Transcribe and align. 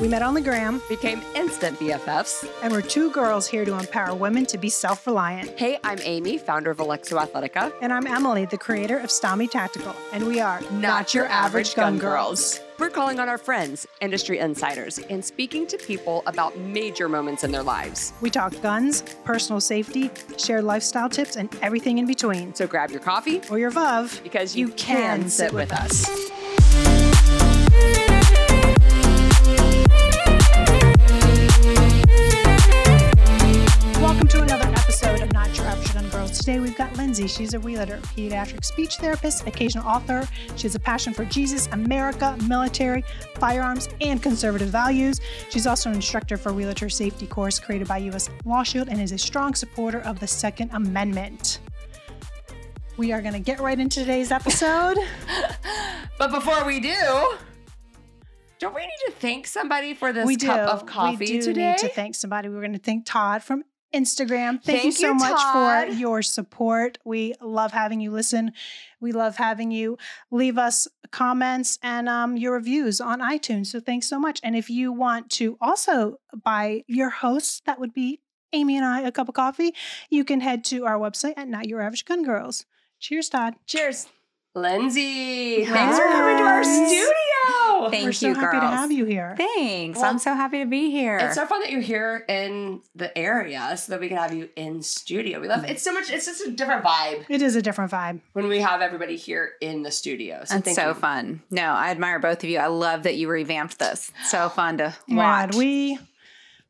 We 0.00 0.08
met 0.08 0.20
on 0.20 0.34
the 0.34 0.42
gram, 0.42 0.82
became 0.90 1.22
instant 1.34 1.78
BFFs. 1.80 2.46
and 2.62 2.70
we're 2.70 2.82
two 2.82 3.10
girls 3.12 3.46
here 3.46 3.64
to 3.64 3.78
empower 3.78 4.14
women 4.14 4.44
to 4.46 4.58
be 4.58 4.68
self 4.68 5.06
reliant. 5.06 5.58
Hey, 5.58 5.78
I'm 5.84 5.98
Amy, 6.02 6.36
founder 6.36 6.70
of 6.70 6.76
Alexo 6.78 7.18
Athletica. 7.18 7.72
And 7.80 7.90
I'm 7.90 8.06
Emily, 8.06 8.44
the 8.44 8.58
creator 8.58 8.98
of 8.98 9.10
Style 9.10 9.36
Me 9.36 9.46
Tactical, 9.46 9.96
and 10.12 10.26
we 10.26 10.38
are 10.38 10.60
not 10.72 11.14
your 11.14 11.24
average 11.26 11.74
gun 11.74 11.96
girls. 11.96 12.60
We're 12.78 12.90
calling 12.90 13.18
on 13.18 13.30
our 13.30 13.38
friends, 13.38 13.86
industry 14.02 14.38
insiders, 14.38 14.98
and 14.98 15.24
speaking 15.24 15.66
to 15.68 15.78
people 15.78 16.22
about 16.26 16.58
major 16.58 17.08
moments 17.08 17.42
in 17.42 17.50
their 17.50 17.62
lives. 17.62 18.12
We 18.20 18.28
talk 18.28 18.52
guns, 18.60 19.02
personal 19.24 19.62
safety, 19.62 20.10
shared 20.36 20.64
lifestyle 20.64 21.08
tips, 21.08 21.36
and 21.36 21.48
everything 21.62 21.96
in 21.96 22.06
between. 22.06 22.54
So 22.54 22.66
grab 22.66 22.90
your 22.90 23.00
coffee 23.00 23.40
Or 23.50 23.58
your 23.58 23.70
VUV, 23.70 24.22
because 24.22 24.54
you, 24.54 24.68
can, 24.72 25.30
sit 25.30 25.54
with 25.54 25.72
us. 25.72 26.06
Welcome 26.06 26.45
Today 36.46 36.60
we've 36.60 36.76
got 36.76 36.96
Lindsay. 36.96 37.26
She's 37.26 37.54
a 37.54 37.58
realtor, 37.58 37.98
pediatric 38.14 38.64
speech 38.64 38.98
therapist, 38.98 39.48
occasional 39.48 39.84
author. 39.84 40.28
She 40.54 40.62
has 40.62 40.76
a 40.76 40.78
passion 40.78 41.12
for 41.12 41.24
Jesus, 41.24 41.66
America, 41.72 42.38
military, 42.46 43.02
firearms, 43.40 43.88
and 44.00 44.22
conservative 44.22 44.68
values. 44.68 45.20
She's 45.50 45.66
also 45.66 45.88
an 45.90 45.96
instructor 45.96 46.36
for 46.36 46.52
realtor 46.52 46.88
safety 46.88 47.26
course 47.26 47.58
created 47.58 47.88
by 47.88 47.98
U.S. 47.98 48.30
Law 48.44 48.62
Shield 48.62 48.88
and 48.88 49.00
is 49.00 49.10
a 49.10 49.18
strong 49.18 49.56
supporter 49.56 49.98
of 50.02 50.20
the 50.20 50.28
Second 50.28 50.70
Amendment. 50.72 51.58
We 52.96 53.10
are 53.10 53.20
going 53.20 53.34
to 53.34 53.40
get 53.40 53.58
right 53.58 53.80
into 53.80 53.98
today's 53.98 54.30
episode. 54.30 54.98
But 56.16 56.30
before 56.30 56.64
we 56.64 56.78
do, 56.78 57.36
don't 58.60 58.74
we 58.74 58.82
need 58.82 59.06
to 59.06 59.12
thank 59.18 59.48
somebody 59.48 59.94
for 59.94 60.12
this 60.12 60.24
we 60.24 60.36
do. 60.36 60.46
cup 60.46 60.68
of 60.68 60.86
coffee 60.86 61.16
we 61.16 61.26
do 61.26 61.42
today? 61.42 61.72
need 61.72 61.78
to 61.78 61.88
thank 61.88 62.14
somebody. 62.14 62.48
We're 62.48 62.60
going 62.60 62.72
to 62.72 62.78
thank 62.78 63.04
Todd 63.04 63.42
from 63.42 63.64
Instagram. 63.96 64.62
Thank, 64.62 64.64
Thank 64.64 64.84
you 64.84 64.92
so 64.92 65.08
you, 65.08 65.14
much 65.14 65.40
Todd. 65.40 65.88
for 65.88 65.94
your 65.94 66.22
support. 66.22 66.98
We 67.04 67.34
love 67.40 67.72
having 67.72 68.00
you 68.00 68.10
listen. 68.10 68.52
We 69.00 69.12
love 69.12 69.36
having 69.36 69.70
you 69.70 69.96
leave 70.30 70.58
us 70.58 70.86
comments 71.10 71.78
and 71.82 72.08
um, 72.08 72.36
your 72.36 72.52
reviews 72.52 73.00
on 73.00 73.20
iTunes. 73.20 73.68
So 73.68 73.80
thanks 73.80 74.06
so 74.06 74.18
much. 74.18 74.40
And 74.42 74.54
if 74.54 74.68
you 74.68 74.92
want 74.92 75.30
to 75.32 75.56
also 75.60 76.18
buy 76.44 76.84
your 76.86 77.10
hosts, 77.10 77.62
that 77.66 77.80
would 77.80 77.94
be 77.94 78.20
Amy 78.52 78.76
and 78.76 78.84
I 78.84 79.00
a 79.00 79.12
cup 79.12 79.28
of 79.28 79.34
coffee. 79.34 79.74
You 80.10 80.24
can 80.24 80.40
head 80.40 80.64
to 80.66 80.84
our 80.84 80.98
website 80.98 81.34
at 81.36 81.48
Not 81.48 81.66
Your 81.66 81.80
Average 81.80 82.04
Gun 82.04 82.22
Girls. 82.22 82.66
Cheers, 83.00 83.28
Todd. 83.28 83.54
Cheers. 83.66 84.08
Lindsay, 84.54 85.66
thanks 85.66 85.98
for 85.98 86.04
coming 86.04 86.38
to 86.38 86.44
our 86.44 86.62
Yes. 86.62 87.65
Thank 87.90 88.04
We're 88.04 88.12
so 88.12 88.28
you, 88.28 88.34
happy 88.34 88.58
girls. 88.58 88.70
to 88.70 88.76
have 88.76 88.90
you 88.92 89.04
here. 89.04 89.34
Thanks. 89.36 89.98
Well, 89.98 90.10
I'm 90.10 90.18
so 90.18 90.34
happy 90.34 90.58
to 90.60 90.66
be 90.66 90.90
here. 90.90 91.18
It's 91.18 91.34
so 91.34 91.46
fun 91.46 91.60
that 91.60 91.70
you're 91.70 91.80
here 91.80 92.24
in 92.28 92.80
the 92.94 93.16
area 93.16 93.76
so 93.76 93.92
that 93.92 94.00
we 94.00 94.08
can 94.08 94.16
have 94.16 94.32
you 94.34 94.48
in 94.56 94.82
studio. 94.82 95.40
We 95.40 95.48
love 95.48 95.64
it. 95.64 95.70
it's 95.70 95.82
so 95.82 95.92
much, 95.92 96.10
it's 96.10 96.26
just 96.26 96.46
a 96.46 96.50
different 96.50 96.84
vibe 96.84 97.24
It 97.28 97.42
is 97.42 97.54
a 97.56 97.62
different 97.62 97.90
vibe. 97.90 98.20
when 98.32 98.48
we 98.48 98.60
have 98.60 98.80
everybody 98.80 99.16
here 99.16 99.52
in 99.60 99.82
the 99.82 99.90
studio. 99.90 100.42
So 100.44 100.56
It's 100.56 100.74
so 100.74 100.88
you. 100.88 100.94
fun. 100.94 101.42
No, 101.50 101.62
I 101.72 101.90
admire 101.90 102.18
both 102.18 102.42
of 102.42 102.50
you. 102.50 102.58
I 102.58 102.66
love 102.68 103.04
that 103.04 103.16
you 103.16 103.28
revamped 103.28 103.78
this. 103.78 104.10
So 104.24 104.48
fun 104.48 104.78
to 104.78 104.94
watch. 105.08 105.50
God, 105.52 105.54
we 105.56 105.98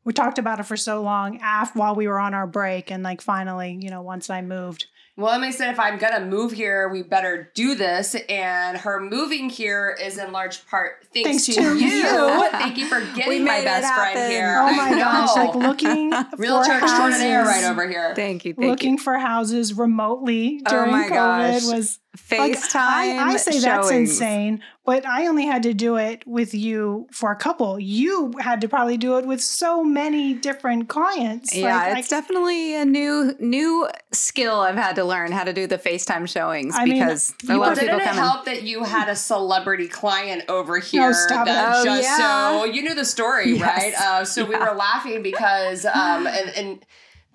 we 0.03 0.13
talked 0.13 0.39
about 0.39 0.59
it 0.59 0.63
for 0.63 0.77
so 0.77 1.01
long 1.01 1.39
after 1.41 1.79
while 1.79 1.93
we 1.95 2.07
were 2.07 2.19
on 2.19 2.33
our 2.33 2.47
break, 2.47 2.91
and 2.91 3.03
like 3.03 3.21
finally, 3.21 3.77
you 3.81 3.89
know, 3.89 4.01
once 4.01 4.29
I 4.29 4.41
moved, 4.41 4.85
Well, 5.17 5.31
Emily 5.33 5.51
said 5.51 5.71
if 5.71 5.79
I'm 5.79 5.97
gonna 5.97 6.23
move 6.23 6.51
here, 6.51 6.89
we 6.89 7.01
better 7.01 7.51
do 7.55 7.73
this. 7.73 8.15
And 8.29 8.77
her 8.77 8.99
moving 8.99 9.49
here 9.49 9.97
is 9.99 10.19
in 10.19 10.31
large 10.31 10.65
part 10.67 11.07
thanks, 11.11 11.27
Thanks 11.29 11.45
to, 11.47 11.53
to 11.53 11.61
you. 11.75 11.87
you. 11.87 12.49
Thank 12.51 12.77
you 12.77 12.85
for 12.87 12.99
getting 13.15 13.43
my 13.43 13.61
best 13.63 13.91
friend 13.95 14.31
here. 14.31 14.57
oh 14.59 14.71
my 14.75 14.89
I 14.95 14.99
gosh, 14.99 15.35
like 15.35 15.55
looking 15.55 16.11
realtor 16.37 16.77
for 16.79 16.85
extraordinaire 16.85 17.43
houses, 17.43 17.63
right 17.63 17.71
over 17.71 17.89
here. 17.89 18.13
Thank 18.15 18.45
you. 18.45 18.53
Thank 18.53 18.69
looking 18.69 18.91
you. 18.93 18.97
for 18.99 19.17
houses 19.17 19.73
remotely 19.73 20.61
Oh 20.67 20.69
during 20.69 20.91
my 20.91 21.05
COVID 21.05 21.09
gosh. 21.09 21.63
was 21.65 21.99
like, 22.31 22.53
FaceTime. 22.53 22.75
I, 22.75 23.17
I 23.33 23.37
say 23.37 23.59
that's 23.59 23.89
insane, 23.91 24.61
but 24.85 25.05
I 25.05 25.27
only 25.27 25.45
had 25.45 25.63
to 25.63 25.73
do 25.73 25.95
it 25.97 26.23
with 26.27 26.53
you 26.53 27.07
for 27.11 27.31
a 27.31 27.35
couple. 27.35 27.79
You 27.79 28.33
had 28.39 28.61
to 28.61 28.67
probably 28.69 28.97
do 28.97 29.17
it 29.17 29.25
with 29.25 29.41
so 29.41 29.83
many 29.83 30.33
different 30.33 30.89
clients. 30.89 31.55
Yeah, 31.55 31.75
Like, 31.75 31.97
it's 31.99 32.09
definitely 32.09 32.75
a 32.75 32.85
new 32.85 33.35
new 33.39 33.87
skill 34.11 34.59
I've 34.61 34.75
had 34.75 34.95
to 34.95 35.03
learn 35.03 35.31
how 35.31 35.43
to 35.43 35.53
do 35.53 35.67
the 35.67 35.77
FaceTime 35.77 36.27
showings 36.27 36.75
I 36.77 36.85
mean, 36.85 36.93
because 36.99 37.33
a 37.49 37.53
lot 37.53 37.59
Well, 37.59 37.71
of 37.71 37.79
people 37.79 37.97
didn't 37.97 38.01
it 38.01 38.05
come 38.05 38.17
in. 38.17 38.23
help 38.23 38.45
that 38.45 38.63
you 38.63 38.83
had 38.83 39.09
a 39.09 39.15
celebrity 39.15 39.87
client 39.87 40.43
over 40.49 40.79
here? 40.79 41.13
stop 41.13 41.45
that 41.45 41.85
it. 41.85 41.89
Oh, 41.89 41.93
yeah. 41.95 42.17
so 42.17 42.65
you 42.65 42.81
knew 42.83 42.95
the 42.95 43.05
story, 43.05 43.53
Yes. 43.53 43.61
right? 43.61 43.93
Uh, 43.95 44.25
so 44.25 44.45
we 44.45 44.55
were 44.55 44.73
laughing 44.73 45.21
because 45.21 45.85
um, 45.85 46.27
and, 46.27 46.49
and 46.55 46.85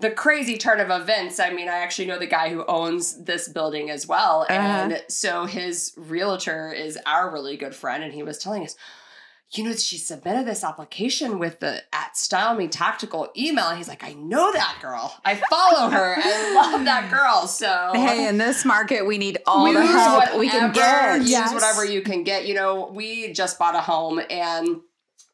the 0.03 0.11
crazy 0.11 0.59
turn 0.59 0.79
of 0.81 0.91
events. 0.91 1.41
I 1.41 1.51
mean, 1.51 1.69
I 1.69 1.79
actually 1.79 2.07
know 2.09 2.19
the 2.19 2.27
guy 2.27 2.51
who 2.51 2.65
owns 2.67 3.25
this 3.25 3.49
building 3.49 3.89
as 3.91 4.07
well, 4.07 4.43
Uh-huh. 4.49 4.53
and 4.61 5.03
so 5.09 5.47
his 5.47 5.93
realtor 5.97 6.71
is 6.73 6.99
our 7.07 7.31
really 7.33 7.57
good 7.57 7.75
friend, 7.75 8.05
and 8.05 8.13
he 8.13 8.23
was 8.23 8.37
telling 8.39 8.63
us. 8.65 8.77
You 9.55 9.65
know, 9.65 9.75
she 9.75 9.99
submitted 9.99 10.47
this 10.47 10.65
application 10.65 11.39
with 11.39 11.61
the 11.61 11.83
at 11.93 12.17
Style 12.17 12.55
Me 12.55 12.69
Tactical 12.69 13.29
email. 13.37 13.67
And 13.69 13.77
he's 13.77 13.87
like, 13.87 14.03
I 14.03 14.15
know 14.15 14.51
that 14.51 14.79
girl. 14.81 15.15
I 15.27 15.35
follow 15.35 15.91
her. 15.91 16.15
I 16.17 16.55
love 16.55 16.87
that 16.87 17.11
girl. 17.17 17.47
So 17.47 17.91
Hey, 17.93 18.27
in 18.29 18.39
this 18.39 18.65
market, 18.65 19.05
we 19.05 19.19
need 19.19 19.37
all 19.47 19.71
the 19.71 19.79
use 19.79 19.91
help 19.93 20.39
we 20.39 20.49
can 20.49 20.73
get. 20.73 21.19
Use 21.21 21.29
Yes. 21.29 21.53
whatever 21.53 21.85
you 21.85 22.01
can 22.01 22.25
get. 22.25 22.47
You 22.49 22.55
know, 22.55 22.91
we 22.95 23.31
just 23.35 23.59
bought 23.59 23.75
a 23.75 23.83
home 23.83 24.23
and 24.31 24.81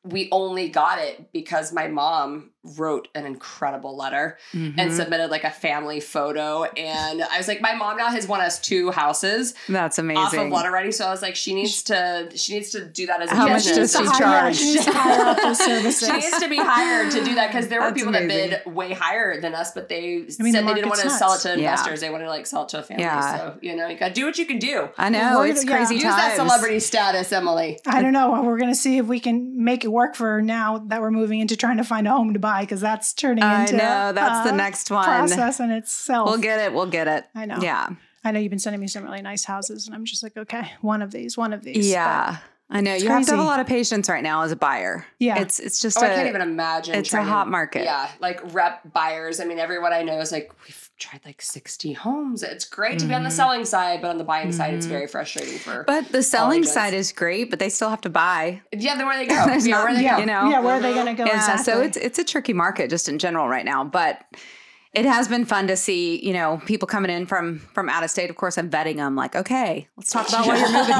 we 0.03 0.29
only 0.33 0.69
got 0.69 0.99
it 0.99 1.31
because 1.33 1.73
my 1.73 1.87
mom 1.87 2.51
wrote 2.77 3.09
an 3.15 3.25
incredible 3.25 3.97
letter 3.97 4.37
and 4.53 4.75
Mhm. 4.77 4.97
submitted 4.97 5.31
like 5.31 5.45
a 5.45 5.51
family 5.51 6.01
photo. 6.01 6.65
And 6.65 7.23
I 7.23 7.39
was 7.39 7.47
like, 7.49 7.61
my 7.61 7.75
mom 7.75 7.97
now 7.97 8.09
has 8.09 8.27
won 8.27 8.41
us 8.41 8.59
two 8.59 8.91
houses 8.91 9.55
That's 9.69 9.99
amazing. 9.99 10.23
off 10.23 10.35
of 10.35 10.51
letter 10.51 10.71
writing. 10.73 10.91
So 10.93 11.07
I 11.07 11.11
was 11.11 11.23
like, 11.23 11.37
she 11.37 11.55
needs 11.55 11.83
to 11.85 12.29
she 12.35 12.55
needs 12.55 12.71
to 12.71 12.85
do 12.85 13.07
that 13.07 13.23
as 13.23 13.31
a 13.31 13.35
How 13.37 13.47
much 13.49 13.65
business. 13.65 13.93
does 13.93 14.01
she 14.01 14.07
to 14.19 14.25
hire- 14.27 14.41
charge? 14.43 14.57
She 14.57 14.73
needs 14.73 14.85
to 14.87 14.93
hire 14.93 15.25
out 15.27 15.37
those 15.37 15.59
services. 15.59 16.09
She 16.09 16.13
needs 16.13 16.39
to 16.41 16.49
be 16.49 16.59
hired 16.59 17.13
to 17.13 17.25
do 17.25 17.37
that 17.37 17.49
because 17.53 17.69
there 17.69 17.81
were 17.81 17.87
That's 17.91 18.03
people 18.03 18.15
amazing. 18.15 18.51
that 18.51 18.65
bid 18.65 18.75
way 18.75 18.93
higher 18.93 19.41
than 19.41 19.55
us, 19.55 19.71
but 19.73 19.89
they 19.89 19.99
I 19.99 20.03
mean, 20.03 20.27
the 20.27 20.33
said 20.33 20.67
they 20.67 20.75
didn't 20.75 20.89
want 20.89 21.01
to 21.01 21.07
market's 21.07 21.19
sell 21.19 21.29
it 21.31 21.33
nuts. 21.35 21.43
to 21.45 21.49
Yeah. 21.51 21.71
investors. 21.71 22.01
They 22.01 22.11
wanted 22.11 22.25
to 22.25 22.31
like 22.31 22.47
sell 22.47 22.65
it 22.65 22.69
to 22.71 22.81
a 22.81 22.83
family. 22.83 23.05
Yeah. 23.05 23.37
So 23.39 23.55
you 23.63 23.77
know, 23.77 23.87
you 23.89 23.97
got 23.97 24.09
to 24.09 24.15
do 24.15 24.27
what 24.27 24.37
you 24.37 24.47
can 24.47 24.59
do. 24.59 24.89
I 24.99 25.09
know 25.11 25.37
We're 25.39 25.47
it's 25.47 25.65
gonna- 25.65 25.71
yeah. 25.71 25.77
crazy 25.87 25.95
Use 25.95 26.03
times. 26.05 26.17
that 26.17 26.37
celebrity 26.37 26.81
status, 26.81 27.33
Emily. 27.33 27.79
I 27.87 28.03
don't 28.03 28.13
know. 28.13 28.43
We're 28.43 28.59
going 28.59 28.71
to 28.73 28.75
see 28.79 28.99
if 28.99 29.07
we 29.07 29.21
can 29.21 29.63
make 29.65 29.85
it 29.85 29.89
work 29.93 30.17
for 30.17 30.43
now 30.43 30.83
that 30.89 31.01
we're 31.01 31.11
moving 31.13 31.41
into 31.41 31.57
trying 31.57 31.77
to 31.77 31.85
find 31.85 32.07
a 32.09 32.11
home 32.11 32.33
to 32.35 32.39
buy 32.41 32.48
because 32.61 32.81
that's 32.81 33.13
turning 33.13 33.45
I 33.45 33.63
into 33.63 33.77
know 33.77 34.13
that's 34.13 34.49
the 34.51 34.57
next 34.57 34.91
one. 34.91 35.05
process 35.05 35.61
in 35.61 35.71
itself. 35.71 36.29
We'll 36.29 36.39
get 36.39 36.61
it. 36.61 36.73
We'll 36.73 36.87
get 36.87 37.09
it. 37.09 37.25
I 37.35 37.47
know. 37.47 37.59
Yeah. 37.61 37.89
I 38.25 38.31
know 38.33 38.41
you've 38.41 38.51
been 38.51 38.59
sending 38.59 38.81
me 38.81 38.89
some 38.89 39.05
really 39.05 39.23
nice 39.23 39.45
houses, 39.45 39.87
and 39.87 39.95
I'm 39.95 40.05
just 40.05 40.23
like, 40.23 40.37
okay, 40.37 40.73
one 40.81 41.03
of 41.03 41.11
these, 41.13 41.37
one 41.39 41.53
of 41.53 41.63
these. 41.63 41.89
Yeah. 41.91 42.39
I 42.71 42.83
know 42.83 42.93
It's 42.93 43.03
you 43.03 43.09
have 43.09 43.25
to 43.25 43.31
have 43.31 43.41
a 43.41 43.45
lot 43.45 43.61
of 43.61 43.67
patience 43.67 44.09
right 44.11 44.23
now 44.23 44.43
as 44.43 44.53
a 44.53 44.57
buyer. 44.57 45.07
Yeah. 45.19 45.39
It's 45.41 45.59
it's 45.59 45.81
just 45.81 45.97
Oh, 45.97 46.03
I 46.03 46.11
I 46.11 46.15
can't 46.17 46.29
even 46.29 46.43
imagine. 46.43 46.95
it's 46.97 47.09
a 47.09 47.11
trying 47.13 47.25
to- 47.27 47.31
hot 47.33 47.49
market. 47.49 47.85
Yeah, 47.85 48.11
like 48.21 48.41
rep 48.53 48.93
buyers. 48.93 49.41
I 49.41 49.45
mean, 49.47 49.59
everyone 49.59 49.93
I 49.95 50.03
know 50.03 50.21
is 50.21 50.33
like, 50.33 50.53
we've 50.67 50.88
tried 50.99 51.21
like 51.25 51.41
60 51.41 51.93
homes. 51.93 52.43
It's 52.43 52.65
great 52.65 52.99
to 52.99 53.07
be 53.07 53.15
on 53.15 53.23
the 53.23 53.29
Mhm. 53.29 53.33
selling 53.33 53.65
side, 53.65 54.03
but 54.03 54.09
on 54.09 54.19
the 54.19 54.25
buying 54.25 54.51
side, 54.53 54.75
it's 54.75 54.87
Mhm. 54.87 54.91
very 54.91 55.07
frustrating 55.07 55.59
for. 55.59 55.85
But 55.87 56.11
the 56.11 56.23
selling 56.23 56.59
agents. 56.61 56.75
side 56.75 56.93
is 56.95 57.13
great, 57.13 57.51
but 57.51 57.59
they 57.61 57.69
still 57.69 57.89
have 57.91 58.01
to 58.03 58.11
buy. 58.11 58.63
yeah, 58.73 58.97
then 58.97 59.07
where 59.07 59.17
they 59.17 59.27
go? 59.29 59.35
Yeah, 59.35 59.45
not- 59.77 59.85
where 59.85 59.95
they 59.95 60.03
yeah, 60.03 60.15
go? 60.17 60.21
you 60.21 60.27
know? 60.27 60.51
yeah. 60.51 60.61
Where 60.61 60.75
are 60.77 60.81
they 60.81 60.93
going 60.95 61.07
to 61.07 61.15
go? 61.15 61.25
yeah, 61.25 61.37
exactly? 61.37 61.65
so 61.65 61.81
it's 61.83 61.97
it's 61.97 62.19
a 62.19 62.25
tricky 62.25 62.53
market 62.53 62.91
just 62.91 63.09
in 63.09 63.19
general 63.19 63.49
right 63.49 63.65
now, 63.65 63.85
but 63.85 64.23
it 64.95 65.05
has 65.05 65.29
been 65.29 65.45
fun 65.45 65.67
to 65.69 65.77
see, 65.77 66.25
you 66.27 66.33
know, 66.33 66.61
people 66.67 66.89
coming 66.89 67.11
in 67.11 67.27
from 67.27 67.59
from 67.75 67.89
out 67.89 68.03
of 68.05 68.11
state. 68.11 68.31
Of 68.31 68.37
course, 68.37 68.57
I'm 68.59 68.71
vetting 68.71 68.97
them. 68.97 69.15
Like, 69.17 69.37
okay, 69.37 69.87
let's 69.97 70.11
talk 70.11 70.29
about 70.29 70.47
why 70.47 70.57
you're 70.59 70.73
moving 70.73 70.95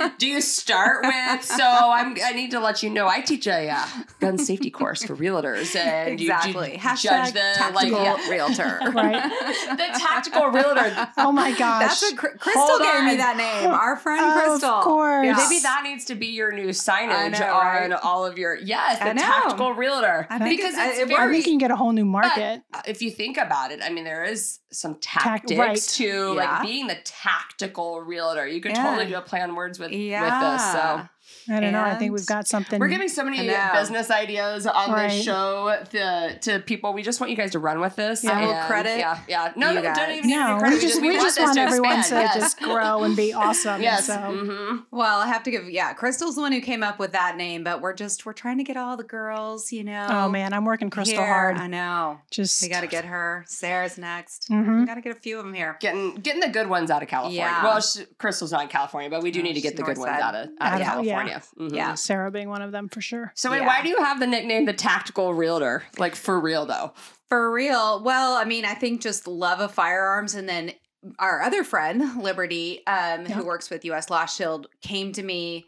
here. 0.00 0.12
Do 0.18 0.26
you 0.26 0.40
start 0.40 1.04
with? 1.04 1.44
So 1.44 1.64
I'm. 1.64 2.16
I 2.24 2.32
need 2.32 2.50
to 2.50 2.60
let 2.60 2.82
you 2.82 2.90
know. 2.90 3.06
I 3.08 3.20
teach 3.20 3.46
a 3.46 3.70
uh, 3.70 3.86
gun 4.20 4.36
safety 4.38 4.70
course 4.70 5.04
for 5.04 5.14
realtors, 5.16 5.74
and 5.76 6.20
you- 6.20 6.26
exactly. 6.30 6.72
you, 6.72 6.78
Hashtag 6.78 7.02
judge 7.02 7.32
the 7.34 7.72
like 7.74 7.88
tactical 7.90 8.02
yeah, 8.04 8.28
realtor. 8.30 8.78
right. 8.94 9.30
the 9.76 9.98
tactical 9.98 10.46
realtor. 10.48 11.08
Oh 11.18 11.32
my 11.32 11.52
gosh. 11.56 11.80
That's 11.82 12.02
what 12.02 12.16
Cr- 12.16 12.36
Crystal 12.38 12.62
Hold 12.66 12.82
gave 12.82 13.04
me 13.04 13.16
that 13.16 13.36
name. 13.36 13.70
Our 13.70 13.96
friend 13.96 14.24
Of 14.24 14.32
Crystal. 14.42 14.80
course. 14.82 15.24
Yeah. 15.26 15.36
Maybe 15.36 15.60
that 15.60 15.82
needs 15.84 16.04
to 16.06 16.14
be 16.14 16.26
your 16.28 16.52
new 16.52 16.68
signage 16.68 17.38
know, 17.40 17.54
on 17.54 17.90
right? 17.90 17.92
all 18.02 18.26
of 18.26 18.38
your 18.38 18.56
yes, 18.56 18.98
the 18.98 19.18
tactical 19.20 19.72
realtor. 19.74 20.26
I 20.30 20.38
think 20.38 20.58
because 20.58 20.74
it- 20.74 20.80
it's 20.80 20.98
it 20.98 21.02
I 21.12 21.16
very 21.16 21.34
think 21.34 21.46
you 21.46 21.52
can 21.52 21.58
get 21.58 21.70
a 21.70 21.76
whole 21.76 21.92
new 21.92 22.04
market. 22.04 22.39
But 22.40 22.78
uh, 22.78 22.82
if 22.86 23.02
you 23.02 23.10
think 23.10 23.36
about 23.36 23.72
it, 23.72 23.80
I 23.82 23.90
mean, 23.90 24.04
there 24.04 24.24
is 24.24 24.60
some 24.72 24.96
Tac- 25.00 25.22
tactics 25.22 25.58
right. 25.58 25.78
to 25.78 26.04
Yeah. 26.04 26.28
like 26.28 26.62
being 26.62 26.86
the 26.86 26.98
tactical 27.04 28.00
realtor. 28.02 28.46
You 28.46 28.60
could 28.60 28.72
Yeah. 28.72 28.82
totally 28.84 29.06
do 29.06 29.16
a 29.16 29.20
play 29.22 29.40
on 29.40 29.54
words 29.54 29.78
with 29.78 29.90
with 29.90 29.98
this. 30.00 30.72
So 30.72 31.08
I 31.50 31.60
don't 31.60 31.72
know. 31.72 31.82
I 31.82 31.94
think 31.96 32.12
we've 32.12 32.26
got 32.26 32.46
something. 32.46 32.78
We're 32.78 32.88
giving 32.88 33.08
so 33.08 33.24
many 33.24 33.38
business 33.74 34.10
ideas 34.10 34.66
on 34.66 34.92
Right. 34.92 35.10
this 35.10 35.24
show 35.24 35.76
to, 35.90 36.38
to 36.40 36.60
people. 36.60 36.92
We 36.92 37.02
just 37.02 37.20
want 37.20 37.30
you 37.30 37.36
guys 37.36 37.50
to 37.52 37.58
run 37.58 37.80
with 37.80 37.96
this. 37.96 38.24
I 38.24 38.40
will 38.44 38.52
and- 38.52 38.66
credit 38.66 38.98
Yeah, 38.98 39.18
yeah. 39.28 39.52
No, 39.56 39.70
you 39.70 39.82
no, 39.82 39.94
don't 39.94 40.10
even 40.10 40.30
need 40.30 40.36
no, 40.36 40.58
credit. 40.58 40.74
we 40.76 40.80
just 40.80 41.00
we 41.00 41.08
want 41.10 41.22
just 41.22 41.36
this 41.36 41.44
want 41.44 41.54
to 41.56 41.60
everyone 41.62 41.98
expand. 41.98 42.30
to 42.32 42.38
yes. 42.38 42.44
just 42.54 42.60
grow 42.60 43.02
and 43.04 43.16
be 43.16 43.32
awesome. 43.32 43.82
Yes. 43.82 44.06
So 44.06 44.16
hmm 44.16 44.76
Well, 44.90 45.20
I 45.20 45.26
have 45.26 45.42
to 45.44 45.50
give 45.50 45.68
yeah, 45.68 45.92
Crystal's 45.92 46.36
the 46.36 46.40
one 46.42 46.52
who 46.52 46.60
came 46.60 46.82
up 46.82 46.98
with 46.98 47.12
that 47.12 47.36
name, 47.36 47.64
but 47.64 47.80
we're 47.80 47.94
just 47.94 48.24
we're 48.26 48.32
trying 48.32 48.58
to 48.58 48.64
get 48.64 48.76
all 48.76 48.96
the 48.96 49.04
girls, 49.04 49.72
you 49.72 49.84
know. 49.84 50.06
Oh 50.08 50.28
man, 50.28 50.52
I'm 50.52 50.64
working 50.64 50.90
Crystal 50.90 51.18
here. 51.18 51.26
hard. 51.26 51.56
I 51.56 51.66
know. 51.66 52.18
Just 52.30 52.62
We 52.62 52.68
got 52.68 52.82
to 52.82 52.86
get 52.86 53.04
her. 53.04 53.44
Sarah's 53.48 53.98
next. 53.98 54.48
Mhm. 54.50 54.80
We 54.80 54.86
got 54.86 54.94
to 54.94 55.00
get 55.00 55.16
a 55.16 55.20
few 55.20 55.38
of 55.38 55.44
them 55.44 55.54
here. 55.54 55.76
Getting 55.80 56.14
getting 56.16 56.40
the 56.40 56.48
good 56.48 56.68
ones 56.68 56.90
out 56.90 57.02
of 57.02 57.08
California. 57.08 57.40
Yeah. 57.40 57.64
Well, 57.64 57.80
sh- 57.80 58.00
Crystal's 58.18 58.52
not 58.52 58.62
in 58.62 58.68
California, 58.68 59.10
but 59.10 59.22
we 59.22 59.30
do 59.30 59.40
No, 59.40 59.44
need 59.48 59.54
to 59.54 59.60
get 59.60 59.76
the 59.76 59.82
good 59.82 59.98
ones 59.98 60.10
out 60.10 60.34
of, 60.34 60.48
out 60.60 60.98
of 60.98 61.04
Yeah. 61.04 61.39
Mhm. 61.58 61.74
Yeah. 61.74 61.94
Sarah 61.94 62.30
being 62.30 62.48
one 62.48 62.62
of 62.62 62.72
them 62.72 62.88
for 62.88 63.00
sure. 63.00 63.32
So 63.34 63.50
wait, 63.50 63.58
Yeah. 63.60 63.66
why 63.66 63.82
do 63.82 63.88
you 63.88 63.98
have 63.98 64.20
the 64.20 64.26
nickname 64.26 64.64
the 64.66 64.72
Tactical 64.72 65.34
Realtor? 65.34 65.84
Like 65.98 66.14
for 66.16 66.38
real 66.40 66.66
though. 66.66 66.92
For 67.28 67.50
real. 67.52 68.02
Well, 68.02 68.34
I 68.34 68.44
mean, 68.44 68.64
I 68.64 68.74
think 68.74 69.00
just 69.00 69.26
love 69.26 69.60
of 69.60 69.72
firearms 69.72 70.34
and 70.34 70.48
then 70.48 70.72
our 71.18 71.40
other 71.42 71.64
friend, 71.64 72.22
Liberty, 72.22 72.84
um, 72.86 73.26
Yeah. 73.26 73.34
who 73.34 73.44
works 73.44 73.70
with 73.70 73.84
US 73.84 74.10
Law 74.10 74.26
Shield, 74.26 74.66
came 74.82 75.12
to 75.12 75.22
me 75.22 75.66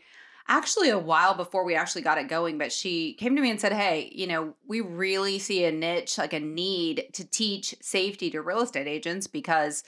actually 0.48 0.90
a 0.90 0.98
while 0.98 1.34
before 1.34 1.64
we 1.64 1.75
actually 1.76 2.02
got 2.02 2.18
it 2.18 2.26
going, 2.28 2.58
but 2.58 2.72
she 2.72 3.14
came 3.14 3.36
to 3.36 3.40
me 3.40 3.48
and 3.50 3.60
said, 3.60 3.72
Hey, 3.72 4.10
you 4.12 4.26
know, 4.26 4.54
we 4.66 4.80
really 4.80 5.38
see 5.38 5.64
a 5.64 5.70
niche, 5.72 6.18
like 6.18 6.32
a 6.32 6.40
need 6.40 7.06
to 7.12 7.25
teach 7.25 7.75
safety 7.80 8.28
to 8.30 8.42
real 8.42 8.60
estate 8.60 8.88
agents 8.88 9.26
because 9.28 9.84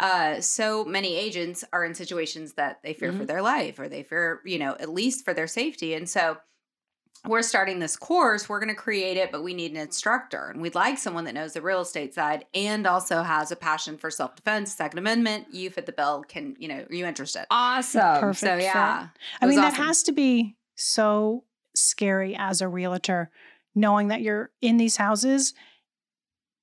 uh 0.00 0.40
so 0.40 0.84
many 0.84 1.16
agents 1.16 1.64
are 1.72 1.84
in 1.84 1.94
situations 1.94 2.54
that 2.54 2.80
they 2.82 2.92
fear 2.92 3.12
for 3.12 3.24
their 3.24 3.42
life 3.42 3.78
or 3.78 3.88
they 3.88 4.02
fear 4.02 4.40
you 4.44 4.58
know 4.58 4.76
at 4.80 4.88
least 4.88 5.24
for 5.24 5.34
their 5.34 5.46
safety 5.46 5.94
and 5.94 6.08
so 6.08 6.36
we're 7.28 7.42
starting 7.42 7.78
this 7.78 7.96
course 7.96 8.48
we're 8.48 8.58
going 8.58 8.68
to 8.68 8.74
create 8.74 9.16
it 9.16 9.30
but 9.30 9.44
we 9.44 9.54
need 9.54 9.70
an 9.70 9.76
instructor 9.76 10.48
and 10.48 10.60
we'd 10.60 10.74
like 10.74 10.98
someone 10.98 11.24
that 11.24 11.34
knows 11.34 11.52
the 11.52 11.62
real 11.62 11.80
estate 11.82 12.12
side 12.12 12.44
and 12.54 12.86
also 12.86 13.22
has 13.22 13.52
a 13.52 13.56
passion 13.56 13.96
for 13.96 14.10
self-defense 14.10 14.74
second 14.74 14.98
amendment 14.98 15.46
you 15.52 15.70
fit 15.70 15.86
the 15.86 15.92
bill 15.92 16.24
can 16.26 16.56
you 16.58 16.66
know 16.66 16.84
are 16.88 16.94
you 16.94 17.06
interested 17.06 17.46
Awesome. 17.50 18.20
Perfect. 18.20 18.38
so 18.38 18.56
yeah 18.56 19.08
I 19.40 19.46
mean, 19.46 19.58
awesome. 19.58 19.70
that 19.70 19.86
has 19.86 20.02
to 20.04 20.12
be 20.12 20.56
so 20.74 21.44
scary 21.74 22.34
as 22.36 22.60
a 22.60 22.68
realtor, 22.68 23.30
knowing 23.74 24.08
that 24.08 24.20
you're 24.20 24.50
in 24.60 24.76
these 24.76 24.96
houses 24.96 25.54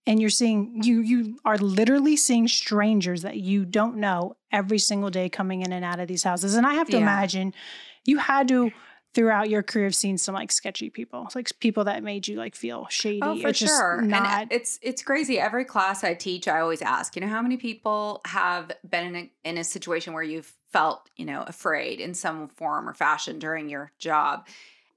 and 0.10 0.20
you're 0.20 0.30
seeing 0.32 0.84
you 0.84 1.02
you 1.02 1.40
are 1.46 1.58
literally 1.58 2.18
seeing 2.18 2.50
strangers 2.50 3.22
that 3.22 3.38
you 3.38 3.64
don't 3.66 3.96
know 3.98 4.36
every 4.52 4.80
single 4.80 5.12
day 5.12 5.30
coming 5.30 5.62
in 5.62 5.72
and 5.72 5.86
out 5.86 6.00
of 6.02 6.08
these 6.10 6.24
houses. 6.24 6.56
And 6.56 6.66
I 6.68 6.74
have 6.74 6.90
to 6.90 6.98
Yeah. 6.98 7.04
imagine 7.04 7.54
you 8.06 8.18
had 8.18 8.48
to 8.50 8.72
throughout 9.14 9.50
your 9.50 9.64
career 9.64 9.86
have 9.86 9.96
seen 9.96 10.18
some 10.18 10.36
like 10.36 10.52
sketchy 10.52 10.90
people, 10.90 11.30
like 11.36 11.48
people 11.60 11.84
that 11.86 12.04
made 12.04 12.28
you 12.28 12.38
like 12.38 12.56
feel 12.56 12.88
shady. 12.90 13.22
Oh, 13.22 13.36
for 13.38 13.54
sure. 13.54 14.02
not 14.02 14.42
And 14.42 14.52
it's 14.52 14.80
it's 14.82 15.04
crazy. 15.04 15.40
Every 15.40 15.66
class 15.66 16.04
I 16.04 16.14
teach, 16.16 16.48
I 16.48 16.60
always 16.60 16.82
ask, 16.82 17.16
you 17.16 17.22
know, 17.22 17.28
how 17.28 17.42
many 17.42 17.58
people 17.58 18.22
have 18.26 18.72
been 18.90 19.06
in 19.08 19.16
a, 19.16 19.32
in 19.50 19.58
a 19.58 19.64
situation 19.64 20.14
where 20.14 20.24
you've 20.24 20.54
felt, 20.72 21.10
you 21.18 21.26
know, 21.26 21.44
afraid 21.48 22.00
in 22.00 22.14
some 22.14 22.48
form 22.50 22.90
or 22.90 22.94
fashion 22.94 23.40
during 23.40 23.70
your 23.70 23.92
job? 24.00 24.48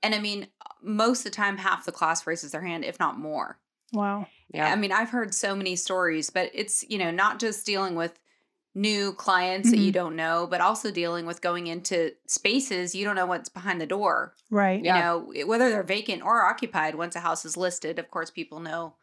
And 0.02 0.14
I 0.14 0.20
mean, 0.20 0.48
most 0.82 1.20
of 1.20 1.24
the 1.24 1.30
time, 1.36 1.58
half 1.58 1.84
the 1.86 1.92
class 1.92 2.26
raises 2.26 2.52
their 2.52 2.62
hand, 2.62 2.84
if 2.84 2.98
not 2.98 3.18
more. 3.18 3.58
wow. 3.92 4.26
Yeah. 4.52 4.72
I 4.72 4.76
mean, 4.76 4.92
I've 4.92 5.10
heard 5.10 5.34
so 5.34 5.54
many 5.56 5.76
stories, 5.76 6.30
but 6.30 6.50
it's, 6.54 6.84
you 6.88 6.98
know, 6.98 7.10
not 7.10 7.40
just 7.40 7.66
dealing 7.66 7.94
with 7.94 8.18
new 8.74 9.12
clients 9.14 9.70
that 9.70 9.80
you 9.80 9.92
Mhm. 9.92 9.92
don't 9.92 10.16
know, 10.16 10.46
but 10.48 10.60
also 10.60 10.90
dealing 10.90 11.26
with 11.26 11.42
going 11.42 11.66
into 11.68 12.12
spaces 12.26 12.94
you 12.94 13.04
don't 13.04 13.16
know 13.16 13.26
what's 13.26 13.48
behind 13.50 13.80
the 13.80 13.86
door 13.86 14.34
Right. 14.50 14.82
Yeah. 14.84 14.96
you 14.96 15.02
know 15.02 15.32
whether 15.46 15.70
they're 15.70 15.82
vacant 15.84 16.22
or 16.22 16.44
occupied 16.44 16.94
once 16.96 17.16
a 17.16 17.20
house 17.20 17.44
is 17.44 17.56
listed 17.56 17.98
of 17.98 18.10
course 18.10 18.30
people 18.30 18.60
know 18.60 18.96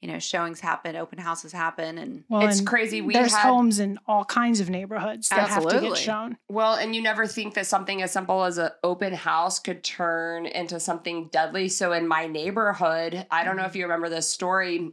you 0.00 0.10
know 0.10 0.18
showings 0.18 0.60
happen 0.60 0.96
open 0.96 1.18
houses 1.18 1.52
happen 1.52 1.98
and 1.98 2.24
Well, 2.28 2.46
it's 2.46 2.58
and 2.58 2.66
crazy. 2.66 3.00
We 3.00 3.12
there's 3.12 3.34
had 3.34 3.48
homes 3.48 3.78
in 3.78 3.98
all 4.06 4.24
kinds 4.24 4.60
of 4.60 4.70
neighborhoods 4.70 5.28
that 5.28 5.48
have 5.50 5.68
to 5.68 5.80
get 5.80 5.96
shown. 5.96 6.38
Well, 6.48 6.74
and 6.74 6.94
you 6.94 7.02
never 7.02 7.26
think 7.26 7.54
that 7.54 7.66
something 7.66 8.02
as 8.02 8.10
simple 8.10 8.44
as 8.44 8.58
an 8.58 8.70
open 8.82 9.12
house 9.12 9.58
could 9.58 9.84
turn 9.84 10.46
into 10.46 10.80
something 10.80 11.28
deadly. 11.28 11.68
So 11.68 11.92
in 11.92 12.08
my 12.08 12.26
neighborhood, 12.26 13.26
I 13.30 13.44
don't 13.44 13.56
know 13.56 13.64
if 13.64 13.76
you 13.76 13.82
remember 13.82 14.08
this 14.08 14.28
story, 14.28 14.92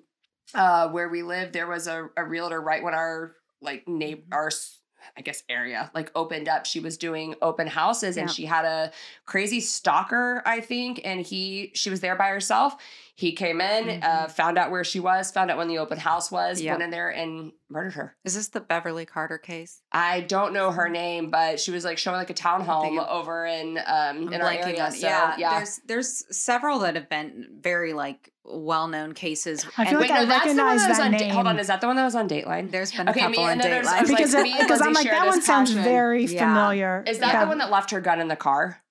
uh, 0.53 0.89
where 0.89 1.09
we 1.09 1.23
lived, 1.23 1.53
there 1.53 1.67
was 1.67 1.87
a, 1.87 2.09
a 2.17 2.23
realtor 2.23 2.61
right 2.61 2.83
when 2.83 2.93
our 2.93 3.35
like 3.61 3.87
neighbor 3.87 4.23
our 4.31 4.47
s- 4.47 4.79
I 5.15 5.21
guess 5.21 5.41
area 5.47 5.89
like 5.95 6.11
opened 6.15 6.49
up. 6.49 6.65
She 6.65 6.81
was 6.81 6.97
doing 6.97 7.35
open 7.41 7.65
houses 7.67 8.17
and 8.17 8.29
she 8.29 8.45
had 8.45 8.65
a 8.65 8.91
crazy 9.25 9.61
stalker, 9.61 10.41
I 10.45 10.59
think, 10.59 10.99
and 11.05 11.21
he 11.21 11.71
she 11.75 11.89
was 11.89 12.01
there 12.01 12.15
by 12.15 12.27
herself. 12.27 12.75
He 13.17 13.31
came 13.31 13.61
in, 13.61 14.03
uh, 14.03 14.27
found 14.27 14.59
out 14.59 14.69
where 14.69 14.83
she 14.83 14.99
was, 14.99 15.31
found 15.31 15.49
out 15.49 15.57
when 15.57 15.67
the 15.67 15.79
open 15.79 15.97
house 15.97 16.31
was, 16.31 16.61
Yep. 16.61 16.73
went 16.73 16.83
in 16.83 16.89
there 16.91 17.09
and 17.09 17.51
murdered 17.67 17.93
her. 17.95 18.15
is 18.23 18.35
this 18.35 18.49
the 18.49 18.59
Beverly 18.61 19.05
Carter 19.07 19.39
case 19.39 19.81
I 19.91 20.21
don't 20.21 20.53
know 20.53 20.69
her 20.71 20.87
name, 20.87 21.31
but 21.31 21.59
she 21.59 21.71
was 21.71 21.83
like 21.83 21.97
showing 21.97 22.15
like 22.17 22.29
a 22.29 22.35
townhome 22.35 22.83
thinking- 22.83 22.99
over 22.99 23.45
in 23.47 23.79
um 23.79 23.83
I'm 24.27 24.33
in 24.33 24.41
our 24.41 24.51
area. 24.51 24.85
on- 24.85 24.91
So 24.91 25.07
yeah, 25.07 25.35
yeah. 25.37 25.57
there's 25.57 25.79
there's 25.87 26.37
several 26.37 26.77
that 26.79 26.93
have 26.95 27.09
been 27.09 27.47
very 27.59 27.93
like 27.93 28.31
well-known 28.45 29.13
cases 29.13 29.65
I 29.77 29.85
feel 29.85 29.99
and 29.99 29.99
like 29.99 30.11
I 30.11 30.23
that's 30.25 30.45
the 30.45 30.49
one 30.61 30.67
recognize 30.67 30.81
that 30.81 30.89
was 30.89 30.97
that 30.99 31.05
on. 31.05 31.11
Da- 31.13 31.29
hold 31.29 31.47
on, 31.47 31.59
is 31.59 31.67
that 31.67 31.81
the 31.81 31.87
one 31.87 31.95
that 31.95 32.05
was 32.05 32.15
on 32.15 32.29
Dateline? 32.29 32.69
there's 32.71 32.91
been 32.93 33.09
Okay, 33.09 33.19
a 33.25 33.29
me 33.29 33.35
couple 33.35 33.45
in 33.47 33.51
and 33.53 33.61
there's- 33.61 33.87
dateline 33.87 33.97
there's, 33.97 34.09
like, 34.11 34.17
because 34.19 34.33
me 34.35 34.51
and 34.53 34.59
because 34.67 34.81
I'm 34.81 34.93
like 34.93 35.07
that 35.09 35.25
this 35.25 35.29
one 35.35 35.41
sounds 35.41 35.71
passion. 35.71 35.83
very 35.83 36.23
Yeah. 36.25 36.47
familiar. 36.53 37.03
Is 37.07 37.17
that 37.19 37.33
Yeah. 37.33 37.41
the 37.45 37.47
one 37.49 37.57
that 37.57 37.71
left 37.71 37.89
her 37.91 37.99
gun 37.99 38.21
in 38.21 38.27
the 38.27 38.35
car? 38.37 38.81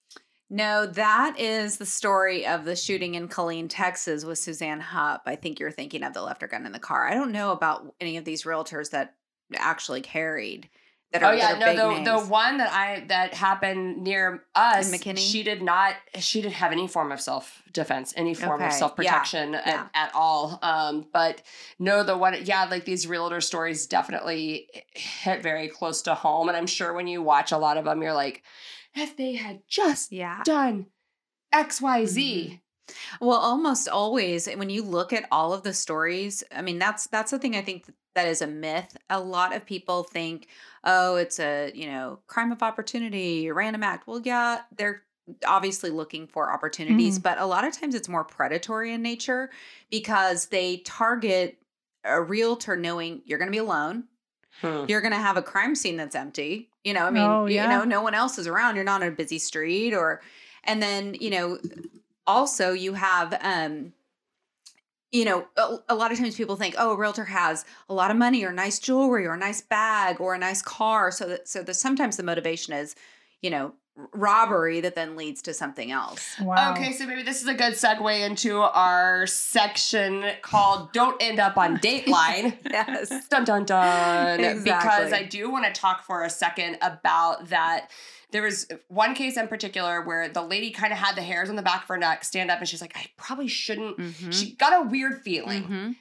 No, 0.48 0.86
that 0.86 1.38
is 1.38 1.78
the 1.78 1.86
story 1.86 2.46
of 2.46 2.64
the 2.64 2.76
shooting 2.76 3.16
in 3.16 3.28
Killeen, 3.28 3.66
Texas 3.68 4.24
with 4.24 4.38
Suzanne 4.38 4.80
Hupp. 4.80 5.22
I 5.26 5.34
think 5.34 5.58
you're 5.58 5.72
thinking 5.72 6.04
of 6.04 6.14
the 6.14 6.22
left 6.22 6.40
her 6.42 6.48
gun 6.48 6.66
in 6.66 6.72
the 6.72 6.78
car. 6.78 7.08
I 7.08 7.14
don't 7.14 7.32
know 7.32 7.50
about 7.50 7.94
any 8.00 8.16
of 8.16 8.24
these 8.24 8.44
realtors 8.44 8.90
that 8.90 9.14
actually 9.56 10.02
carried 10.02 10.68
that 11.12 11.22
are, 11.22 11.32
Oh 11.32 11.36
yeah, 11.36 11.58
that 11.58 11.76
no, 11.76 11.94
the 11.96 12.04
the 12.04 12.16
names. 12.16 12.28
one 12.28 12.58
that 12.58 12.72
I 12.72 13.04
that 13.08 13.34
happened 13.34 14.02
near 14.02 14.44
us, 14.54 14.92
In 14.92 14.98
McKinney? 14.98 15.18
she 15.18 15.42
did 15.42 15.62
not 15.62 15.94
she 16.18 16.42
didn't 16.42 16.54
have 16.54 16.72
any 16.72 16.88
form 16.88 17.10
of 17.12 17.20
self 17.20 17.62
defense, 17.72 18.12
any 18.16 18.34
form 18.34 18.62
of 18.62 18.72
self 18.72 18.96
protection 18.96 19.52
yeah, 19.52 19.58
at, 19.58 19.66
yeah. 19.66 19.86
at 19.94 20.10
all. 20.14 20.58
Um, 20.62 21.06
but 21.12 21.42
no, 21.78 22.02
the 22.02 22.16
one 22.16 22.36
yeah, 22.44 22.64
like 22.64 22.84
these 22.84 23.06
realtor 23.06 23.40
stories 23.40 23.86
definitely 23.86 24.68
hit 24.94 25.42
very 25.42 25.68
close 25.68 26.02
to 26.02 26.14
home, 26.14 26.48
and 26.48 26.56
I'm 26.56 26.66
sure 26.66 26.92
when 26.92 27.06
you 27.06 27.22
watch 27.22 27.52
a 27.52 27.58
lot 27.58 27.76
of 27.76 27.84
them, 27.84 28.02
you're 28.02 28.14
like, 28.14 28.42
if 28.96 29.16
they 29.16 29.34
had 29.34 29.62
just 29.68 30.12
yeah. 30.12 30.42
done 30.44 30.86
XYZ. 31.54 32.16
Mm-hmm. 32.16 32.54
Well, 33.20 33.38
almost 33.38 33.88
always 33.88 34.46
when 34.46 34.70
you 34.70 34.82
look 34.82 35.12
at 35.12 35.26
all 35.32 35.52
of 35.52 35.62
the 35.62 35.72
stories, 35.72 36.44
I 36.54 36.62
mean 36.62 36.78
that's 36.78 37.08
that's 37.08 37.32
the 37.32 37.38
thing 37.38 37.56
I 37.56 37.62
think 37.62 37.92
that 38.14 38.28
is 38.28 38.42
a 38.42 38.46
myth. 38.46 38.96
A 39.10 39.20
lot 39.20 39.54
of 39.54 39.66
people 39.66 40.04
think, 40.04 40.46
"Oh, 40.84 41.16
it's 41.16 41.40
a, 41.40 41.72
you 41.74 41.88
know, 41.88 42.20
crime 42.28 42.52
of 42.52 42.62
opportunity, 42.62 43.48
a 43.48 43.54
random 43.54 43.82
act." 43.82 44.06
Well, 44.06 44.20
yeah, 44.24 44.60
they're 44.76 45.02
obviously 45.44 45.90
looking 45.90 46.26
for 46.28 46.52
opportunities, 46.52 47.18
but 47.18 47.38
a 47.38 47.46
lot 47.46 47.66
of 47.66 47.78
times 47.78 47.94
it's 47.94 48.08
more 48.08 48.24
predatory 48.24 48.92
in 48.92 49.02
nature 49.02 49.50
because 49.90 50.46
they 50.46 50.78
target 50.78 51.58
a 52.04 52.22
realtor 52.22 52.76
knowing 52.76 53.22
you're 53.24 53.38
going 53.38 53.50
to 53.50 53.52
be 53.52 53.58
alone. 53.58 54.04
Hmm. 54.62 54.84
You're 54.88 55.00
going 55.00 55.12
to 55.12 55.18
have 55.18 55.36
a 55.36 55.42
crime 55.42 55.74
scene 55.74 55.96
that's 55.96 56.14
empty. 56.14 56.70
You 56.86 56.94
know, 56.94 57.04
I 57.04 57.10
mean, 57.10 57.28
Oh, 57.28 57.46
you- 57.46 57.56
yeah. 57.56 57.64
you 57.64 57.68
know, 57.78 57.84
no 57.84 58.00
one 58.00 58.14
else 58.14 58.38
is 58.38 58.46
around. 58.46 58.76
You're 58.76 58.84
not 58.84 59.02
on 59.02 59.08
a 59.08 59.10
busy 59.10 59.40
street 59.40 59.92
or 59.92 60.22
and 60.62 60.80
then, 60.80 61.14
you 61.14 61.30
know, 61.30 61.58
also 62.28 62.72
you 62.72 62.94
have 62.94 63.36
um 63.42 63.92
you 65.12 65.24
know 65.24 65.46
a, 65.56 65.78
a 65.88 65.94
lot 65.94 66.10
of 66.12 66.18
times 66.18 66.36
people 66.36 66.56
think 66.56 66.74
oh 66.78 66.92
a 66.92 66.96
realtor 66.96 67.24
has 67.24 67.64
a 67.88 67.94
lot 67.94 68.10
of 68.10 68.16
money 68.16 68.44
or 68.44 68.52
nice 68.52 68.78
jewelry 68.78 69.24
or 69.26 69.34
a 69.34 69.38
nice 69.38 69.60
bag 69.60 70.20
or 70.20 70.34
a 70.34 70.38
nice 70.38 70.62
car 70.62 71.10
so 71.10 71.26
that 71.28 71.48
so 71.48 71.62
that 71.62 71.74
sometimes 71.74 72.16
the 72.16 72.22
motivation 72.22 72.72
is 72.74 72.94
you 73.42 73.50
know 73.50 73.72
robbery 74.12 74.80
that 74.80 74.94
then 74.94 75.16
leads 75.16 75.40
to 75.42 75.54
something 75.54 75.90
else 75.90 76.36
Wow. 76.40 76.72
Okay, 76.72 76.92
so 76.92 77.06
maybe 77.06 77.22
this 77.22 77.40
is 77.42 77.48
a 77.48 77.54
good 77.54 77.72
segue 77.74 78.26
into 78.26 78.58
our 78.60 79.26
section 79.26 80.24
called 80.42 80.92
"Don't 80.92 81.16
End 81.22 81.38
Up 81.40 81.56
on 81.56 81.78
Dateline." 81.78 82.58
yes 82.70 83.10
Dun 83.28 83.44
dun 83.44 83.64
dun. 83.64 84.62
Because 84.64 85.12
I 85.12 85.22
do 85.22 85.50
want 85.50 85.64
to 85.64 85.72
talk 85.72 86.04
for 86.04 86.24
a 86.24 86.30
second 86.30 86.78
about 86.82 87.48
that. 87.48 87.90
There 88.32 88.42
was 88.42 88.66
one 88.88 89.14
case 89.14 89.36
in 89.36 89.48
particular 89.48 90.02
where 90.02 90.28
the 90.28 90.42
lady 90.42 90.70
kind 90.72 90.92
of 90.92 90.98
had 90.98 91.16
the 91.16 91.22
hairs 91.22 91.48
on 91.48 91.56
the 91.56 91.62
back 91.62 91.82
of 91.84 91.88
her 91.88 91.96
neck 91.96 92.24
stand 92.24 92.50
up 92.50 92.58
and 92.58 92.68
she's 92.68 92.80
like, 92.80 92.96
I 92.96 93.06
probably 93.16 93.48
shouldn't. 93.48 93.96
Mhm. 93.98 94.32
She 94.34 94.52
got 94.56 94.84
a 94.84 94.88
weird 94.88 95.22
feeling. 95.22 95.64
Mhm. 95.64 95.96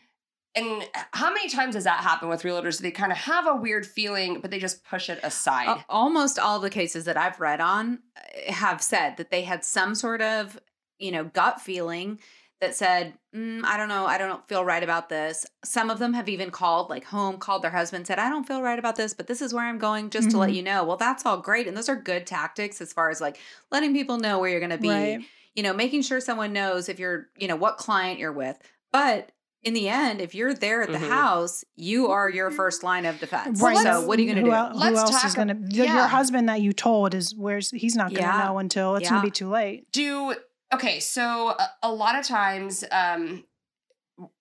And 0.55 0.87
how 1.11 1.33
many 1.33 1.49
times 1.49 1.75
does 1.75 1.83
that 1.83 1.99
happen 2.01 2.29
with 2.29 2.43
realtors? 2.43 2.79
They 2.79 2.91
kind 2.91 3.11
of 3.11 3.17
have 3.17 3.45
a 3.45 3.55
weird 3.55 3.85
feeling, 3.85 4.39
but 4.39 4.51
they 4.51 4.59
just 4.59 4.85
push 4.85 5.09
it 5.09 5.19
aside. 5.21 5.83
Almost 5.89 6.39
all 6.39 6.59
the 6.59 6.69
cases 6.69 7.05
that 7.05 7.17
I've 7.17 7.39
read 7.41 7.59
on 7.59 7.99
uh, 8.15 8.51
have 8.53 8.81
said 8.81 9.17
that 9.17 9.31
they 9.31 9.41
had 9.41 9.65
some 9.65 9.95
sort 9.95 10.21
of, 10.21 10.57
you 10.97 11.11
know, 11.11 11.25
gut 11.25 11.59
feeling 11.59 12.19
that 12.61 12.73
said, 12.73 13.15
mm, 13.35 13.65
I 13.65 13.75
don't 13.75 13.89
know, 13.89 14.05
I 14.05 14.17
don't 14.17 14.47
feel 14.47 14.63
right 14.63 14.81
about 14.81 15.09
this. 15.09 15.45
Some 15.65 15.89
of 15.89 15.99
them 15.99 16.13
have 16.13 16.29
even 16.29 16.51
called, 16.51 16.89
like 16.89 17.03
home, 17.03 17.37
called 17.37 17.61
their 17.61 17.71
husband, 17.71 18.07
said, 18.07 18.17
I 18.17 18.29
don't 18.29 18.47
feel 18.47 18.61
right 18.61 18.79
about 18.79 18.95
this, 18.95 19.13
but 19.13 19.27
this 19.27 19.41
is 19.41 19.53
where 19.53 19.65
I'm 19.65 19.77
going 19.77 20.09
just 20.09 20.31
to 20.31 20.37
let 20.37 20.51
Mhm. 20.51 20.55
you 20.55 20.63
know. 20.63 20.85
Well, 20.85 20.95
that's 20.95 21.25
all 21.25 21.37
great. 21.37 21.67
And 21.67 21.75
those 21.75 21.89
are 21.89 21.97
good 21.97 22.25
tactics 22.25 22.79
as 22.79 22.93
far 22.93 23.09
as 23.09 23.19
like 23.19 23.37
letting 23.71 23.91
people 23.91 24.17
know 24.17 24.39
where 24.39 24.49
you're 24.49 24.61
going 24.61 24.69
to 24.69 24.77
be, 24.77 24.87
Right. 24.89 25.19
you 25.53 25.63
know, 25.63 25.73
making 25.73 26.03
sure 26.03 26.21
someone 26.21 26.53
knows 26.53 26.87
if 26.87 26.97
you're, 26.97 27.27
you 27.35 27.49
know, 27.49 27.57
what 27.57 27.75
client 27.75 28.19
you're 28.19 28.31
with. 28.31 28.57
But 28.93 29.31
in 29.65 29.73
the 29.73 29.89
end, 29.89 30.21
if 30.21 30.33
you're 30.33 30.53
there 30.53 30.81
at 30.83 30.91
the 30.91 30.97
Mhm. 30.99 31.09
house, 31.09 31.65
you 31.75 32.07
are 32.07 32.29
your 32.29 32.51
first 32.51 32.83
line 32.83 33.05
of 33.05 33.19
defense. 33.19 33.59
Right. 33.61 33.77
So 33.77 34.05
what 34.05 34.17
are 34.17 34.21
you 34.21 34.31
going 34.31 34.45
to 34.45 34.49
do? 34.49 34.55
el- 34.55 34.69
who 34.71 34.77
Let's 34.79 34.97
else 34.99 35.11
talk 35.11 35.25
is 35.25 35.33
going 35.33 35.47
to? 35.49 35.75
Your 35.75 36.07
husband 36.07 36.47
that 36.49 36.61
you 36.61 36.71
told 36.71 37.13
is 37.13 37.35
where's 37.35 37.71
he's 37.71 37.95
not 37.95 38.11
going 38.11 38.21
to 38.23 38.27
Yeah. 38.37 38.45
know 38.45 38.59
until 38.59 38.95
it's 38.95 39.03
Yeah. 39.05 39.09
going 39.09 39.21
to 39.23 39.27
be 39.27 39.31
too 39.31 39.49
late. 39.49 39.91
Do 39.91 40.35
okay, 40.73 40.99
so 40.99 41.49
a, 41.49 41.69
a 41.83 41.91
lot 41.91 42.15
of 42.17 42.25
times 42.25 42.83
um 42.91 43.43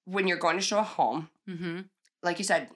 when 0.04 0.28
you're 0.28 0.38
going 0.38 0.56
to 0.56 0.62
show 0.62 0.78
a 0.78 0.82
home, 0.84 1.28
hmm 1.46 1.80
like 2.22 2.38
you 2.38 2.44
said, 2.44 2.68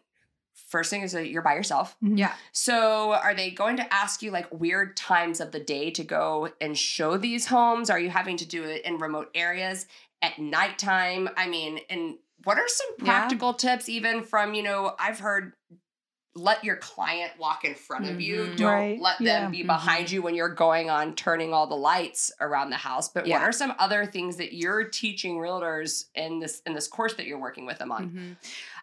first 0.69 0.91
thing 0.91 1.01
is 1.03 1.13
that 1.13 1.29
you're 1.31 1.41
by 1.43 1.55
yourself. 1.55 1.97
Mhm. 2.03 2.19
Yeah. 2.19 2.35
So 2.53 3.13
are 3.13 3.35
they 3.35 3.51
going 3.51 3.77
to 3.77 3.95
ask 3.95 4.21
you 4.23 4.31
like 4.31 4.47
weird 4.53 4.97
times 4.97 5.41
of 5.41 5.53
the 5.53 5.61
day 5.61 5.91
to 5.93 6.05
go 6.05 6.51
and 6.61 6.77
show 6.77 7.17
these 7.17 7.47
homes? 7.47 7.89
Are 7.91 7.99
you 8.01 8.11
having 8.11 8.37
to 8.39 8.45
do 8.47 8.65
it 8.65 8.85
in 8.85 8.99
remote 8.99 9.31
areas 9.35 9.87
at 10.21 10.39
nighttime? 10.39 11.31
I 11.37 11.47
mean, 11.49 11.81
and 11.89 12.17
what 12.49 12.57
are 12.57 12.67
some 12.67 12.87
Yeah. 13.01 13.05
practical 13.05 13.53
tips 13.53 13.91
even 13.91 14.23
from, 14.25 14.55
you 14.55 14.63
know, 14.63 14.95
I've 14.99 15.19
heard 15.19 15.53
let 16.35 16.65
your 16.65 16.77
client 16.77 17.33
walk 17.39 17.63
in 17.65 17.75
front 17.75 18.09
of 18.09 18.23
you. 18.23 18.47
Mhm. 18.47 18.57
Don't 18.57 18.73
Right. 18.73 18.99
let 19.01 19.19
them 19.19 19.43
Yeah. 19.45 19.49
be 19.51 19.63
behind 19.65 20.11
you 20.11 20.23
when 20.23 20.35
you're 20.35 20.49
going 20.55 20.89
on 20.89 21.15
turning 21.15 21.53
all 21.53 21.67
the 21.67 21.75
lights 21.77 22.33
around 22.41 22.71
the 22.71 22.77
house. 22.77 23.09
But 23.11 23.27
Yeah. 23.27 23.39
what 23.39 23.43
are 23.49 23.53
some 23.53 23.75
other 23.79 24.07
things 24.07 24.37
that 24.39 24.55
you're 24.55 24.85
teaching 24.85 25.37
realtors 25.37 26.05
in 26.15 26.39
this 26.39 26.63
in 26.65 26.73
this 26.73 26.89
course 26.89 27.15
that 27.15 27.27
you're 27.27 27.39
working 27.41 27.67
with 27.67 27.77
them 27.79 27.93
on? 27.93 28.11
Mhm. 28.11 28.37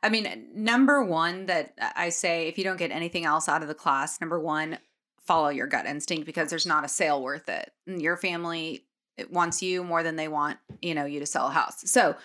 I 0.04 0.10
mean, 0.10 0.50
number 0.54 1.04
one 1.04 1.48
that 1.48 1.74
I 1.80 2.10
say, 2.10 2.48
if 2.48 2.60
you 2.60 2.64
don't 2.64 2.78
get 2.78 2.92
anything 2.92 3.26
else 3.26 3.50
out 3.50 3.64
of 3.64 3.68
the 3.68 3.74
class, 3.74 4.22
number 4.22 4.40
one, 4.40 4.78
follow 5.26 5.50
your 5.50 5.66
gut 5.66 5.88
instinct 5.88 6.28
because 6.28 6.52
there's 6.52 6.68
not 6.68 6.84
a 6.84 6.88
sale 6.90 7.24
worth 7.24 7.50
it. 7.50 7.74
And 7.88 8.00
Your 8.00 8.16
family 8.18 8.86
it 9.18 9.32
wants 9.32 9.64
you 9.64 9.82
more 9.82 10.04
than 10.04 10.18
they 10.18 10.28
want, 10.28 10.60
you 10.82 10.94
know, 10.94 11.06
you 11.06 11.22
to 11.22 11.26
sell 11.26 11.48
a 11.48 11.52
house. 11.52 11.90
So, 11.90 12.18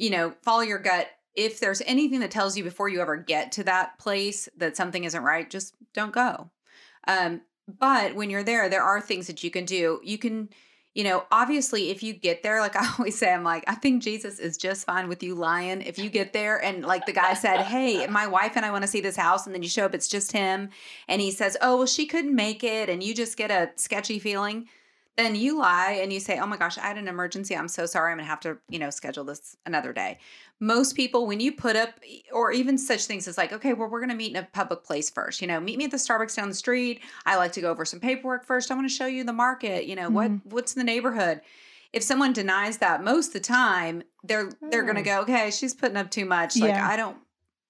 you 0.00 0.10
know, 0.10 0.32
follow 0.42 0.62
your 0.62 0.78
gut. 0.78 1.08
If 1.34 1.60
there's 1.60 1.82
anything 1.82 2.20
that 2.20 2.30
tells 2.30 2.56
you 2.56 2.64
before 2.64 2.88
you 2.88 3.00
ever 3.00 3.16
get 3.16 3.52
to 3.52 3.64
that 3.64 3.98
place 3.98 4.48
that 4.56 4.76
something 4.76 5.04
isn't 5.04 5.22
right, 5.22 5.48
just 5.48 5.74
don't 5.92 6.12
go. 6.12 6.50
Um, 7.06 7.42
but 7.68 8.16
when 8.16 8.30
you're 8.30 8.42
there, 8.42 8.68
there 8.68 8.82
are 8.82 9.00
things 9.00 9.26
that 9.26 9.44
you 9.44 9.50
can 9.50 9.64
do. 9.64 10.00
You 10.02 10.18
can 10.18 10.48
you 10.92 11.04
know, 11.04 11.24
obviously, 11.30 11.90
if 11.90 12.02
you 12.02 12.12
get 12.12 12.42
there, 12.42 12.60
like 12.60 12.74
I 12.80 12.92
always 12.98 13.16
say, 13.16 13.32
I'm 13.32 13.44
like, 13.44 13.62
I 13.68 13.74
think 13.74 14.02
Jesus 14.02 14.38
is 14.40 14.56
just 14.56 14.86
fine 14.86 15.08
with 15.08 15.22
you 15.22 15.34
lying. 15.34 15.82
If 15.82 15.98
you 15.98 16.10
get 16.10 16.32
there 16.32 16.62
and 16.62 16.84
like 16.84 17.06
the 17.06 17.12
guy 17.12 17.34
said, 17.34 17.62
Hey, 17.62 18.06
my 18.08 18.26
wife 18.26 18.52
and 18.56 18.66
I 18.66 18.72
want 18.72 18.82
to 18.82 18.88
see 18.88 19.00
this 19.00 19.16
house, 19.16 19.46
and 19.46 19.54
then 19.54 19.62
you 19.62 19.68
show 19.68 19.84
up, 19.84 19.94
it's 19.94 20.08
just 20.08 20.32
him, 20.32 20.70
and 21.08 21.20
he 21.20 21.30
says, 21.30 21.56
Oh, 21.60 21.76
well, 21.76 21.86
she 21.86 22.06
couldn't 22.06 22.34
make 22.34 22.64
it, 22.64 22.88
and 22.88 23.02
you 23.02 23.14
just 23.14 23.36
get 23.36 23.50
a 23.50 23.70
sketchy 23.76 24.18
feeling, 24.18 24.66
then 25.20 25.34
you 25.34 25.58
lie 25.58 25.98
and 26.02 26.12
you 26.12 26.18
say, 26.20 26.38
Oh 26.38 26.46
my 26.46 26.56
gosh, 26.56 26.78
I 26.78 26.82
had 26.82 26.98
an 26.98 27.06
emergency. 27.08 27.56
I'm 27.56 27.68
so 27.68 27.86
sorry. 27.86 28.10
I'm 28.12 28.18
gonna 28.18 28.26
have 28.28 28.40
to, 28.40 28.58
you 28.68 28.78
know, 28.78 28.90
schedule 28.90 29.24
this 29.24 29.56
another 29.66 29.92
day. 29.92 30.18
Most 30.58 30.94
people, 30.94 31.26
when 31.26 31.40
you 31.40 31.52
put 31.52 31.76
up, 31.76 31.90
or 32.32 32.52
even 32.52 32.76
such 32.76 33.04
things 33.06 33.26
as 33.28 33.38
like, 33.38 33.52
okay, 33.52 33.72
well, 33.72 33.88
we're 33.88 34.00
gonna 34.00 34.14
meet 34.14 34.30
in 34.30 34.36
a 34.36 34.48
public 34.52 34.82
place 34.84 35.08
first. 35.10 35.40
You 35.40 35.46
know, 35.48 35.60
meet 35.60 35.78
me 35.78 35.84
at 35.84 35.90
the 35.90 35.96
Starbucks 35.96 36.34
down 36.36 36.48
the 36.48 36.54
street. 36.54 37.00
I 37.26 37.36
like 37.36 37.52
to 37.52 37.60
go 37.60 37.70
over 37.70 37.84
some 37.84 38.00
paperwork 38.00 38.44
first. 38.44 38.70
I 38.70 38.74
want 38.74 38.88
to 38.88 38.94
show 38.94 39.06
you 39.06 39.24
the 39.24 39.32
market. 39.32 39.86
You 39.86 39.96
know, 39.96 40.10
what 40.10 40.30
what's 40.44 40.74
in 40.74 40.80
the 40.80 40.84
neighborhood. 40.84 41.40
If 41.92 42.02
someone 42.04 42.32
denies 42.32 42.78
that 42.78 43.02
most 43.02 43.28
of 43.28 43.32
the 43.34 43.40
time, 43.40 44.02
they're 44.22 44.50
they're 44.70 44.84
gonna 44.84 45.00
Hmm. 45.00 45.04
go, 45.06 45.20
okay, 45.22 45.50
she's 45.50 45.74
putting 45.74 45.96
up 45.96 46.10
too 46.10 46.24
much. 46.24 46.56
Like 46.56 46.70
Yeah. 46.70 46.88
I 46.88 46.96
don't 46.96 47.16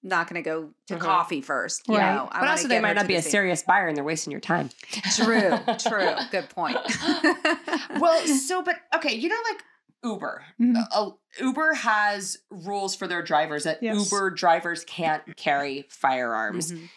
not 0.03 0.27
gonna 0.27 0.41
go 0.41 0.71
to 0.87 0.95
Mhm. 0.95 0.99
coffee 0.99 1.41
first. 1.41 1.87
You 1.87 1.97
Right. 1.97 2.13
know, 2.15 2.27
I 2.31 2.39
But 2.41 2.49
also, 2.49 2.67
they 2.67 2.79
might 2.79 2.93
not 2.95 3.07
be 3.07 3.15
a 3.15 3.21
scene. 3.21 3.31
serious 3.31 3.63
buyer 3.63 3.87
and 3.87 3.95
they're 3.95 4.03
wasting 4.03 4.31
your 4.31 4.39
time. 4.41 4.69
True, 5.15 5.57
true. 5.79 6.15
Good 6.31 6.49
point. 6.49 6.77
well, 7.99 8.25
so 8.27 8.61
but 8.61 8.77
okay, 8.95 9.13
you 9.15 9.29
know, 9.29 9.37
like 9.49 9.63
Uber. 10.03 10.43
Mhm. 10.59 10.87
Uh, 10.91 11.11
Uber 11.39 11.73
has 11.75 12.37
rules 12.49 12.95
for 12.95 13.07
their 13.07 13.21
drivers 13.21 13.63
that 13.65 13.83
Yes. 13.83 14.11
Uber 14.11 14.31
drivers 14.31 14.83
can't 14.85 15.35
carry 15.37 15.85
firearms. 15.89 16.71
Mhm, 16.71 16.89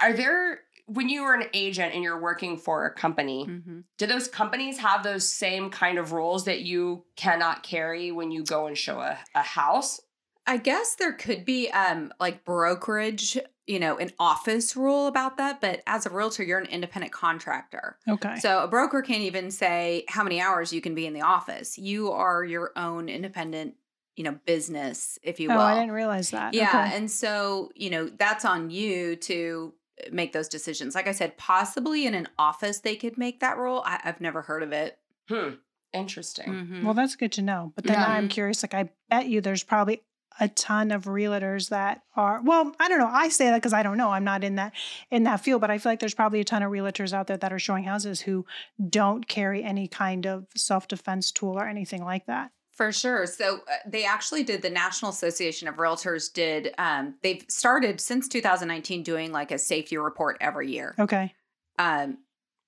Are 0.00 0.12
there 0.12 0.60
when 0.88 1.08
you 1.08 1.24
are 1.24 1.34
an 1.34 1.48
agent 1.52 1.94
and 1.94 2.02
you're 2.04 2.20
working 2.20 2.56
for 2.56 2.86
a 2.86 2.94
company, 2.94 3.44
mhm. 3.44 3.82
do 3.98 4.06
those 4.06 4.28
companies 4.28 4.78
have 4.78 5.02
those 5.02 5.28
same 5.28 5.68
kind 5.68 5.98
of 5.98 6.12
rules 6.12 6.44
that 6.44 6.60
you 6.60 7.04
cannot 7.16 7.62
carry 7.64 8.12
when 8.12 8.30
you 8.30 8.44
go 8.44 8.66
and 8.68 8.78
show 8.78 9.00
a, 9.00 9.18
a 9.34 9.42
house? 9.42 10.00
I 10.46 10.56
guess 10.58 10.94
there 10.94 11.12
could 11.12 11.44
be 11.44 11.68
um 11.70 12.12
like 12.20 12.44
brokerage, 12.44 13.38
you 13.66 13.78
know, 13.80 13.96
an 13.98 14.12
office 14.18 14.76
rule 14.76 15.06
about 15.08 15.36
that, 15.38 15.60
but 15.60 15.82
as 15.86 16.06
a 16.06 16.10
realtor, 16.10 16.42
you're 16.44 16.58
an 16.58 16.66
independent 16.66 17.12
contractor. 17.12 17.98
Okay. 18.08 18.36
So 18.38 18.62
a 18.62 18.68
broker 18.68 19.02
can't 19.02 19.22
even 19.22 19.50
say 19.50 20.04
how 20.08 20.22
many 20.22 20.40
hours 20.40 20.72
you 20.72 20.80
can 20.80 20.94
be 20.94 21.06
in 21.06 21.14
the 21.14 21.22
office. 21.22 21.76
You 21.78 22.12
are 22.12 22.44
your 22.44 22.70
own 22.76 23.08
independent, 23.08 23.74
you 24.14 24.24
know, 24.24 24.38
business, 24.46 25.18
if 25.22 25.40
you 25.40 25.48
will. 25.48 25.56
oh, 25.58 25.60
I 25.64 25.74
didn't 25.74 25.92
realize 25.92 26.30
that. 26.30 26.54
Yeah, 26.54 26.68
Okay. 26.84 26.96
and 26.96 27.10
so, 27.10 27.70
you 27.74 27.90
know, 27.90 28.08
that's 28.08 28.44
on 28.44 28.70
you 28.70 29.16
to 29.16 29.74
make 30.12 30.32
those 30.32 30.48
decisions. 30.48 30.94
Like 30.94 31.08
I 31.08 31.12
said, 31.12 31.36
possibly 31.38 32.06
in 32.06 32.14
an 32.14 32.28
office 32.38 32.80
they 32.80 32.96
could 32.96 33.16
make 33.18 33.40
that 33.40 33.56
rule. 33.58 33.82
I, 33.84 33.98
I've 34.04 34.20
never 34.20 34.42
heard 34.42 34.62
of 34.62 34.70
it. 34.72 34.98
Hmm. 35.28 35.54
Interesting. 35.92 36.52
Mhm. 36.52 36.82
Well, 36.84 36.94
that's 36.94 37.16
good 37.16 37.32
to 37.32 37.42
know. 37.42 37.72
But 37.74 37.84
then 37.84 37.98
Yeah. 37.98 38.06
I'm 38.06 38.28
curious. 38.28 38.62
Like, 38.62 38.74
I 38.74 38.90
bet 39.08 39.26
you 39.28 39.40
there's 39.40 39.62
probably 39.62 40.02
a 40.40 40.48
ton 40.48 40.90
of 40.90 41.04
realtors 41.04 41.70
that 41.70 42.02
are. 42.14 42.40
Well, 42.42 42.72
I 42.78 42.88
don't 42.88 42.98
know. 42.98 43.10
I 43.10 43.28
say 43.28 43.46
that 43.46 43.56
because 43.56 43.72
I 43.72 43.82
don't 43.82 43.96
know. 43.96 44.10
I'm 44.10 44.24
not 44.24 44.44
in 44.44 44.56
that 44.56 44.72
in 45.10 45.22
that 45.24 45.40
field. 45.40 45.60
But 45.60 45.70
I 45.70 45.78
feel 45.78 45.92
like 45.92 46.00
there's 46.00 46.14
probably 46.14 46.40
a 46.40 46.44
ton 46.44 46.62
of 46.62 46.70
realtors 46.70 47.12
out 47.12 47.26
there 47.26 47.36
that 47.36 47.52
are 47.52 47.58
showing 47.58 47.84
houses 47.84 48.20
who 48.20 48.44
don't 48.88 49.26
carry 49.26 49.62
any 49.64 49.88
kind 49.88 50.26
of 50.26 50.46
self 50.56 50.88
defense 50.88 51.30
tool 51.32 51.58
or 51.58 51.66
anything 51.66 52.04
like 52.04 52.26
that. 52.26 52.50
For 52.72 52.92
sure. 52.92 53.26
So 53.26 53.60
uh, 53.70 53.76
they 53.86 54.04
actually 54.04 54.42
did 54.44 54.60
the 54.60 54.68
National 54.68 55.10
Association 55.10 55.66
of 55.68 55.76
Realtors 55.76 56.30
did 56.30 56.74
um 56.76 57.14
they've 57.22 57.42
started 57.48 58.00
since 58.00 58.28
2019 58.28 59.02
doing 59.02 59.32
like 59.32 59.50
a 59.50 59.58
safety 59.58 59.96
report 59.96 60.36
every 60.42 60.70
year. 60.70 60.94
Okay. 60.98 61.32
Um 61.78 62.18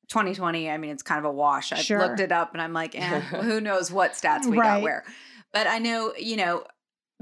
2020, 0.08 0.70
I 0.70 0.78
mean 0.78 0.90
it's 0.90 1.02
kind 1.02 1.18
of 1.18 1.26
a 1.26 1.30
wash. 1.30 1.72
I 1.72 1.76
Sure. 1.76 1.98
looked 2.00 2.20
it 2.20 2.32
up 2.32 2.54
and 2.54 2.62
I'm 2.62 2.72
like, 2.72 2.94
eh, 2.98 3.20
who 3.20 3.60
knows 3.60 3.92
what 3.92 4.12
stats 4.12 4.46
we 4.46 4.56
Right. 4.56 4.76
got 4.76 4.82
where. 4.82 5.04
But 5.52 5.66
I 5.66 5.78
know, 5.78 6.14
you 6.18 6.37
know, 6.37 6.64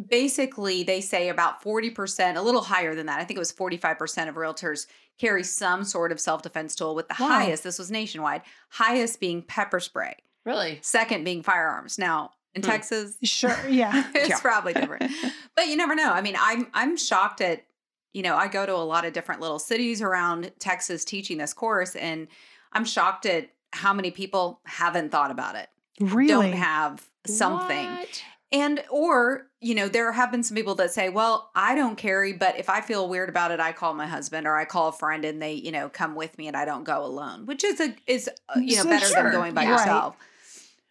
basically 0.08 0.82
they 0.82 1.00
say 1.00 1.28
about 1.28 1.62
40%, 1.62 2.36
a 2.36 2.42
little 2.42 2.62
higher 2.62 2.94
than 2.94 3.06
that. 3.06 3.20
I 3.20 3.24
think 3.24 3.36
it 3.36 3.40
was 3.40 3.52
45% 3.52 4.28
of 4.28 4.34
realtors 4.34 4.86
carry 5.18 5.42
some 5.42 5.84
sort 5.84 6.12
of 6.12 6.20
self-defense 6.20 6.74
tool 6.74 6.94
with 6.94 7.08
the 7.08 7.16
Wow. 7.18 7.28
highest, 7.28 7.62
this 7.64 7.78
was 7.78 7.90
nationwide, 7.90 8.42
highest 8.70 9.20
being 9.20 9.42
pepper 9.42 9.80
spray, 9.80 10.14
Really? 10.44 10.78
second 10.82 11.24
being 11.24 11.42
firearms. 11.42 11.98
Now, 11.98 12.32
in 12.54 12.62
Hmm. 12.62 12.68
Texas, 12.68 13.16
Sure. 13.22 13.56
Yeah. 13.68 14.04
it's 14.14 14.28
Yeah. 14.28 14.40
probably 14.40 14.72
different. 14.74 15.10
But 15.56 15.68
you 15.68 15.76
never 15.76 15.94
know. 15.94 16.12
I 16.12 16.20
mean, 16.20 16.36
I'm 16.38 16.66
I'm 16.74 16.98
shocked 16.98 17.40
at, 17.40 17.64
you 18.12 18.20
know, 18.22 18.36
I 18.36 18.46
go 18.48 18.66
to 18.66 18.74
a 18.74 18.84
lot 18.84 19.06
of 19.06 19.14
different 19.14 19.40
little 19.40 19.58
cities 19.58 20.02
around 20.02 20.52
Texas 20.58 21.02
teaching 21.02 21.38
this 21.38 21.54
course 21.54 21.96
and 21.96 22.28
I'm 22.74 22.84
shocked 22.84 23.24
at 23.24 23.48
how 23.72 23.94
many 23.94 24.10
people 24.10 24.60
haven't 24.66 25.10
thought 25.10 25.30
about 25.30 25.54
it. 25.56 25.70
really. 25.98 26.26
Don't 26.28 26.52
have 26.52 27.06
something. 27.26 27.86
What? 27.94 28.22
And 28.58 28.82
or, 28.90 29.48
you 29.60 29.74
know, 29.74 29.88
there 29.88 30.10
have 30.12 30.30
been 30.30 30.42
some 30.42 30.54
people 30.56 30.74
that 30.76 30.90
say, 30.92 31.08
"Well, 31.08 31.50
I 31.54 31.74
don't 31.74 31.96
carry, 31.96 32.32
but 32.32 32.58
if 32.58 32.68
I 32.70 32.80
feel 32.80 33.08
weird 33.08 33.28
about 33.28 33.50
it, 33.50 33.60
I 33.60 33.72
call 33.72 33.92
my 33.94 34.06
husband 34.06 34.46
or 34.46 34.56
I 34.56 34.64
call 34.64 34.88
a 34.88 34.92
friend 34.92 35.24
and 35.24 35.42
they, 35.42 35.52
you 35.52 35.72
know, 35.72 35.88
come 35.88 36.14
with 36.14 36.36
me 36.38 36.46
and 36.48 36.56
I 36.56 36.64
don't 36.64 36.84
go 36.84 37.04
alone," 37.04 37.44
which 37.46 37.64
is 37.64 37.80
a 37.80 37.94
is 38.06 38.30
uh, 38.48 38.58
you 38.60 38.76
know 38.76 38.82
So 38.84 38.88
better 38.88 39.06
sure. 39.06 39.22
than 39.24 39.32
going 39.32 39.54
by 39.54 39.64
Yeah. 39.64 39.70
yourself. 39.72 40.16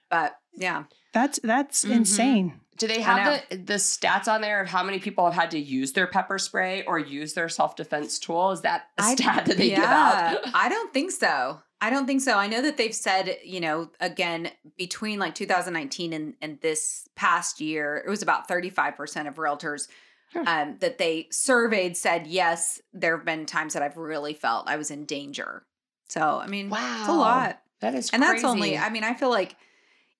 But 0.09 0.37
yeah. 0.53 0.83
That's 1.13 1.39
that's 1.43 1.85
Mhm. 1.85 1.91
insane. 1.91 2.59
Do 2.77 2.87
they 2.87 2.99
have 2.99 3.41
the, 3.49 3.55
the 3.55 3.73
stats 3.75 4.27
on 4.27 4.41
there 4.41 4.59
of 4.61 4.67
how 4.67 4.83
many 4.83 4.99
people 4.99 5.23
have 5.23 5.33
had 5.33 5.51
to 5.51 5.57
use 5.59 5.93
their 5.93 6.07
pepper 6.07 6.37
spray 6.37 6.83
or 6.83 6.99
use 6.99 7.33
their 7.33 7.47
self 7.47 7.77
defense 7.77 8.19
tool? 8.19 8.51
Is 8.51 8.61
that 8.61 8.89
a 8.99 9.03
I- 9.03 9.15
stat 9.15 9.45
that 9.47 9.57
they 9.57 9.69
give 9.69 9.79
out? 9.79 10.39
I 10.53 10.67
don't 10.67 10.93
think 10.93 11.11
so. 11.11 11.61
I 11.81 11.89
don't 11.89 12.07
think 12.07 12.21
so. 12.21 12.37
I 12.37 12.47
know 12.47 12.61
that 12.61 12.77
they've 12.77 12.95
said, 12.95 13.37
you 13.43 13.59
know, 13.59 13.91
again, 13.99 14.49
between 14.77 15.19
like 15.19 15.35
2019 15.35 16.13
and, 16.13 16.33
and 16.41 16.59
this 16.61 17.07
past 17.15 17.59
year, 17.59 18.01
it 18.05 18.09
was 18.09 18.21
about 18.21 18.47
35% 18.47 19.27
of 19.27 19.35
realtors 19.35 19.87
um, 20.47 20.77
that 20.79 20.97
they 20.97 21.27
surveyed 21.31 21.95
said, 21.97 22.27
yes, 22.27 22.81
there 22.93 23.17
have 23.17 23.25
been 23.25 23.45
times 23.45 23.73
that 23.73 23.83
I've 23.83 23.97
really 23.97 24.33
felt 24.33 24.69
I 24.69 24.77
was 24.77 24.89
in 24.91 25.05
danger. 25.05 25.65
So, 26.07 26.39
I 26.39 26.47
mean, 26.47 26.69
Wow. 26.69 26.97
it's 26.99 27.09
a 27.09 27.13
lot. 27.13 27.61
That 27.81 27.95
is 27.95 28.09
And 28.11 28.21
that's 28.23 28.43
only. 28.43 28.77
I 28.77 28.89
mean, 28.89 29.03
I 29.03 29.13
feel 29.13 29.29
like, 29.29 29.55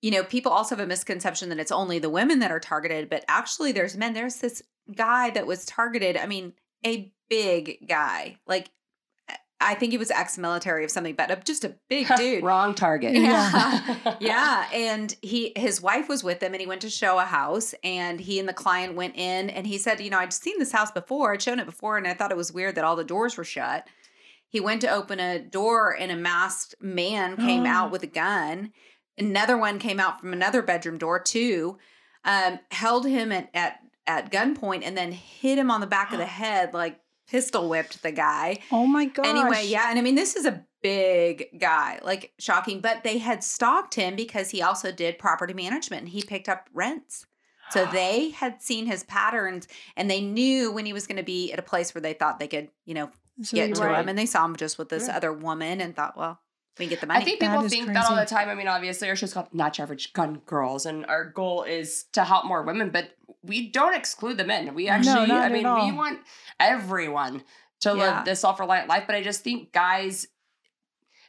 you 0.01 0.11
know, 0.11 0.23
people 0.23 0.51
also 0.51 0.75
have 0.75 0.83
a 0.83 0.87
misconception 0.87 1.49
that 1.49 1.59
it's 1.59 1.71
only 1.71 1.99
the 1.99 2.09
women 2.09 2.39
that 2.39 2.51
are 2.51 2.59
targeted, 2.59 3.09
but 3.09 3.23
actually 3.27 3.71
there's 3.71 3.95
men. 3.97 4.13
There's 4.13 4.37
this 4.37 4.61
guy 4.93 5.29
that 5.31 5.47
was 5.47 5.65
targeted. 5.65 6.17
I 6.17 6.25
mean, 6.27 6.53
a 6.85 7.11
big 7.29 7.87
guy, 7.87 8.37
like 8.45 8.69
I 9.61 9.73
think 9.73 9.93
he 9.93 9.97
was 9.97 10.11
ex-military 10.11 10.83
of 10.83 10.91
something, 10.91 11.15
but 11.15 11.31
a, 11.31 11.37
just 11.37 11.63
a 11.63 11.75
big 11.89 12.07
dude. 12.17 12.43
Wrong 12.43 12.75
target. 12.75 13.13
Yeah. 13.15 14.15
yeah. 14.19 14.67
And 14.73 15.15
he 15.21 15.53
his 15.55 15.81
wife 15.81 16.09
was 16.09 16.23
with 16.23 16.43
him 16.43 16.53
and 16.53 16.61
he 16.61 16.67
went 16.67 16.81
to 16.81 16.89
show 16.89 17.19
a 17.19 17.25
house 17.25 17.73
and 17.83 18.19
he 18.19 18.39
and 18.39 18.49
the 18.49 18.53
client 18.53 18.95
went 18.95 19.15
in 19.15 19.49
and 19.49 19.65
he 19.65 19.77
said, 19.77 20.01
you 20.01 20.09
know, 20.09 20.19
I'd 20.19 20.33
seen 20.33 20.59
this 20.59 20.71
house 20.71 20.91
before, 20.91 21.33
I'd 21.33 21.41
shown 21.41 21.59
it 21.59 21.65
before, 21.65 21.97
and 21.97 22.07
I 22.07 22.13
thought 22.13 22.31
it 22.31 22.37
was 22.37 22.51
weird 22.51 22.75
that 22.75 22.83
all 22.83 22.95
the 22.95 23.03
doors 23.03 23.37
were 23.37 23.43
shut. 23.43 23.87
He 24.47 24.59
went 24.59 24.81
to 24.81 24.93
open 24.93 25.19
a 25.19 25.39
door 25.39 25.95
and 25.97 26.11
a 26.11 26.15
masked 26.15 26.75
man 26.79 27.35
came 27.35 27.65
out 27.65 27.91
with 27.91 28.03
a 28.03 28.07
gun. 28.07 28.71
Another 29.17 29.57
one 29.57 29.79
came 29.79 29.99
out 29.99 30.19
from 30.19 30.33
another 30.33 30.61
bedroom 30.61 30.97
door 30.97 31.19
too, 31.19 31.77
um, 32.23 32.59
held 32.71 33.05
him 33.05 33.31
at, 33.31 33.49
at 33.53 33.79
at 34.07 34.31
gunpoint 34.31 34.83
and 34.83 34.95
then 34.95 35.11
hit 35.11 35.57
him 35.57 35.71
on 35.71 35.81
the 35.81 35.87
back 35.87 36.11
of 36.11 36.19
the 36.19 36.25
head, 36.41 36.73
like 36.73 36.99
pistol 37.27 37.69
whipped 37.69 38.01
the 38.03 38.11
guy. 38.11 38.59
Oh 38.71 38.85
my 38.85 39.05
god. 39.05 39.25
Anyway, 39.25 39.65
yeah, 39.67 39.89
and 39.89 39.99
I 39.99 40.01
mean 40.01 40.15
this 40.15 40.35
is 40.35 40.45
a 40.45 40.65
big 40.81 41.59
guy, 41.59 41.99
like 42.03 42.33
shocking, 42.39 42.79
but 42.79 43.03
they 43.03 43.17
had 43.17 43.43
stalked 43.43 43.95
him 43.95 44.15
because 44.15 44.51
he 44.51 44.61
also 44.61 44.91
did 44.91 45.17
property 45.17 45.53
management 45.53 46.01
and 46.03 46.09
he 46.09 46.21
picked 46.21 46.47
up 46.49 46.69
rents. 46.73 47.25
So 47.71 47.85
they 47.91 48.29
had 48.29 48.61
seen 48.61 48.85
his 48.85 49.03
patterns 49.03 49.67
and 49.97 50.09
they 50.09 50.21
knew 50.21 50.71
when 50.71 50.85
he 50.85 50.93
was 50.93 51.07
going 51.07 51.17
to 51.17 51.23
be 51.23 51.51
at 51.51 51.59
a 51.59 51.63
place 51.63 51.95
where 51.95 52.01
they 52.01 52.13
thought 52.13 52.39
they 52.39 52.47
could, 52.47 52.69
you 52.85 52.93
know, 52.93 53.09
So 53.41 53.55
get 53.55 53.73
to 53.75 53.81
right. 53.81 53.99
him 53.99 54.09
and 54.09 54.17
they 54.17 54.27
saw 54.27 54.45
him 54.45 54.55
just 54.55 54.77
with 54.77 54.89
this 54.89 55.07
Yeah. 55.07 55.17
other 55.17 55.33
woman 55.33 55.81
and 55.81 55.95
thought, 55.95 56.15
well, 56.15 56.39
we 56.77 56.87
get 56.87 57.01
the 57.01 57.07
money. 57.07 57.21
I 57.21 57.23
think 57.23 57.39
people 57.39 57.63
is 57.63 57.71
think 57.71 57.87
that 57.93 58.09
all 58.09 58.15
the 58.15 58.25
time. 58.25 58.49
I 58.49 58.55
mean, 58.55 58.67
obviously, 58.67 59.07
our 59.09 59.15
show's 59.15 59.33
called 59.33 59.53
Not 59.53 59.77
Your 59.77 59.83
Average 59.83 60.13
Gun 60.13 60.41
Girls, 60.45 60.85
and 60.85 61.05
our 61.05 61.25
goal 61.25 61.63
is 61.63 62.05
to 62.13 62.23
help 62.23 62.45
more 62.45 62.63
women, 62.63 62.89
but 62.89 63.11
we 63.43 63.69
don't 63.69 63.95
exclude 63.95 64.37
the 64.37 64.43
men. 64.45 64.73
We 64.75 64.87
actually, 64.87 65.27
not 65.27 65.41
I 65.41 65.45
at 65.45 65.51
mean, 65.51 65.65
all. 65.65 65.85
we 65.85 65.91
want 65.91 66.19
everyone 66.59 67.43
to 67.81 67.89
Yeah. 67.89 67.95
live 68.17 68.25
this 68.25 68.39
self 68.41 68.59
reliant 68.59 68.89
life, 68.89 69.03
but 69.07 69.15
I 69.15 69.21
just 69.23 69.43
think 69.43 69.71
guys. 69.71 70.27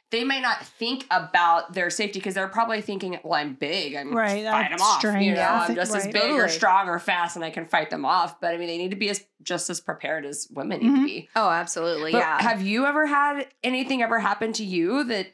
They 0.09 0.23
may 0.23 0.39
not 0.39 0.63
think 0.65 1.05
about 1.11 1.73
their 1.73 1.89
safety 1.89 2.19
because 2.19 2.33
they're 2.33 2.47
probably 2.47 2.79
thinking, 2.79 3.19
"Well, 3.25 3.33
I'm 3.33 3.55
big. 3.55 3.93
I'm 3.93 4.13
Right, 4.15 4.45
fight 4.45 4.69
them 4.69 4.77
that's 4.79 4.81
off. 4.81 5.03
You 5.03 5.33
know, 5.35 5.41
I 5.41 5.59
I'm 5.59 5.67
think- 5.67 5.79
just 5.79 5.93
as 5.93 6.05
right. 6.05 6.13
big 6.13 6.31
or 6.31 6.47
strong 6.47 6.87
or 6.87 6.97
fast, 6.97 7.35
and 7.35 7.43
I 7.43 7.49
can 7.49 7.65
fight 7.65 7.89
them 7.89 8.05
off." 8.05 8.39
But 8.39 8.53
I 8.53 8.57
mean, 8.57 8.67
they 8.69 8.77
need 8.77 8.91
to 8.91 8.95
be 8.95 9.09
as 9.09 9.25
just 9.43 9.69
as 9.69 9.81
prepared 9.81 10.25
as 10.25 10.47
women 10.49 10.79
need 10.79 10.91
Mhm. 10.91 10.95
to 11.01 11.05
be. 11.05 11.29
oh, 11.35 11.49
absolutely. 11.49 12.13
But 12.13 12.19
yeah. 12.19 12.41
Have 12.41 12.61
you 12.61 12.85
ever 12.85 13.05
had 13.05 13.47
anything 13.65 14.01
ever 14.01 14.19
happen 14.19 14.53
to 14.53 14.63
you 14.63 15.03
that 15.03 15.27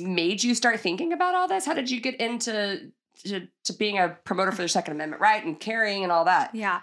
made 0.00 0.42
you 0.42 0.54
start 0.54 0.80
thinking 0.80 1.12
about 1.12 1.34
all 1.34 1.48
this? 1.48 1.66
How 1.66 1.74
did 1.74 1.90
you 1.90 2.00
get 2.00 2.16
into 2.16 2.90
to, 3.24 3.48
to 3.64 3.72
being 3.72 3.98
a 3.98 4.16
promoter 4.24 4.52
for 4.52 4.62
the 4.62 4.68
Second 4.68 4.94
Amendment 4.94 5.20
right 5.20 5.44
and 5.44 5.58
carrying 5.58 6.02
and 6.02 6.12
all 6.12 6.24
that? 6.24 6.54
Yeah. 6.54 6.80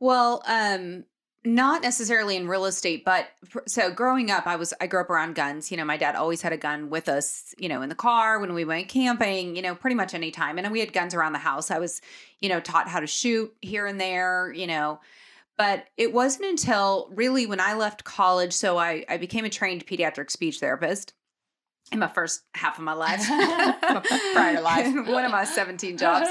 Well, 0.00 0.42
um 0.46 1.04
not 1.46 1.80
necessarily 1.80 2.34
in 2.36 2.48
real 2.48 2.64
estate, 2.64 3.04
but 3.04 3.28
so 3.68 3.90
growing 3.90 4.32
up, 4.32 4.48
I 4.48 4.56
was 4.56 4.74
I 4.80 4.88
grew 4.88 5.00
up 5.00 5.10
around 5.10 5.36
guns. 5.36 5.70
You 5.70 5.76
know, 5.76 5.84
my 5.84 5.96
dad 5.96 6.16
always 6.16 6.42
had 6.42 6.52
a 6.52 6.56
gun 6.56 6.90
with 6.90 7.08
us. 7.08 7.54
You 7.56 7.68
know, 7.68 7.82
in 7.82 7.88
the 7.88 7.94
car 7.94 8.40
when 8.40 8.52
we 8.52 8.64
went 8.64 8.88
camping. 8.88 9.54
You 9.54 9.62
know, 9.62 9.74
pretty 9.74 9.94
much 9.94 10.12
any 10.12 10.32
time, 10.32 10.58
and 10.58 10.70
we 10.72 10.80
had 10.80 10.92
guns 10.92 11.14
around 11.14 11.32
the 11.32 11.38
house. 11.38 11.70
I 11.70 11.78
was, 11.78 12.00
you 12.40 12.48
know, 12.48 12.58
taught 12.58 12.88
how 12.88 12.98
to 12.98 13.06
shoot 13.06 13.54
here 13.62 13.86
and 13.86 14.00
there. 14.00 14.52
You 14.52 14.66
know, 14.66 15.00
but 15.56 15.86
it 15.96 16.12
wasn't 16.12 16.46
until 16.46 17.10
really 17.14 17.46
when 17.46 17.60
I 17.60 17.74
left 17.74 18.02
college. 18.02 18.52
So 18.52 18.76
I 18.76 19.04
I 19.08 19.16
became 19.16 19.44
a 19.44 19.50
trained 19.50 19.86
pediatric 19.86 20.32
speech 20.32 20.58
therapist 20.58 21.14
in 21.92 21.98
my 21.98 22.08
first 22.08 22.42
half 22.54 22.78
of 22.78 22.84
my 22.84 22.92
life. 22.92 23.24
Prior 24.32 24.60
life. 24.60 24.86
one 25.06 25.24
of 25.24 25.30
my 25.30 25.44
seventeen 25.44 25.96
jobs 25.96 26.28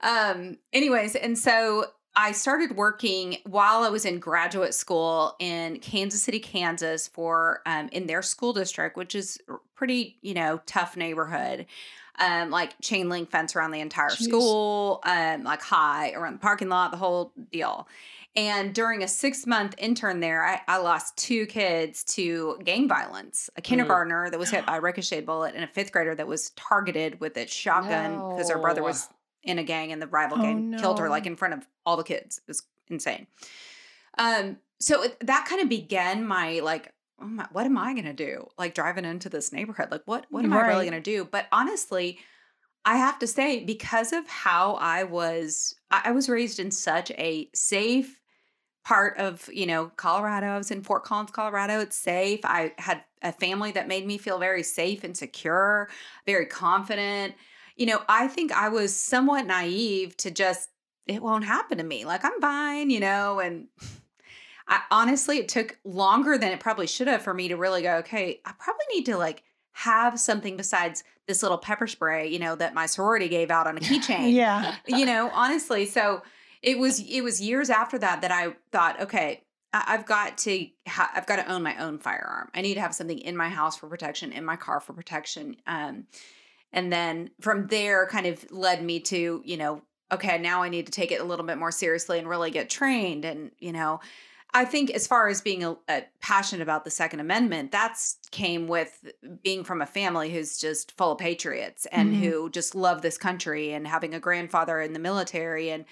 um 0.00 0.58
anyways 0.72 1.14
and 1.16 1.38
so 1.38 1.86
i 2.14 2.32
started 2.32 2.76
working 2.76 3.38
while 3.44 3.82
i 3.82 3.88
was 3.88 4.04
in 4.04 4.18
graduate 4.18 4.74
school 4.74 5.34
in 5.38 5.78
kansas 5.80 6.22
city 6.22 6.38
kansas 6.38 7.08
for 7.08 7.62
um 7.66 7.88
in 7.92 8.06
their 8.06 8.22
school 8.22 8.52
district 8.52 8.96
which 8.96 9.14
is 9.14 9.38
pretty 9.74 10.18
you 10.22 10.34
know 10.34 10.60
tough 10.66 10.96
neighborhood 10.96 11.66
um 12.18 12.50
like 12.50 12.78
chain 12.80 13.08
link 13.08 13.30
fence 13.30 13.56
around 13.56 13.70
the 13.70 13.80
entire 13.80 14.10
Jeez. 14.10 14.24
school 14.24 15.00
um 15.04 15.44
like 15.44 15.62
high 15.62 16.12
around 16.12 16.34
the 16.34 16.38
parking 16.38 16.68
lot 16.68 16.90
the 16.90 16.96
whole 16.96 17.32
deal 17.50 17.88
and 18.36 18.74
during 18.74 19.02
a 19.02 19.08
six 19.08 19.46
month 19.46 19.74
intern 19.78 20.20
there, 20.20 20.44
I, 20.44 20.60
I 20.68 20.76
lost 20.76 21.16
two 21.16 21.46
kids 21.46 22.04
to 22.14 22.58
gang 22.62 22.86
violence 22.86 23.48
a 23.56 23.62
kindergartner 23.62 24.30
that 24.30 24.38
was 24.38 24.50
hit 24.50 24.66
by 24.66 24.76
a 24.76 24.80
ricocheted 24.82 25.24
bullet 25.24 25.54
and 25.54 25.64
a 25.64 25.68
fifth 25.68 25.90
grader 25.90 26.14
that 26.14 26.26
was 26.26 26.50
targeted 26.50 27.18
with 27.18 27.36
a 27.38 27.46
shotgun 27.46 28.12
because 28.30 28.50
her 28.50 28.58
brother 28.58 28.82
was 28.82 29.08
in 29.42 29.58
a 29.58 29.64
gang 29.64 29.92
and 29.92 30.02
the 30.02 30.06
rival 30.06 30.38
Oh, 30.38 30.42
gang 30.42 30.76
killed 30.78 30.98
her 30.98 31.08
like 31.08 31.24
in 31.24 31.36
front 31.36 31.54
of 31.54 31.66
all 31.86 31.96
the 31.96 32.04
kids. 32.04 32.38
It 32.38 32.48
was 32.48 32.62
insane. 32.88 33.26
Um, 34.18 34.58
so 34.80 35.02
it, 35.04 35.16
that 35.26 35.46
kind 35.48 35.62
of 35.62 35.68
began 35.70 36.26
my 36.26 36.60
like, 36.60 36.92
oh 37.20 37.26
my, 37.26 37.46
what 37.52 37.64
am 37.64 37.78
I 37.78 37.94
gonna 37.94 38.12
do? 38.12 38.48
Like 38.58 38.74
driving 38.74 39.06
into 39.06 39.30
this 39.30 39.52
neighborhood, 39.52 39.88
like 39.90 40.02
what 40.04 40.26
what 40.28 40.44
am 40.44 40.52
I 40.52 40.66
really 40.66 40.84
gonna 40.84 41.00
do? 41.00 41.24
But 41.24 41.46
honestly, 41.52 42.18
I 42.84 42.98
have 42.98 43.18
to 43.20 43.26
say, 43.26 43.64
because 43.64 44.12
of 44.12 44.28
how 44.28 44.74
I 44.74 45.02
was, 45.02 45.74
I 45.90 46.12
was 46.12 46.28
raised 46.28 46.60
in 46.60 46.70
such 46.70 47.10
a 47.12 47.50
safe 47.52 48.20
part 48.86 49.18
of, 49.18 49.50
you 49.52 49.66
know, 49.66 49.90
Colorado. 49.96 50.46
I 50.46 50.58
was 50.58 50.70
in 50.70 50.80
Fort 50.80 51.02
Collins, 51.02 51.32
Colorado. 51.32 51.80
It's 51.80 51.96
safe. 51.96 52.38
I 52.44 52.72
had 52.78 53.02
a 53.20 53.32
family 53.32 53.72
that 53.72 53.88
made 53.88 54.06
me 54.06 54.16
feel 54.16 54.38
very 54.38 54.62
safe 54.62 55.02
and 55.02 55.16
secure, 55.16 55.88
very 56.24 56.46
confident. 56.46 57.34
You 57.74 57.86
know, 57.86 58.02
I 58.08 58.28
think 58.28 58.52
I 58.52 58.68
was 58.68 58.94
somewhat 58.94 59.44
naive 59.44 60.16
to 60.18 60.30
just, 60.30 60.70
it 61.08 61.20
won't 61.20 61.44
happen 61.44 61.78
to 61.78 61.84
me. 61.84 62.04
Like, 62.04 62.24
I'm 62.24 62.40
fine, 62.40 62.90
you 62.90 63.00
know, 63.00 63.40
and 63.40 63.66
I 64.68 64.82
honestly, 64.92 65.38
it 65.38 65.48
took 65.48 65.76
longer 65.84 66.38
than 66.38 66.52
it 66.52 66.60
probably 66.60 66.86
should 66.86 67.08
have 67.08 67.22
for 67.22 67.34
me 67.34 67.48
to 67.48 67.56
really 67.56 67.82
go, 67.82 67.96
okay, 67.96 68.40
I 68.44 68.52
probably 68.56 68.84
need 68.94 69.06
to 69.06 69.16
like 69.16 69.42
have 69.72 70.20
something 70.20 70.56
besides 70.56 71.02
this 71.26 71.42
little 71.42 71.58
pepper 71.58 71.88
spray, 71.88 72.28
you 72.28 72.38
know, 72.38 72.54
that 72.54 72.72
my 72.72 72.86
sorority 72.86 73.28
gave 73.28 73.50
out 73.50 73.66
on 73.66 73.76
a 73.76 73.80
keychain 73.88 74.32
Yeah. 74.32 74.76
you 74.86 75.04
know 75.06 75.28
honestly 75.34 75.86
so 75.86 76.22
it 76.66 76.78
was 76.78 77.00
it 77.08 77.22
was 77.22 77.40
years 77.40 77.70
after 77.70 77.96
that 77.96 78.20
that 78.20 78.30
i 78.32 78.54
thought 78.72 79.00
okay 79.00 79.42
i've 79.72 80.04
got 80.04 80.36
to 80.36 80.66
ha- 80.88 81.10
i've 81.14 81.26
got 81.26 81.36
to 81.36 81.50
own 81.50 81.62
my 81.62 81.76
own 81.78 81.98
firearm. 81.98 82.50
I 82.54 82.60
need 82.60 82.74
to 82.74 82.80
have 82.80 82.94
something 82.94 83.18
in 83.18 83.36
my 83.36 83.48
house 83.48 83.76
for 83.76 83.88
protection 83.88 84.32
in 84.32 84.44
my 84.44 84.56
car 84.56 84.80
for 84.80 84.92
protection. 84.92 85.56
Um 85.66 86.06
and 86.72 86.92
then 86.92 87.30
from 87.40 87.68
there 87.68 88.06
kind 88.06 88.26
of 88.26 88.44
led 88.50 88.82
me 88.82 89.00
to 89.00 89.42
you 89.44 89.56
know 89.56 89.82
okay 90.10 90.38
now 90.38 90.62
i 90.62 90.68
need 90.68 90.86
to 90.86 90.92
take 90.92 91.12
it 91.12 91.20
a 91.20 91.24
little 91.24 91.44
bit 91.46 91.58
more 91.58 91.70
seriously 91.72 92.18
and 92.18 92.28
really 92.28 92.50
get 92.50 92.68
trained. 92.70 93.24
And 93.24 93.50
you 93.58 93.72
know 93.72 94.00
I 94.54 94.64
think 94.64 94.90
as 94.92 95.06
far 95.06 95.28
as 95.28 95.42
being 95.42 95.62
a, 95.64 95.76
a 95.88 96.04
passionate 96.20 96.62
about 96.62 96.84
the 96.84 96.90
Second 96.90 97.20
Amendment, 97.20 97.72
that's 97.72 98.16
came 98.30 98.68
with 98.68 99.12
being 99.42 99.64
from 99.64 99.82
a 99.82 99.86
family 99.86 100.32
who's 100.32 100.56
just 100.58 100.96
full 100.96 101.12
of 101.12 101.18
patriots 101.18 101.84
and 101.92 102.14
Mhm. 102.14 102.20
who 102.20 102.50
just 102.50 102.74
love 102.74 103.02
this 103.02 103.18
country 103.18 103.72
and 103.72 103.86
having 103.86 104.14
a 104.14 104.20
grandfather 104.20 104.80
in 104.80 104.94
the 104.94 104.98
military 105.00 105.68
and 105.70 105.84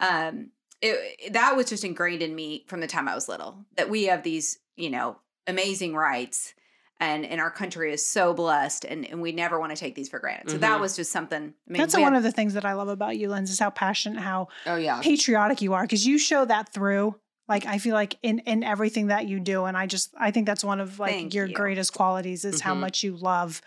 um 0.00 0.48
it, 0.82 1.32
that 1.34 1.56
was 1.56 1.68
just 1.68 1.84
ingrained 1.84 2.22
in 2.22 2.34
me 2.34 2.64
from 2.66 2.80
the 2.80 2.86
time 2.86 3.06
I 3.08 3.14
was 3.14 3.28
little 3.28 3.64
that 3.76 3.90
we 3.90 4.04
have 4.04 4.22
these 4.22 4.58
you 4.76 4.90
know 4.90 5.18
amazing 5.46 5.94
rights 5.94 6.54
and 6.98 7.24
and 7.26 7.40
our 7.40 7.50
country 7.50 7.92
is 7.92 8.04
so 8.04 8.32
blessed 8.34 8.84
and, 8.84 9.04
and 9.06 9.20
we 9.20 9.32
never 9.32 9.58
want 9.60 9.70
to 9.72 9.76
take 9.76 9.94
these 9.94 10.08
for 10.08 10.18
granted 10.18 10.50
so 10.50 10.58
that 10.58 10.78
Mhm. 10.78 10.80
was 10.80 10.96
just 10.96 11.12
something 11.12 11.54
I 11.68 11.72
mean, 11.72 11.80
That's 11.80 11.94
one 11.94 12.12
had- 12.12 12.18
of 12.18 12.22
the 12.22 12.32
things 12.32 12.54
that 12.54 12.64
I 12.64 12.72
love 12.74 12.88
about 12.88 13.16
you, 13.16 13.28
Linz, 13.28 13.50
is 13.50 13.58
how 13.58 13.70
passionate, 13.70 14.20
how 14.22 14.48
Oh 14.66 14.76
yeah. 14.76 15.00
patriotic 15.02 15.60
you 15.62 15.72
are, 15.74 15.82
because 15.82 16.06
you 16.06 16.18
show 16.18 16.44
that 16.46 16.72
through. 16.72 17.14
Like 17.48 17.66
I 17.66 17.78
feel 17.78 17.94
like 17.94 18.16
in 18.22 18.38
in 18.40 18.62
everything 18.62 19.08
that 19.08 19.26
you 19.26 19.40
do, 19.40 19.64
and 19.64 19.76
I 19.76 19.86
just 19.86 20.14
I 20.18 20.30
think 20.30 20.46
that's 20.46 20.62
one 20.64 20.78
of 20.80 20.98
like 20.98 21.12
Thank 21.14 21.34
your 21.34 21.46
you. 21.46 21.54
greatest 21.54 21.92
qualities 21.92 22.44
is 22.44 22.60
how 22.60 22.74
Mhm. 22.74 22.80
much 22.80 23.02
you 23.02 23.16
love 23.16 23.60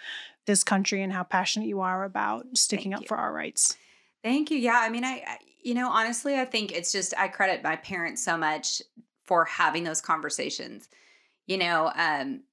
this 0.45 0.63
country 0.63 1.01
and 1.01 1.11
how 1.11 1.23
passionate 1.23 1.67
you 1.67 1.81
are 1.81 2.03
about 2.05 2.45
sticking 2.55 2.91
Thank 2.91 2.95
up 2.95 3.01
you. 3.03 3.07
for 3.09 3.17
our 3.17 3.33
rights. 3.33 3.77
Thank 4.23 4.51
you. 4.51 4.57
Yeah, 4.57 4.79
I 4.81 4.89
mean, 4.89 5.03
I, 5.03 5.21
I 5.27 5.37
you 5.63 5.73
know, 5.73 5.89
honestly, 5.89 6.39
I 6.39 6.45
think 6.45 6.71
it's 6.71 6.91
just 6.91 7.13
I 7.17 7.27
credit 7.27 7.63
my 7.63 7.75
parents 7.77 8.23
so 8.23 8.37
much 8.37 8.81
for 9.25 9.45
having 9.45 9.83
those 9.83 10.01
conversations. 10.01 10.89
You 11.47 11.57
know, 11.59 11.91
um 11.95 12.43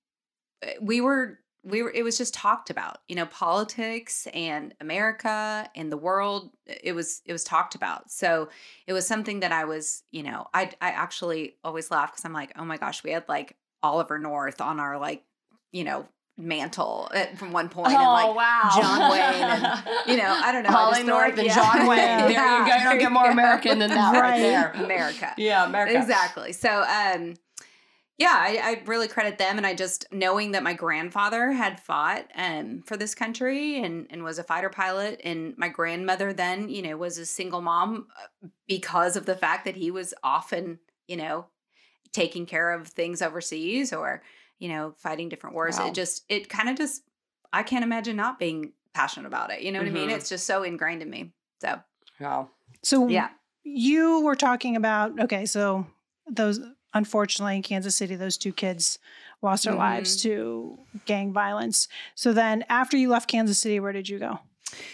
we 0.80 1.00
were 1.00 1.38
we 1.64 1.82
were 1.82 1.90
it 1.92 2.02
was 2.04 2.18
just 2.18 2.34
talked 2.34 2.70
about, 2.70 2.98
you 3.08 3.16
know, 3.16 3.26
politics 3.26 4.26
and 4.34 4.74
America 4.80 5.68
and 5.76 5.92
the 5.92 5.96
world, 5.96 6.50
it 6.66 6.94
was 6.94 7.22
it 7.26 7.32
was 7.32 7.44
talked 7.44 7.74
about. 7.74 8.10
So, 8.10 8.48
it 8.86 8.92
was 8.94 9.06
something 9.06 9.40
that 9.40 9.52
I 9.52 9.64
was, 9.64 10.02
you 10.12 10.22
know, 10.22 10.46
I 10.54 10.64
I 10.80 10.90
actually 10.90 11.56
always 11.64 11.90
laugh 11.90 12.12
cuz 12.14 12.24
I'm 12.24 12.32
like, 12.32 12.52
"Oh 12.56 12.64
my 12.64 12.76
gosh, 12.78 13.04
we 13.04 13.10
had 13.12 13.28
like 13.28 13.56
Oliver 13.82 14.18
North 14.18 14.60
on 14.60 14.80
our 14.80 14.98
like, 14.98 15.24
you 15.72 15.84
know, 15.84 16.08
mantle 16.40 17.10
at, 17.14 17.38
from 17.38 17.52
one 17.52 17.68
point 17.68 17.88
and 17.88 17.96
like 17.96 18.26
Oh, 18.26 18.32
wow. 18.34 18.70
John 18.74 19.10
Wayne 19.10 19.20
and, 19.20 19.82
you 20.06 20.16
know, 20.16 20.40
I 20.42 20.50
don't 20.52 20.62
know. 20.62 20.70
I 20.70 20.82
Ollie 20.84 21.02
North 21.02 21.36
and 21.38 21.46
yeah. 21.46 21.54
John 21.54 21.86
Wayne. 21.86 21.98
Yeah. 21.98 22.28
There 22.28 22.58
you 22.58 22.66
go. 22.66 22.76
You 22.76 22.84
don't 22.84 22.98
get 22.98 23.12
more 23.12 23.30
American 23.30 23.78
than 23.78 23.90
that 23.90 24.12
right, 24.14 24.30
Right. 24.30 24.40
there. 24.40 24.72
America. 24.72 25.34
Yeah, 25.36 25.66
America. 25.66 25.98
Exactly. 25.98 26.52
So, 26.52 26.82
um, 26.82 27.34
yeah, 28.18 28.34
I, 28.36 28.60
I 28.62 28.82
really 28.84 29.08
credit 29.08 29.38
them, 29.38 29.56
and 29.56 29.66
I 29.66 29.74
just 29.74 30.04
knowing 30.12 30.52
that 30.52 30.62
my 30.62 30.74
grandfather 30.74 31.52
had 31.52 31.80
fought 31.80 32.26
um, 32.36 32.82
for 32.84 32.98
this 32.98 33.14
country 33.14 33.82
and 33.82 34.06
and 34.10 34.22
was 34.22 34.38
a 34.38 34.44
fighter 34.44 34.68
pilot, 34.68 35.22
and 35.24 35.56
my 35.56 35.68
grandmother 35.68 36.34
then, 36.34 36.68
you 36.68 36.82
know, 36.82 36.98
was 36.98 37.16
a 37.16 37.24
single 37.24 37.62
mom 37.62 38.08
uh, 38.44 38.48
because 38.68 39.16
of 39.16 39.24
the 39.24 39.34
fact 39.36 39.64
that 39.64 39.76
he 39.76 39.90
was 39.90 40.12
often, 40.22 40.80
you 41.08 41.16
know, 41.16 41.46
taking 42.12 42.44
care 42.44 42.72
of 42.72 42.88
things 42.88 43.22
overseas 43.22 43.90
or 43.90 44.22
you 44.60 44.68
know, 44.68 44.92
fighting 44.98 45.28
different 45.28 45.54
wars. 45.56 45.76
Wow. 45.78 45.88
It 45.88 45.94
just, 45.94 46.22
it 46.28 46.48
kind 46.48 46.68
of 46.68 46.76
just, 46.76 47.02
I 47.52 47.64
can't 47.64 47.82
imagine 47.82 48.14
not 48.14 48.38
being 48.38 48.72
passionate 48.94 49.26
about 49.26 49.50
it. 49.52 49.62
You 49.62 49.72
know 49.72 49.80
what 49.80 49.88
I 49.88 49.90
mean? 49.90 50.08
Mhm. 50.10 50.14
It's 50.14 50.28
just 50.28 50.46
so 50.46 50.62
ingrained 50.62 51.02
in 51.02 51.10
me. 51.10 51.32
So, 51.60 51.80
Wow. 52.20 52.50
So 52.82 53.08
yeah. 53.08 53.30
you 53.64 54.20
were 54.20 54.36
talking 54.36 54.76
about 54.76 55.18
okay, 55.20 55.46
so 55.46 55.86
those 56.30 56.60
unfortunately 56.94 57.56
in 57.56 57.62
Kansas 57.62 57.96
City, 57.96 58.14
those 58.16 58.36
two 58.36 58.52
kids 58.52 58.98
lost 59.42 59.64
their 59.64 59.74
lives 59.74 60.16
Mm-hmm. 60.18 60.28
to 60.28 60.78
gang 61.06 61.32
violence. 61.32 61.88
So 62.14 62.32
then 62.32 62.64
after 62.68 62.96
you 62.96 63.08
left 63.08 63.28
Kansas 63.28 63.58
City, 63.58 63.80
where 63.80 63.92
did 63.92 64.08
you 64.08 64.18
go? 64.18 64.38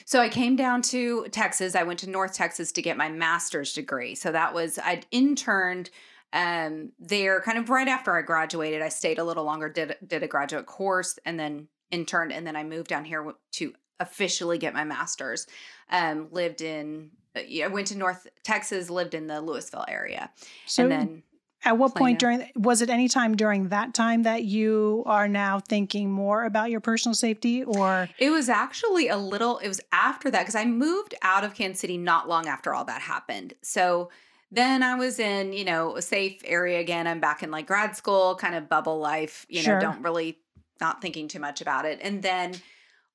So 0.05 0.21
I 0.21 0.29
came 0.29 0.57
down 0.57 0.83
to 0.83 1.27
Texas. 1.33 1.75
I 1.75 1.83
went 1.83 1.99
to 2.01 2.09
North 2.11 2.33
Texas 2.35 2.73
to 2.73 2.83
get 2.83 2.97
my 2.97 3.09
master's 3.09 3.73
degree. 3.73 4.15
So 4.15 4.31
that 4.33 4.55
was 4.55 4.79
I'd 4.79 5.07
interned 5.11 5.91
um 6.33 6.93
there 6.99 7.41
kind 7.41 7.59
of 7.59 7.71
right 7.71 7.89
after 7.89 8.17
I 8.17 8.23
graduated. 8.23 8.83
I 8.83 8.89
stayed 8.89 9.19
a 9.19 9.25
little 9.25 9.45
longer, 9.45 9.69
did 9.69 9.97
did 10.07 10.23
a 10.23 10.29
graduate 10.29 10.67
course 10.67 11.19
and 11.25 11.39
then 11.39 11.69
interned 11.91 12.33
and 12.33 12.47
then 12.47 12.57
I 12.57 12.65
moved 12.65 12.89
down 12.89 13.05
here 13.05 13.33
to 13.53 13.73
officially 14.01 14.59
get 14.59 14.75
my 14.75 14.85
master's. 14.85 15.47
Um 15.91 16.29
lived 16.31 16.61
in 16.61 17.11
uh, 17.37 17.41
yeah, 17.47 17.67
I 17.67 17.69
went 17.69 17.89
to 17.89 17.99
North 17.99 18.27
Texas, 18.45 18.91
lived 18.91 19.15
in 19.15 19.27
the 19.27 19.35
Lewisville 19.35 19.85
area. 19.89 20.31
So 20.67 20.85
and 20.85 20.93
then 20.93 21.23
at 21.67 21.79
what 21.79 21.95
point 21.95 22.19
during 22.19 22.49
was 22.55 22.81
it 22.81 22.89
any 22.89 23.09
time 23.09 23.37
during 23.37 23.69
that 23.69 23.93
time 23.93 24.23
that 24.23 24.45
you 24.45 25.03
are 25.05 25.27
now 25.27 25.59
thinking 25.59 26.11
more 26.11 26.45
about 26.45 26.71
your 26.71 26.81
personal 26.81 27.15
safety 27.15 27.65
or 27.65 28.09
It 28.19 28.31
was 28.31 28.49
actually 28.49 29.09
a 29.09 29.17
little, 29.17 29.59
it 29.59 29.69
was 29.69 29.81
after 29.93 30.31
that 30.31 30.43
because 30.43 30.55
I 30.55 30.65
moved 30.65 31.15
out 31.23 31.45
of 31.45 31.55
Kansas 31.55 31.81
City 31.81 31.99
not 31.99 32.29
long 32.29 32.47
after 32.47 32.73
all 32.73 32.85
that 32.85 33.03
happened. 33.03 33.55
So 33.63 34.11
then 34.51 34.83
I 34.83 34.95
was 34.95 35.19
in, 35.19 35.53
you 35.53 35.65
know, 35.65 35.97
a 35.97 36.03
safe 36.03 36.41
area 36.45 36.81
again. 36.81 37.07
I'm 37.07 37.21
back 37.21 37.43
in 37.43 37.51
like 37.51 37.67
grad 37.67 37.97
school, 37.97 38.37
kind 38.37 38.55
of 38.55 38.69
bubble 38.69 38.99
life, 38.99 39.45
you 39.49 39.63
Sure. 39.63 39.75
know, 39.75 39.81
don't 39.81 40.03
really, 40.03 40.39
not 40.81 41.03
thinking 41.03 41.27
too 41.29 41.41
much 41.41 41.61
about 41.61 41.85
it. 41.85 41.99
And 42.03 42.23
then 42.23 42.55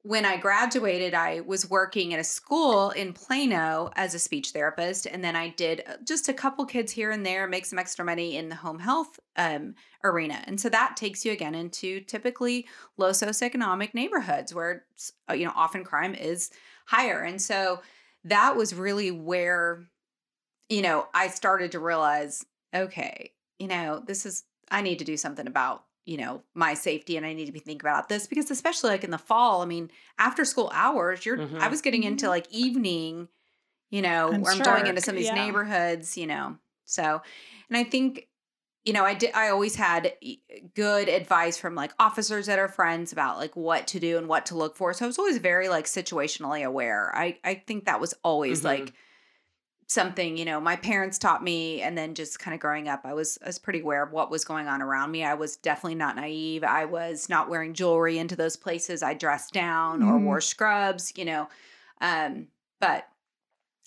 when 0.04 0.26
I 0.26 0.38
graduated, 0.38 1.14
I 1.14 1.42
was 1.42 1.70
working 1.70 2.12
at 2.14 2.20
a 2.20 2.24
school 2.24 2.90
in 2.90 3.14
Plano 3.14 3.92
as 3.96 4.16
a 4.16 4.20
speech 4.20 4.50
therapist. 4.50 5.06
And 5.06 5.24
then 5.24 5.36
I 5.36 5.50
did 5.50 5.84
uh, 5.88 5.98
just 6.04 6.28
a 6.28 6.34
couple 6.34 6.66
kids 6.66 6.92
here 6.92 7.12
and 7.12 7.24
there, 7.24 7.48
make 7.48 7.68
some 7.68 7.78
extra 7.78 8.04
money 8.04 8.36
in 8.36 8.50
the 8.50 8.56
home 8.56 8.80
health 8.80 9.20
um, 9.38 9.76
arena. 10.04 10.44
And 10.48 10.60
so 10.60 10.70
that 10.70 10.98
takes 10.98 11.24
you 11.24 11.32
again 11.32 11.54
into 11.54 12.00
typically 12.02 12.68
low 12.98 13.12
socioeconomic 13.12 13.94
neighborhoods 13.94 14.56
where, 14.56 14.86
uh, 15.30 15.34
you 15.34 15.46
know, 15.46 15.54
often 15.56 15.84
crime 15.84 16.16
is 16.16 16.50
higher. 16.88 17.22
And 17.22 17.40
so 17.40 17.82
that 18.24 18.56
was 18.56 18.74
really 18.74 19.12
where, 19.12 19.84
you 20.72 20.82
know, 20.82 21.08
I 21.14 21.28
started 21.28 21.72
to 21.74 21.80
realize, 21.80 22.46
okay, 22.74 23.34
you 23.60 23.68
know, 23.68 24.02
this 24.06 24.26
is, 24.26 24.46
I 24.72 24.82
need 24.82 25.00
to 25.00 25.06
do 25.06 25.18
something 25.18 25.46
about 25.48 25.84
you 26.06 26.18
know 26.18 26.42
my 26.56 26.74
safety 26.74 27.16
and 27.16 27.28
i 27.28 27.32
need 27.32 27.46
to 27.46 27.52
be 27.52 27.60
thinking 27.60 27.88
about 27.88 28.10
this 28.10 28.26
because 28.26 28.50
especially 28.50 28.90
like 28.90 29.04
in 29.04 29.12
the 29.12 29.20
fall 29.20 29.62
i 29.62 29.66
mean 29.66 29.92
after 30.18 30.44
school 30.44 30.72
hours 30.74 31.24
you're 31.28 31.40
i 31.40 31.44
Mhm. 31.68 31.70
was 31.70 31.80
getting 31.84 32.02
into 32.02 32.28
like 32.28 32.48
evening 32.50 33.28
you 33.92 34.02
know 34.02 34.32
And 34.32 34.42
where 34.42 34.52
i'm 34.52 34.60
going 34.64 34.88
into 34.88 35.00
some 35.00 35.14
of 35.14 35.18
these 35.20 35.28
yeah. 35.28 35.36
neighborhoods 35.36 36.18
you 36.18 36.26
know 36.26 36.58
so 36.86 37.22
and 37.70 37.78
i 37.78 37.84
think 37.84 38.28
you 38.84 38.94
know 38.94 39.06
i 39.06 39.14
did 39.14 39.32
i 39.36 39.50
always 39.50 39.76
had 39.76 40.14
good 40.74 41.08
advice 41.08 41.56
from 41.56 41.76
like 41.76 41.92
officers 42.00 42.48
that 42.48 42.58
are 42.58 42.68
friends 42.68 43.12
about 43.14 43.38
like 43.38 43.56
what 43.56 43.86
to 43.86 44.00
do 44.00 44.18
and 44.18 44.28
what 44.28 44.48
to 44.48 44.56
look 44.58 44.76
for 44.76 44.94
so 44.94 45.06
i 45.06 45.08
was 45.08 45.20
always 45.20 45.38
very 45.38 45.70
like 45.70 45.86
situationally 45.86 46.66
aware 46.66 47.16
i 47.16 47.38
i 47.44 47.54
think 47.54 47.86
that 47.86 48.02
was 48.02 48.16
always 48.24 48.62
Mhm. 48.62 48.66
like 48.66 48.94
something 49.92 50.38
you 50.38 50.46
know 50.46 50.60
my 50.62 50.76
parents 50.76 51.18
taught 51.18 51.44
me 51.44 51.82
and 51.82 51.98
then 51.98 52.16
just 52.16 52.40
kind 52.40 52.54
of 52.56 52.62
growing 52.62 52.88
up 52.88 53.02
i 53.04 53.14
was 53.14 53.38
i 53.44 53.48
was 53.48 53.60
pretty 53.60 53.82
aware 53.82 54.04
of 54.04 54.12
what 54.14 54.32
was 54.32 54.46
going 54.46 54.68
on 54.68 54.82
around 54.82 55.12
me. 55.12 55.24
I 55.24 55.34
was 55.34 55.58
definitely 55.58 55.96
not 55.96 56.16
naive. 56.16 56.64
I 56.64 56.86
was 56.86 57.28
not 57.28 57.50
wearing 57.50 57.74
jewelry 57.74 58.18
into 58.18 58.36
those 58.38 58.56
places. 58.56 59.04
I 59.04 59.14
dressed 59.16 59.54
down 59.54 60.02
or 60.02 60.14
Mhm. 60.18 60.24
wore 60.24 60.42
scrubs 60.42 61.12
you 61.18 61.26
know 61.26 61.50
um 62.00 62.48
but 62.80 63.08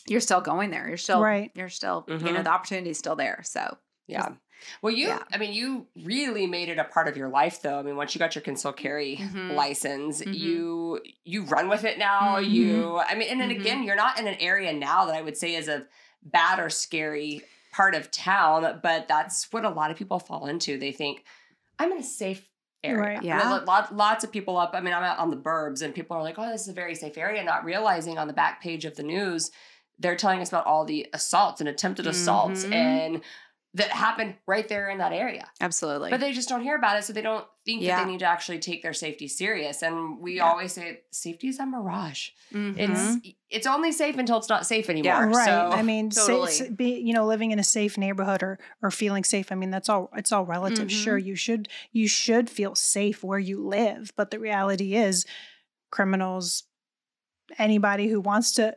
you're 0.07 0.21
still 0.21 0.43
going 0.43 0.71
there. 0.71 0.87
You're 0.87 0.99
still 0.99 1.21
Right. 1.23 1.51
you're 1.55 1.71
still 1.71 2.05
you 2.09 2.33
know 2.33 2.43
the 2.43 2.51
opportunity 2.51 2.91
is 2.91 2.99
still 2.99 3.17
there. 3.17 3.41
So 3.45 3.79
Yeah. 4.07 4.29
Well, 4.83 4.93
you, 4.93 5.09
Yeah. 5.09 5.23
I 5.33 5.39
mean, 5.39 5.53
you 5.53 5.87
really 6.05 6.47
made 6.47 6.69
it 6.69 6.79
a 6.79 6.85
part 6.85 7.09
of 7.09 7.17
your 7.17 7.29
life, 7.29 7.61
though. 7.63 7.79
I 7.79 7.83
mean, 7.83 7.97
once 7.97 8.15
you 8.15 8.19
got 8.19 8.35
your 8.35 8.43
concealed 8.43 8.77
carry 8.77 9.17
Mhm. 9.17 9.55
license, 9.55 10.23
Mhm. 10.23 10.35
you 10.39 11.01
you 11.25 11.43
run 11.45 11.69
with 11.69 11.85
it 11.85 11.99
now. 11.99 12.37
Mhm. 12.37 12.51
You, 12.51 12.99
I 12.99 13.15
mean, 13.15 13.29
and 13.31 13.41
then 13.41 13.51
Mhm. 13.51 13.61
again, 13.61 13.83
you're 13.83 13.97
not 13.97 14.19
in 14.19 14.27
an 14.27 14.37
area 14.37 14.73
now 14.73 15.07
that 15.07 15.15
I 15.15 15.23
would 15.23 15.37
say 15.37 15.55
is 15.55 15.69
a 15.69 15.87
bad 16.23 16.59
or 16.61 16.71
scary 16.71 17.43
part 17.73 17.95
of 17.95 18.11
town, 18.11 18.81
but 18.83 19.09
that's 19.09 19.53
what 19.53 19.65
a 19.65 19.69
lot 19.71 19.91
of 19.91 19.97
people 19.97 20.19
fall 20.19 20.47
into. 20.47 20.79
They 20.79 20.93
think, 20.93 21.25
I'm 21.79 21.91
in 21.93 21.99
a 21.99 22.03
safe 22.03 22.49
area. 22.85 23.01
Right. 23.01 23.17
I 23.17 23.21
mean, 23.21 23.29
Yeah. 23.29 23.51
lo- 23.51 23.65
lot, 23.65 23.95
lots 23.95 24.23
of 24.23 24.31
people 24.31 24.57
up. 24.57 24.71
I 24.75 24.81
mean, 24.81 24.95
I'm 24.95 25.03
out 25.03 25.19
on 25.19 25.31
the 25.31 25.37
burbs, 25.37 25.83
and 25.83 25.95
people 25.95 26.17
are 26.17 26.23
like, 26.23 26.39
"Oh, 26.39 26.49
this 26.49 26.63
is 26.63 26.69
a 26.69 26.73
very 26.73 26.95
safe 26.95 27.19
area," 27.19 27.43
not 27.43 27.65
realizing 27.65 28.19
on 28.19 28.29
the 28.29 28.33
back 28.35 28.63
page 28.63 28.85
of 28.85 28.95
the 28.97 29.03
news, 29.03 29.51
they're 29.99 30.17
telling 30.17 30.41
us 30.41 30.49
about 30.49 30.67
all 30.67 30.85
the 30.85 31.09
assaults 31.13 31.61
and 31.61 31.69
attempted 31.69 32.07
assaults 32.07 32.65
Mhm. 32.65 32.73
and 32.75 33.23
that 33.77 33.89
happen 33.91 34.37
right 34.47 34.69
there 34.69 34.89
in 34.89 34.99
that 34.99 35.13
area. 35.13 35.51
absolutely 35.61 36.11
But 36.11 36.21
they 36.21 36.33
just 36.33 36.49
don't 36.49 36.63
hear 36.63 36.77
about 36.77 36.97
it, 36.99 37.03
so 37.05 37.13
they 37.13 37.23
don't 37.23 37.45
think 37.65 37.83
that 37.85 38.05
they 38.05 38.11
need 38.13 38.21
to 38.21 38.25
actually 38.27 38.61
take 38.61 38.83
their 38.85 38.93
safety 38.93 39.27
serious. 39.27 39.83
And 39.83 40.21
we 40.21 40.37
Yeah. 40.37 40.45
always 40.49 40.73
say 40.73 41.01
safety 41.11 41.49
is 41.49 41.59
a 41.59 41.67
mirage. 41.67 42.31
Mhm. 42.53 42.77
It's 42.79 43.35
it's 43.51 43.67
only 43.67 43.91
safe 43.93 44.17
until 44.19 44.39
it's 44.39 44.49
not 44.49 44.67
safe 44.67 44.89
anymore. 44.91 45.13
Yeah. 45.13 45.25
right? 45.27 45.45
So 45.47 45.71
I 45.79 45.83
mean, 45.83 46.11
Totally. 46.11 46.51
sa- 46.53 46.71
be 46.75 46.99
you 47.01 47.13
know 47.13 47.27
living 47.27 47.51
in 47.51 47.59
a 47.59 47.65
safe 47.65 47.99
neighborhood 47.99 48.43
or 48.45 48.59
or 48.83 48.91
feeling 48.91 49.25
safe. 49.25 49.51
I 49.51 49.57
mean, 49.57 49.71
that's 49.71 49.89
all 49.89 50.09
it's 50.17 50.31
all 50.33 50.45
relative. 50.47 50.89
Mhm. 50.89 51.05
Sure, 51.05 51.19
you 51.19 51.35
should 51.35 51.69
you 51.93 52.07
should 52.07 52.49
feel 52.49 52.75
safe 52.77 53.25
where 53.25 53.39
you 53.41 53.61
live, 53.67 54.13
but 54.17 54.31
the 54.31 54.39
reality 54.39 54.95
is, 54.95 55.27
criminals, 55.91 56.65
anybody 57.59 58.09
who 58.09 58.21
wants 58.21 58.53
to 58.53 58.77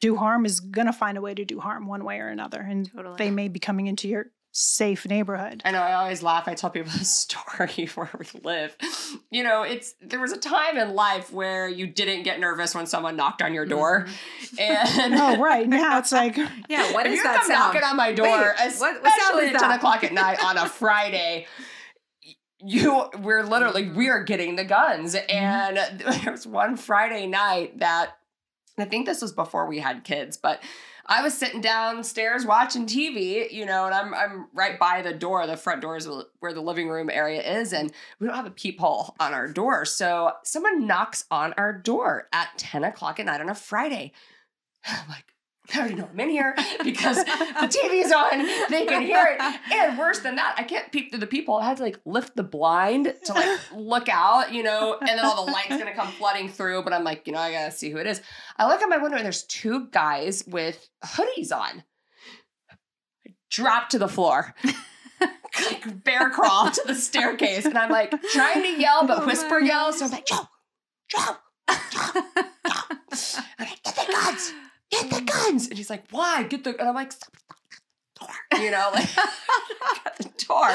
do 0.00 0.16
harm 0.16 0.44
is 0.44 0.60
gonna 0.60 0.92
find 0.92 1.16
a 1.16 1.20
way 1.20 1.34
to 1.34 1.44
do 1.44 1.60
harm 1.60 1.86
one 1.86 2.04
way 2.04 2.18
or 2.20 2.28
another, 2.28 2.60
and 2.60 2.90
Totally. 2.92 3.16
they 3.16 3.30
may 3.30 3.48
be 3.48 3.58
coming 3.58 3.86
into 3.86 4.08
your 4.08 4.26
safe 4.58 5.06
neighborhood. 5.06 5.60
I 5.66 5.70
know 5.70 5.82
I 5.82 5.92
always 5.92 6.22
laugh. 6.22 6.48
I 6.48 6.54
tell 6.54 6.70
people 6.70 6.90
this 6.92 7.10
story 7.16 7.86
where 7.94 8.10
we 8.18 8.40
live. 8.42 8.74
You 9.30 9.42
know, 9.44 9.62
it's 9.62 9.94
there 10.00 10.20
was 10.20 10.32
a 10.32 10.38
time 10.38 10.78
in 10.78 10.94
life 10.94 11.32
where 11.32 11.68
you 11.68 11.86
didn't 11.86 12.22
get 12.22 12.40
nervous 12.40 12.74
when 12.74 12.86
someone 12.86 13.16
knocked 13.16 13.42
on 13.42 13.52
your 13.52 13.66
door. 13.66 14.06
Mm-hmm. 14.06 15.00
And 15.00 15.14
oh, 15.14 15.42
right 15.42 15.68
now 15.68 15.98
it's 15.98 16.12
like 16.12 16.36
yeah 16.68 16.92
what 16.92 17.06
if 17.06 17.12
is 17.12 17.18
you 17.18 17.24
that 17.24 17.38
come 17.40 17.46
sound 17.46 17.74
knocking 17.74 17.82
on 17.88 17.96
my 17.96 18.12
door, 18.12 18.26
Wait, 18.26 18.66
especially 18.66 18.80
what- 18.80 19.02
what 19.34 19.44
at 19.54 19.60
10 19.60 19.70
o'clock 19.72 20.04
at 20.04 20.12
night 20.12 20.42
on 20.42 20.56
a 20.56 20.68
Friday, 20.68 21.46
you 22.60 23.10
we're 23.18 23.42
literally 23.44 23.90
we 23.90 24.08
are 24.08 24.24
getting 24.24 24.56
the 24.56 24.64
guns. 24.64 25.14
Mm-hmm. 25.14 25.36
And 25.36 26.00
there 26.22 26.32
was 26.32 26.46
one 26.46 26.76
Friday 26.76 27.26
night 27.26 27.78
that 27.80 28.16
I 28.78 28.84
think 28.84 29.06
this 29.06 29.22
was 29.22 29.32
before 29.32 29.66
we 29.66 29.78
had 29.78 30.04
kids, 30.04 30.36
but 30.36 30.62
I 31.06 31.22
was 31.22 31.34
sitting 31.34 31.60
downstairs 31.60 32.44
watching 32.44 32.86
TV, 32.86 33.50
you 33.50 33.64
know, 33.64 33.86
and 33.86 33.94
I'm 33.94 34.12
I'm 34.12 34.48
right 34.52 34.78
by 34.78 35.02
the 35.02 35.14
door. 35.14 35.46
The 35.46 35.56
front 35.56 35.80
door 35.80 35.96
is 35.96 36.08
where 36.40 36.52
the 36.52 36.60
living 36.60 36.88
room 36.88 37.08
area 37.08 37.42
is, 37.60 37.72
and 37.72 37.92
we 38.18 38.26
don't 38.26 38.36
have 38.36 38.46
a 38.46 38.50
peephole 38.50 39.14
on 39.20 39.32
our 39.32 39.48
door. 39.48 39.84
So 39.84 40.32
someone 40.42 40.86
knocks 40.86 41.24
on 41.30 41.54
our 41.56 41.72
door 41.72 42.28
at 42.32 42.58
10 42.58 42.84
o'clock 42.84 43.20
at 43.20 43.26
night 43.26 43.40
on 43.40 43.48
a 43.48 43.54
Friday. 43.54 44.12
I'm 44.86 45.08
like, 45.08 45.32
I 45.74 45.78
already 45.78 45.94
know 45.94 46.08
I'm 46.10 46.20
in 46.20 46.30
here 46.30 46.54
because 46.84 47.16
the 47.16 47.68
TV's 47.68 48.12
on. 48.12 48.46
They 48.70 48.86
can 48.86 49.02
hear 49.02 49.24
it. 49.28 49.60
And 49.72 49.98
worse 49.98 50.20
than 50.20 50.36
that, 50.36 50.54
I 50.56 50.62
can't 50.62 50.90
peek 50.92 51.10
through 51.10 51.20
the 51.20 51.26
people. 51.26 51.56
I 51.56 51.66
had 51.66 51.78
to 51.78 51.82
like 51.82 52.00
lift 52.04 52.36
the 52.36 52.42
blind 52.42 53.14
to 53.24 53.32
like 53.32 53.60
look 53.74 54.08
out, 54.08 54.52
you 54.52 54.62
know, 54.62 54.96
and 55.00 55.08
then 55.08 55.24
all 55.24 55.44
the 55.44 55.52
light's 55.52 55.76
gonna 55.76 55.94
come 55.94 56.08
flooding 56.08 56.48
through. 56.48 56.82
But 56.82 56.92
I'm 56.92 57.04
like, 57.04 57.26
you 57.26 57.32
know, 57.32 57.38
I 57.38 57.52
gotta 57.52 57.72
see 57.72 57.90
who 57.90 57.98
it 57.98 58.06
is. 58.06 58.22
I 58.56 58.66
look 58.68 58.82
at 58.82 58.88
my 58.88 58.98
window 58.98 59.16
and 59.16 59.24
there's 59.24 59.44
two 59.44 59.88
guys 59.90 60.44
with 60.46 60.88
hoodies 61.04 61.52
on. 61.52 61.84
Drop 63.50 63.88
to 63.90 63.98
the 63.98 64.08
floor. 64.08 64.54
like 65.70 66.04
bear 66.04 66.30
crawl 66.30 66.70
to 66.70 66.82
the 66.86 66.94
staircase. 66.94 67.64
And 67.64 67.78
I'm 67.78 67.90
like 67.90 68.10
trying 68.32 68.62
to 68.62 68.80
yell, 68.80 69.06
but 69.06 69.22
Oh 69.22 69.26
whisper 69.26 69.60
yell. 69.60 69.92
So 69.92 70.06
I'm 70.06 70.10
like, 70.10 70.26
Joe, 70.26 70.48
Joe, 71.08 71.36
Joe, 71.68 71.76
Joe. 71.90 72.22
I'm 73.58 73.66
like, 73.66 73.82
get 73.82 73.96
the 73.96 74.12
guns, 74.12 74.52
get 74.90 75.10
the 75.10 75.20
guns. 75.22 75.68
And 75.68 75.76
he's 75.78 75.90
like, 75.90 76.04
why? 76.10 76.42
Get 76.44 76.64
the 76.64 76.78
and 76.78 76.88
I'm 76.88 76.94
like, 76.94 77.12
"Stop 77.12 77.32
the 78.20 78.26
door. 78.26 78.60
You 78.64 78.70
know, 78.70 78.90
like 78.94 79.08
the 80.18 80.30
door. 80.46 80.68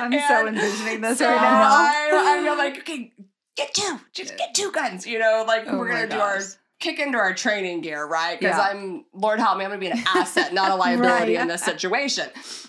i'm 0.00 0.12
so 0.12 0.46
envisioning 0.46 1.00
this 1.00 1.18
so 1.18 1.26
right 1.26 1.40
now 1.40 1.68
I, 1.70 2.46
I'm 2.50 2.58
like, 2.58 2.78
okay, 2.78 3.12
get 3.56 3.74
two, 3.74 4.00
just 4.12 4.36
get 4.36 4.54
two 4.54 4.70
guns. 4.72 5.06
You 5.06 5.18
know, 5.18 5.44
like 5.46 5.64
Oh 5.66 5.78
we're 5.78 5.88
gonna 5.90 6.08
do 6.08 6.18
our 6.18 6.40
kick 6.78 6.98
into 6.98 7.18
our 7.18 7.34
training 7.34 7.80
gear, 7.80 8.06
right? 8.06 8.38
Because 8.38 8.56
Yeah. 8.56 8.62
I'm 8.70 9.04
Lord 9.14 9.40
help 9.40 9.58
me, 9.58 9.64
I'm 9.64 9.70
gonna 9.70 9.80
be 9.80 9.88
an 9.88 10.02
asset, 10.14 10.52
not 10.54 10.70
a 10.70 10.74
liability 10.76 11.34
Right. 11.34 11.40
in 11.42 11.48
this 11.48 11.62
situation. 11.62 12.28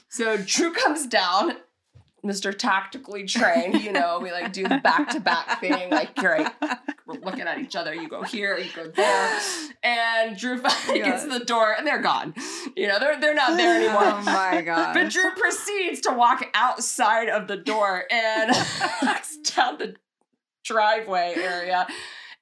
So 0.10 0.38
Drew 0.38 0.74
comes 0.74 1.06
down. 1.08 1.58
Mr. 2.28 2.56
Tactically 2.56 3.26
trained, 3.26 3.82
you 3.82 3.92
know, 3.92 4.20
we 4.22 4.32
like 4.32 4.52
do 4.52 4.64
the 4.68 4.80
back 4.84 5.10
to 5.10 5.20
back 5.20 5.62
thing. 5.62 5.90
Like, 5.90 6.10
you're 6.22 6.32
right, 6.34 6.52
we're 7.06 7.20
looking 7.22 7.48
at 7.48 7.60
each 7.60 7.76
other. 7.76 7.94
You 7.94 8.10
go 8.10 8.22
here, 8.24 8.58
you 8.58 8.70
go 8.76 8.88
there. 8.90 9.40
And 9.82 10.38
Drew 10.38 10.62
gets 10.62 11.24
to 11.24 11.30
the 11.30 11.46
door 11.46 11.74
and 11.78 11.88
they're 11.88 12.02
gone. 12.02 12.34
You 12.76 12.88
know, 12.88 13.00
they're 13.00 13.20
they're 13.20 13.34
not 13.34 13.56
there 13.58 13.78
anymore. 13.78 14.04
Oh 14.04 14.22
my 14.24 14.62
god. 14.62 14.94
But 14.98 15.12
Drew 15.12 15.32
proceeds 15.32 16.02
to 16.02 16.12
walk 16.12 16.46
outside 16.54 17.30
of 17.30 17.48
the 17.48 17.58
door 17.58 18.04
and 18.12 18.52
walks 19.02 19.38
down 19.38 19.78
the 19.78 19.96
driveway 20.64 21.34
area. 21.38 21.88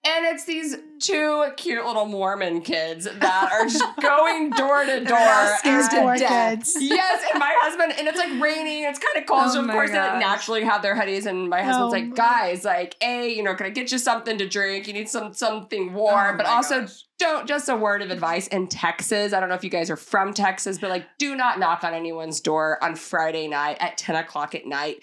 And 0.08 0.26
it's 0.28 0.46
these 0.46 0.76
two 1.00 1.46
cute 1.58 1.84
little 1.84 2.06
Mormon 2.06 2.62
kids 2.62 3.06
that 3.06 3.50
are 3.52 3.64
just 3.66 3.84
going 4.00 4.52
door 4.52 4.86
to 4.86 5.04
door. 5.04 5.18
asking 5.18 6.02
poor 6.02 6.16
kids. 6.16 6.78
Yes, 6.80 7.26
and 7.32 7.40
my 7.40 7.54
husband, 7.62 7.94
and 7.98 8.08
it's 8.08 8.18
like 8.20 8.40
raining, 8.42 8.84
it's 8.84 9.00
kind 9.00 9.18
of 9.18 9.26
cold. 9.28 9.42
Oh 9.46 9.54
so 9.54 9.62
of 9.64 9.70
course 9.72 9.90
they 9.90 9.98
like 9.98 10.20
naturally 10.20 10.64
have 10.64 10.82
their 10.84 10.96
hoodies, 10.96 11.26
and 11.26 11.50
my 11.50 11.64
husband's 11.64 11.94
Oh 11.94 11.98
like, 11.98 12.16
guys, 12.16 12.64
like, 12.64 12.96
A, 13.02 13.34
you 13.34 13.42
know, 13.42 13.56
can 13.56 13.66
I 13.66 13.70
get 13.72 13.92
you 13.92 13.98
something 13.98 14.38
to 14.38 14.48
drink? 14.48 14.88
You 14.88 14.94
need 14.94 15.10
some 15.10 15.34
something 15.34 15.94
warm, 15.94 16.36
Oh 16.36 16.38
but 16.38 16.46
also 16.46 16.82
gosh. 16.82 17.04
don't 17.18 17.48
just 17.48 17.68
a 17.68 17.76
word 17.76 18.02
of 18.04 18.12
advice 18.12 18.48
in 18.48 18.68
Texas. 18.68 19.34
I 19.34 19.40
don't 19.40 19.50
know 19.50 19.56
if 19.56 19.64
you 19.64 19.70
guys 19.72 19.90
are 19.90 19.96
from 19.98 20.34
Texas, 20.36 20.78
but 20.78 20.92
like 20.92 21.06
do 21.18 21.36
not 21.36 21.58
knock 21.60 21.84
on 21.84 21.94
anyone's 21.96 22.40
door 22.42 22.82
on 22.84 22.96
Friday 22.96 23.48
night 23.48 23.78
at 23.80 23.98
10 23.98 24.16
o'clock 24.16 24.54
at 24.54 24.68
night. 24.68 24.98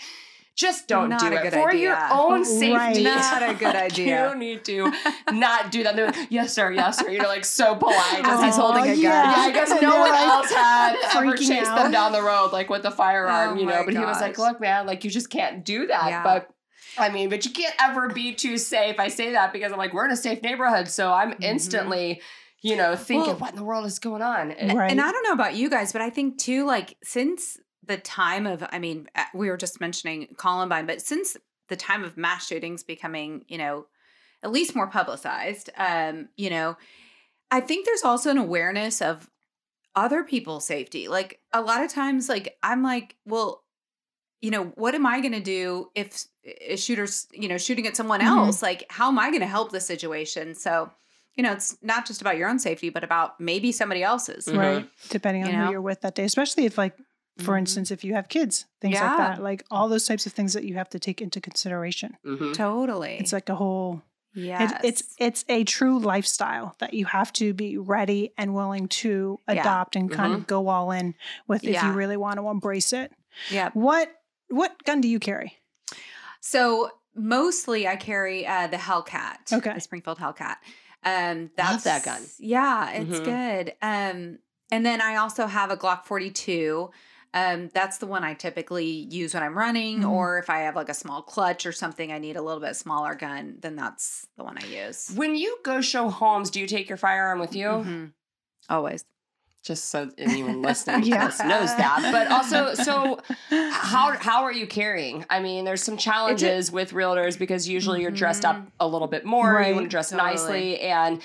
Just 0.55 0.87
don't 0.87 1.09
Not 1.09 1.21
do 1.21 1.27
a 1.29 1.31
it 1.33 1.43
good 1.45 1.53
for 1.55 1.75
your 1.75 1.97
idea. 1.97 2.09
own 2.13 2.41
Right. 2.43 2.47
safety. 2.95 3.05
Not 3.05 3.43
a 3.43 3.55
good 3.55 3.75
idea. 3.89 4.29
you 4.31 4.37
need 4.39 4.65
to 4.67 4.93
not 5.33 5.71
do 5.73 5.83
that. 5.85 5.97
They're 5.97 6.07
like, 6.07 6.27
yes, 6.31 6.53
sir, 6.53 6.71
yes, 6.71 6.99
sir. 6.99 7.09
You 7.09 7.21
know, 7.21 7.29
like 7.29 7.45
so 7.47 7.75
polite. 7.75 8.21
As 8.23 8.43
he's 8.43 8.57
holding 8.57 8.83
a 8.85 8.87
gun. 8.89 8.99
Yeah, 8.99 9.35
I 9.37 9.51
guess 9.51 9.71
And 9.71 9.81
no 9.81 9.91
they're, 9.91 10.01
one 10.01 10.11
like, 10.11 10.21
else 10.29 10.53
had 10.53 10.97
ever 11.17 11.37
chased 11.37 11.71
out. 11.71 11.83
them 11.85 11.91
down 11.93 12.13
the 12.13 12.23
road 12.23 12.51
like 12.53 12.69
with 12.69 12.85
a 12.85 12.91
firearm, 12.91 13.57
Oh 13.57 13.61
you 13.61 13.67
know. 13.67 13.79
my 13.79 13.85
But 13.87 13.95
he 13.95 14.01
was 14.01 14.21
like, 14.21 14.39
"Look, 14.39 14.61
man, 14.61 14.87
like 14.87 15.05
you 15.05 15.11
just 15.11 15.31
can't 15.31 15.65
do 15.65 15.87
that." 15.87 16.07
Yeah. 16.11 16.23
But 16.23 16.51
I 16.99 17.09
mean, 17.09 17.31
but 17.31 17.47
you 17.47 17.53
can't 17.53 17.75
ever 17.81 18.09
be 18.11 18.35
too 18.35 18.59
safe. 18.59 18.97
I 19.01 19.09
say 19.09 19.33
that 19.33 19.55
because 19.55 19.73
I'm 19.73 19.79
like, 19.79 19.95
we're 19.95 20.05
in 20.05 20.11
a 20.13 20.17
safe 20.17 20.43
neighborhood, 20.43 20.89
so 20.89 21.11
I'm 21.15 21.31
mm-hmm. 21.31 21.43
instantly, 21.43 22.21
you 22.61 22.77
know, 22.77 22.95
thinking, 22.95 23.29
Well- 23.31 23.39
what 23.39 23.51
in 23.53 23.57
the 23.57 23.65
world 23.65 23.87
is 23.87 23.99
going 23.99 24.21
on? 24.21 24.51
And- 24.53 24.77
Right. 24.77 24.91
And 24.91 25.01
I 25.01 25.11
don't 25.11 25.23
know 25.25 25.33
about 25.33 25.55
you 25.55 25.71
guys, 25.71 25.93
but 25.95 26.03
I 26.03 26.11
think 26.11 26.37
too, 26.39 26.67
like 26.67 26.99
since 27.03 27.57
the 27.93 28.03
time 28.03 28.47
of, 28.47 28.65
I 28.73 28.79
mean, 28.79 29.09
uh, 29.15 29.25
we 29.35 29.49
were 29.51 29.57
just 29.57 29.81
mentioning 29.81 30.29
Columbine, 30.37 30.87
but 30.87 31.03
since 31.03 31.37
the 31.69 31.77
time 31.77 32.05
of 32.05 32.17
mass 32.17 32.47
shootings 32.47 32.83
becoming, 32.83 33.45
you 33.49 33.59
know, 33.59 33.87
at 34.43 34.51
least 34.51 34.75
more 34.75 34.87
publicized, 34.89 35.71
um, 35.77 36.29
you 36.37 36.51
know, 36.51 36.77
I 37.51 37.61
think 37.61 37.85
there's 37.87 38.03
also 38.03 38.31
an 38.31 38.39
awareness 38.39 39.03
of 39.03 39.29
other 39.95 40.25
people's 40.25 40.67
safety. 40.67 41.07
Like 41.09 41.41
a 41.53 41.61
lot 41.61 41.85
of 41.85 41.91
times, 41.93 42.29
like 42.29 42.57
I'm 42.63 42.83
like, 42.83 43.17
well, 43.27 43.63
you 44.41 44.51
know, 44.51 44.65
what 44.75 44.95
am 44.95 45.07
I 45.07 45.21
going 45.21 45.33
to 45.35 45.41
do 45.41 45.91
if 45.95 46.25
a 46.69 46.77
shooter's, 46.77 47.29
you 47.33 47.49
know, 47.49 47.59
shooting 47.59 47.87
at 47.87 47.97
someone 47.97 48.21
Mhm. 48.21 48.27
else? 48.27 48.63
Like, 48.63 48.85
how 48.91 49.09
am 49.09 49.19
I 49.19 49.29
going 49.29 49.41
to 49.41 49.47
help 49.47 49.71
the 49.71 49.81
situation? 49.81 50.55
So, 50.55 50.91
you 51.37 51.43
know, 51.45 51.53
it's 51.53 51.77
not 51.83 52.07
just 52.07 52.21
about 52.23 52.37
your 52.39 52.49
own 52.49 52.59
safety, 52.59 52.89
but 52.91 53.05
about 53.05 53.39
maybe 53.39 53.71
somebody 53.71 54.03
else's. 54.03 54.47
Mhm. 54.47 54.59
right 54.59 54.89
depending 55.11 55.45
on 55.45 55.51
You 55.51 55.57
know? 55.59 55.65
who 55.67 55.71
you're 55.73 55.81
with 55.83 56.01
that 56.01 56.15
day 56.15 56.25
especially 56.25 56.65
if 56.65 56.77
like 56.79 56.97
for 57.39 57.55
Mhm. 57.55 57.59
instance 57.61 57.91
if 57.91 58.05
you 58.05 58.15
have 58.15 58.29
kids 58.29 58.67
things 58.81 58.95
Yeah. 58.95 59.09
like 59.09 59.17
that 59.19 59.43
like 59.43 59.65
all 59.71 59.89
those 59.89 60.07
types 60.07 60.27
of 60.27 60.33
things 60.33 60.53
that 60.53 60.65
you 60.65 60.75
have 60.75 60.89
to 60.91 60.99
take 60.99 61.21
into 61.23 61.41
consideration 61.41 62.17
Mhm. 62.25 62.55
Totally. 62.55 63.17
it's 63.19 63.33
like 63.33 63.49
a 63.49 63.55
whole 63.55 64.03
yeah, 64.35 64.65
it, 64.79 64.85
it's 64.85 65.03
it's 65.19 65.45
a 65.49 65.63
true 65.65 65.99
lifestyle 65.99 66.75
that 66.79 66.95
you 66.95 67.05
have 67.07 67.33
to 67.35 67.53
be 67.55 67.77
ready 67.79 68.33
and 68.39 68.55
willing 68.55 68.89
to 68.89 69.39
Yeah. 69.49 69.61
adopt 69.61 69.95
and 69.97 70.11
kind 70.11 70.33
of 70.35 70.47
go 70.47 70.69
all 70.69 70.91
in 70.91 71.15
with 71.47 71.65
if 71.65 71.71
Yeah. 71.75 71.87
you 71.89 71.93
really 71.93 72.17
want 72.17 72.39
to 72.39 72.49
embrace 72.49 72.93
it 72.93 73.13
yeah. 73.51 73.71
what 73.75 74.11
what 74.49 74.83
gun 74.85 75.01
do 75.01 75.09
you 75.09 75.19
carry 75.19 75.59
So 76.41 76.91
mostly 77.15 77.87
I 77.87 77.97
carry 77.97 78.47
uh, 78.47 78.67
the 78.67 78.77
Hellcat. 78.77 79.53
Okay. 79.53 79.75
The 79.75 79.81
Springfield 79.81 80.19
Hellcat. 80.19 80.57
Um, 81.05 81.51
that's 81.57 81.85
that 81.85 82.05
gun. 82.05 82.23
Yeah, 82.39 82.91
it's 82.91 83.21
Mhm. 83.21 83.25
good. 83.25 83.75
Um, 83.83 84.39
and 84.71 84.85
then 84.87 85.01
I 85.01 85.17
also 85.17 85.47
have 85.47 85.71
a 85.71 85.77
Glock 85.77 86.05
42. 86.05 86.91
Um, 87.35 87.71
that's 87.73 87.99
the 87.99 88.07
one 88.07 88.25
I 88.25 88.35
typically 88.35 88.85
use 88.87 89.33
when 89.33 89.43
I'm 89.43 89.57
running, 89.57 90.01
Mhm. 90.03 90.11
or 90.11 90.39
if 90.39 90.51
I 90.51 90.61
have 90.61 90.77
like 90.77 90.91
a 90.91 90.95
small 90.95 91.23
clutch 91.23 91.65
or 91.65 91.73
something, 91.73 92.13
I 92.13 92.19
need 92.19 92.37
a 92.37 92.43
little 92.43 92.61
bit 92.61 92.77
smaller 92.77 93.15
gun, 93.15 93.57
then 93.61 93.75
that's 93.75 94.27
the 94.37 94.45
one 94.45 94.59
I 94.63 94.67
use. 94.67 95.11
When 95.15 95.35
you 95.35 95.59
go 95.65 95.81
show 95.81 96.11
homes, 96.11 96.51
do 96.51 96.61
you 96.61 96.67
take 96.67 96.89
your 96.89 96.99
firearm 96.99 97.39
with 97.39 97.55
you? 97.55 97.69
Mhm. 97.69 98.13
Always. 98.69 99.05
Just 99.65 99.87
so 99.91 100.11
anyone 100.19 100.61
listening 100.61 101.03
to 101.03 101.09
Yeah. 101.09 101.27
this 101.29 101.39
knows 101.39 101.75
that. 101.77 102.01
But 102.13 102.27
also, 102.33 102.75
so 102.75 103.21
how 103.71 104.11
how 104.19 104.43
are 104.43 104.53
you 104.53 104.67
carrying? 104.67 105.25
I 105.31 105.39
mean, 105.41 105.65
there's 105.65 105.83
some 105.83 105.97
challenges 105.97 106.71
with 106.73 106.91
realtors 106.93 107.39
because 107.39 107.69
usually 107.69 108.03
you're 108.03 108.11
dressed 108.11 108.45
up 108.45 108.57
Mhm. 108.57 108.67
a 108.81 108.89
little 108.89 109.07
bit 109.09 109.25
more. 109.25 109.63
You 109.63 109.75
want 109.75 109.87
to 109.87 109.89
dress 109.89 110.11
Totally. 110.11 110.31
nicely, 110.31 110.81
and 110.81 111.23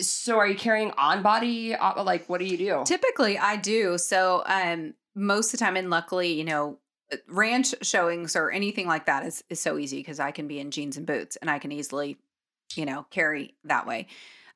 so 0.00 0.38
are 0.38 0.46
you 0.46 0.54
carrying 0.54 0.92
on 0.92 1.22
body? 1.22 1.74
Uh, 1.74 2.02
Like, 2.04 2.28
what 2.28 2.38
do 2.38 2.46
you 2.46 2.56
do? 2.56 2.82
Typically, 2.86 3.36
I 3.38 3.56
do. 3.56 3.98
So, 3.98 4.44
um, 4.46 4.94
most 5.14 5.52
of 5.52 5.58
the 5.58 5.64
time, 5.64 5.76
and 5.76 5.90
luckily, 5.90 6.32
you 6.32 6.44
know, 6.44 6.78
ranch 7.28 7.74
showings 7.82 8.36
or 8.36 8.50
anything 8.50 8.86
like 8.86 9.06
that 9.06 9.26
is 9.26 9.42
is 9.48 9.60
so 9.60 9.78
easy 9.78 9.98
because 9.98 10.20
I 10.20 10.30
can 10.30 10.46
be 10.46 10.60
in 10.60 10.70
jeans 10.70 10.96
and 10.96 11.06
boots 11.06 11.36
and 11.36 11.50
I 11.50 11.58
can 11.58 11.72
easily, 11.72 12.18
you 12.74 12.86
know, 12.86 13.06
carry 13.10 13.54
that 13.64 13.86
way. 13.86 14.06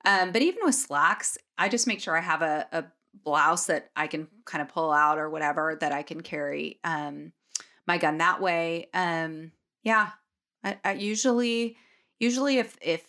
Um, 0.05 0.33
but 0.33 0.43
even 0.43 0.61
with 0.65 0.75
slacks, 0.75 1.39
I 1.57 1.69
just 1.69 1.87
make 1.87 2.01
sure 2.01 2.17
I 2.17 2.21
have 2.21 2.43
a, 2.43 2.67
a 2.73 2.85
blouse 3.25 3.67
that 3.67 3.91
I 3.97 4.07
can 4.07 4.29
kind 4.45 4.63
of 4.63 4.69
pull 4.69 4.93
out 4.93 5.19
or 5.19 5.31
whatever 5.31 5.77
that 5.81 5.93
I 5.93 6.03
can 6.03 6.21
carry 6.21 6.79
um, 6.85 7.33
my 7.87 7.99
gun 7.99 8.19
that 8.19 8.41
way. 8.41 8.89
Um, 8.93 9.53
yeah, 9.83 10.11
I, 10.63 10.79
I 10.85 10.93
usually 10.93 11.77
usually 12.21 12.59
if 12.59 12.77
if 12.81 13.03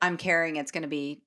I'm 0.00 0.16
carrying, 0.16 0.56
it's 0.56 0.70
going 0.70 0.82
to 0.82 0.88
be 0.88 1.22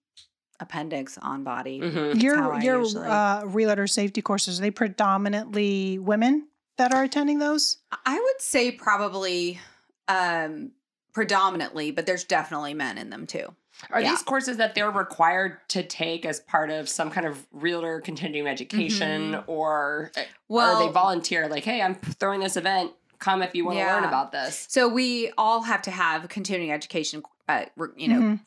appendix 0.61 1.17
on 1.17 1.43
body. 1.43 1.79
Mhm. 1.81 2.21
Your 2.21 2.61
your 2.61 2.79
usually- 2.81 3.07
uh 3.07 3.45
realtor 3.45 3.87
safety 3.87 4.21
courses 4.21 4.59
are 4.59 4.61
they 4.61 4.71
predominantly 4.71 5.99
women 5.99 6.47
that 6.77 6.93
are 6.93 7.03
attending 7.03 7.39
those 7.39 7.77
I 8.05 8.19
would 8.19 8.41
say 8.41 8.71
probably 8.71 9.59
um 10.07 10.71
predominantly, 11.13 11.91
but 11.91 12.05
there's 12.05 12.23
definitely 12.23 12.73
men 12.73 12.97
in 12.97 13.09
them 13.09 13.27
too. 13.27 13.53
Are 13.89 13.99
Yeah. 13.99 14.11
these 14.11 14.21
courses 14.21 14.57
that 14.57 14.75
they're 14.75 14.91
required 14.91 15.57
to 15.69 15.83
take 15.83 16.25
as 16.25 16.39
part 16.39 16.69
of 16.69 16.87
some 16.87 17.09
kind 17.09 17.25
of 17.27 17.45
realtor 17.51 17.99
continuing 17.99 18.47
education, 18.47 19.43
or 19.47 20.11
uh, 20.15 20.21
Well, 20.47 20.77
are 20.83 20.87
they 20.87 20.91
volunteer? 20.93 21.47
Like, 21.49 21.63
hey, 21.63 21.81
I'm 21.81 21.95
throwing 21.95 22.39
this 22.39 22.55
event. 22.57 22.91
Come 23.19 23.41
if 23.43 23.53
you 23.53 23.65
want 23.65 23.77
to 23.77 23.85
learn 23.85 24.03
about 24.03 24.31
this. 24.31 24.65
so 24.69 24.87
we 24.87 25.31
all 25.37 25.61
have 25.63 25.81
to 25.83 25.91
have 25.91 26.27
continuing 26.29 26.71
education 26.71 27.21
uh 27.49 27.65
you 27.95 28.07
know 28.07 28.19
Mhm. 28.21 28.39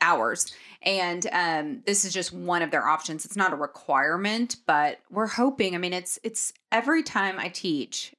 Hours. 0.00 0.54
And 0.82 1.26
um 1.32 1.82
this 1.86 2.04
is 2.04 2.12
just 2.12 2.32
one 2.32 2.62
of 2.62 2.70
their 2.70 2.86
options. 2.86 3.24
It's 3.24 3.36
not 3.36 3.52
a 3.52 3.56
requirement 3.56 4.56
but 4.66 5.00
we're 5.10 5.26
hoping 5.26 5.74
i 5.74 5.78
mean 5.78 5.92
it's 5.92 6.18
it's 6.22 6.52
every 6.70 7.02
time 7.02 7.38
i 7.38 7.48
teach 7.48 8.14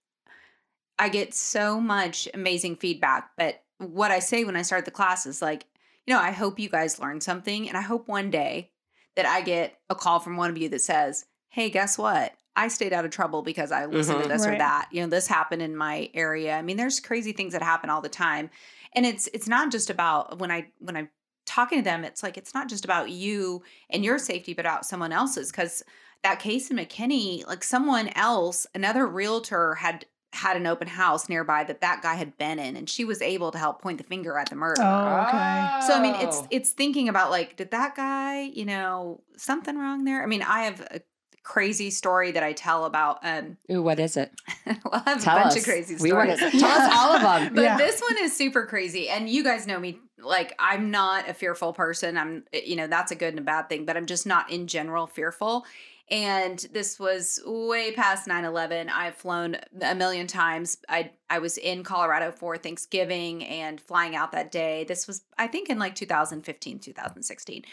i 0.99 1.09
get 1.09 1.33
so 1.33 1.79
much 1.79 2.27
amazing 2.33 2.75
feedback. 2.75 3.31
But 3.37 3.63
what 3.79 4.11
i 4.11 4.19
say 4.19 4.43
when 4.43 4.55
i 4.55 4.63
start 4.63 4.85
the 4.85 4.91
class 4.91 5.25
is 5.27 5.41
like 5.41 5.65
you 6.07 6.13
know 6.13 6.19
i 6.19 6.31
hope 6.31 6.59
you 6.59 6.67
guys 6.69 6.99
learn 6.99 7.21
something 7.21 7.67
and 7.67 7.77
i 7.77 7.81
hope 7.81 8.07
one 8.07 8.31
day 8.31 8.71
that 9.15 9.25
i 9.27 9.41
get 9.41 9.77
a 9.89 9.95
call 9.95 10.19
from 10.19 10.35
one 10.35 10.49
of 10.49 10.57
you 10.57 10.67
that 10.69 10.81
says 10.81 11.25
hey 11.49 11.69
guess 11.69 11.97
what? 11.97 12.33
I 12.55 12.67
stayed 12.69 12.91
out 12.91 13.05
of 13.05 13.11
trouble 13.11 13.43
because 13.43 13.71
i 13.71 13.85
listened 13.85 14.19
Mhm. 14.19 14.23
to 14.23 14.29
this 14.29 14.45
or 14.47 14.57
that. 14.57 14.89
You 14.91 15.01
know 15.01 15.07
this 15.09 15.27
happened 15.27 15.61
in 15.61 15.75
my 15.75 16.09
area. 16.15 16.55
I 16.55 16.61
mean 16.63 16.75
there's 16.77 16.99
crazy 16.99 17.31
things 17.33 17.53
that 17.53 17.61
happen 17.61 17.89
all 17.91 18.01
the 18.01 18.09
time. 18.09 18.49
And 18.93 19.05
it's 19.05 19.27
it's 19.31 19.47
not 19.47 19.71
just 19.71 19.89
about 19.91 20.39
when 20.39 20.49
i 20.51 20.67
when 20.79 20.95
i'm 20.97 21.09
talking 21.47 21.79
to 21.79 21.83
them 21.83 22.03
it's 22.03 22.21
like 22.21 22.37
it's 22.37 22.53
not 22.53 22.69
just 22.69 22.85
about 22.85 23.09
you 23.09 23.63
and 23.89 24.05
your 24.05 24.19
safety 24.19 24.53
but 24.53 24.65
about 24.65 24.85
someone 24.85 25.11
else's 25.11 25.49
because 25.51 25.81
that 26.23 26.39
case 26.39 26.69
in 26.69 26.77
mckinney 26.77 27.45
like 27.47 27.63
someone 27.63 28.09
else 28.09 28.67
another 28.75 29.07
realtor 29.07 29.73
had 29.75 30.05
had 30.33 30.57
an 30.57 30.67
open 30.67 30.87
house 30.89 31.29
nearby 31.29 31.63
that 31.63 31.79
that 31.81 32.01
guy 32.03 32.13
had 32.15 32.37
been 32.37 32.59
in 32.59 32.75
and 32.75 32.89
she 32.89 33.05
was 33.05 33.21
able 33.21 33.49
to 33.49 33.57
help 33.57 33.81
point 33.81 33.97
the 33.97 34.03
finger 34.03 34.37
at 34.37 34.49
the 34.49 34.55
murderer 34.55 34.85
Oh, 34.85 35.25
okay. 35.27 35.79
so 35.87 35.93
I 35.93 35.99
mean, 36.01 36.15
it's 36.15 36.37
Oh. 36.37 36.47
it's 36.51 36.71
thinking 36.71 37.07
about 37.09 37.31
like, 37.31 37.55
did 37.55 37.71
that 37.71 37.95
guy, 37.95 38.41
you 38.41 38.65
know, 38.65 39.21
something 39.37 39.77
wrong 39.77 40.03
there? 40.03 40.21
I 40.21 40.25
mean, 40.25 40.43
I 40.43 40.63
have 40.65 40.81
a 40.81 40.99
crazy 41.47 41.89
story 41.89 42.31
that 42.33 42.43
I 42.43 42.51
tell 42.51 42.83
about. 42.83 43.19
Um, 43.23 43.55
Ooh, 43.71 43.81
what 43.81 43.99
is 44.01 44.17
it? 44.17 44.33
well, 44.65 45.01
I 45.05 45.11
have 45.11 45.23
Tell 45.23 45.37
a 45.37 45.41
bunch 45.43 45.53
us. 45.53 45.57
of 45.59 45.63
crazy 45.63 45.95
We 45.99 46.11
want 46.11 46.35
stories. 46.37 46.51
to 46.53 46.59
tell 46.59 46.81
us 46.81 46.93
all 46.93 47.13
of 47.15 47.21
them. 47.21 47.53
But 47.55 47.63
Yeah. 47.63 47.77
this 47.77 48.01
one 48.01 48.17
is 48.21 48.35
super 48.35 48.65
crazy. 48.65 49.07
And 49.07 49.29
you 49.29 49.43
guys 49.45 49.65
know 49.65 49.79
me. 49.79 49.99
Like, 50.19 50.53
I'm 50.59 50.91
not 50.91 51.29
a 51.29 51.33
fearful 51.33 51.71
person. 51.71 52.17
I'm, 52.17 52.43
you 52.51 52.75
know, 52.75 52.87
that's 52.87 53.11
a 53.11 53.15
good 53.15 53.29
and 53.29 53.39
a 53.39 53.43
bad 53.43 53.69
thing, 53.69 53.85
but 53.85 53.95
I'm 53.95 54.05
just 54.07 54.25
not 54.27 54.51
in 54.51 54.67
general 54.67 55.07
fearful. 55.07 55.65
And 56.09 56.59
this 56.73 56.99
was 56.99 57.39
way 57.45 57.91
past 57.93 58.27
9 58.27 58.43
11. 58.43 58.89
I've 58.89 59.15
flown 59.15 59.57
a 59.81 59.95
million 59.95 60.27
times. 60.27 60.77
I, 60.89 61.11
I 61.29 61.39
was 61.39 61.57
in 61.57 61.83
Colorado 61.83 62.31
for 62.31 62.57
Thanksgiving 62.57 63.43
and 63.45 63.79
flying 63.79 64.15
out 64.17 64.31
that 64.33 64.51
day. 64.51 64.83
This 64.85 65.07
was, 65.07 65.23
I 65.37 65.47
think, 65.47 65.69
in 65.69 65.79
like 65.79 65.95
2015, 65.95 66.79
2016. 66.79 67.63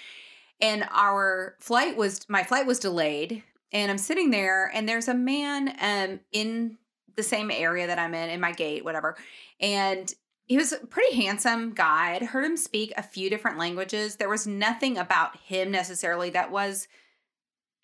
And 0.60 0.84
our 0.92 1.56
flight 1.60 1.96
was, 1.96 2.28
my 2.28 2.44
flight 2.44 2.66
was 2.66 2.78
delayed. 2.78 3.42
And 3.74 3.90
I'm 3.90 3.98
sitting 3.98 4.30
there, 4.30 4.70
and 4.72 4.88
there's 4.88 5.08
a 5.08 5.14
man 5.14 5.76
um, 5.80 6.20
in 6.32 6.78
the 7.16 7.22
same 7.22 7.50
area 7.50 7.88
that 7.88 7.98
I'm 7.98 8.14
in, 8.14 8.30
in 8.30 8.40
my 8.40 8.52
gate, 8.52 8.84
whatever. 8.84 9.16
And 9.60 10.12
he 10.46 10.56
was 10.56 10.72
a 10.72 10.78
pretty 10.78 11.16
handsome 11.16 11.72
guy. 11.74 12.14
I'd 12.14 12.22
heard 12.22 12.44
him 12.44 12.56
speak 12.56 12.92
a 12.96 13.02
few 13.02 13.28
different 13.28 13.58
languages. 13.58 14.16
There 14.16 14.28
was 14.28 14.46
nothing 14.46 14.96
about 14.96 15.36
him 15.36 15.70
necessarily 15.70 16.30
that 16.30 16.50
was 16.50 16.86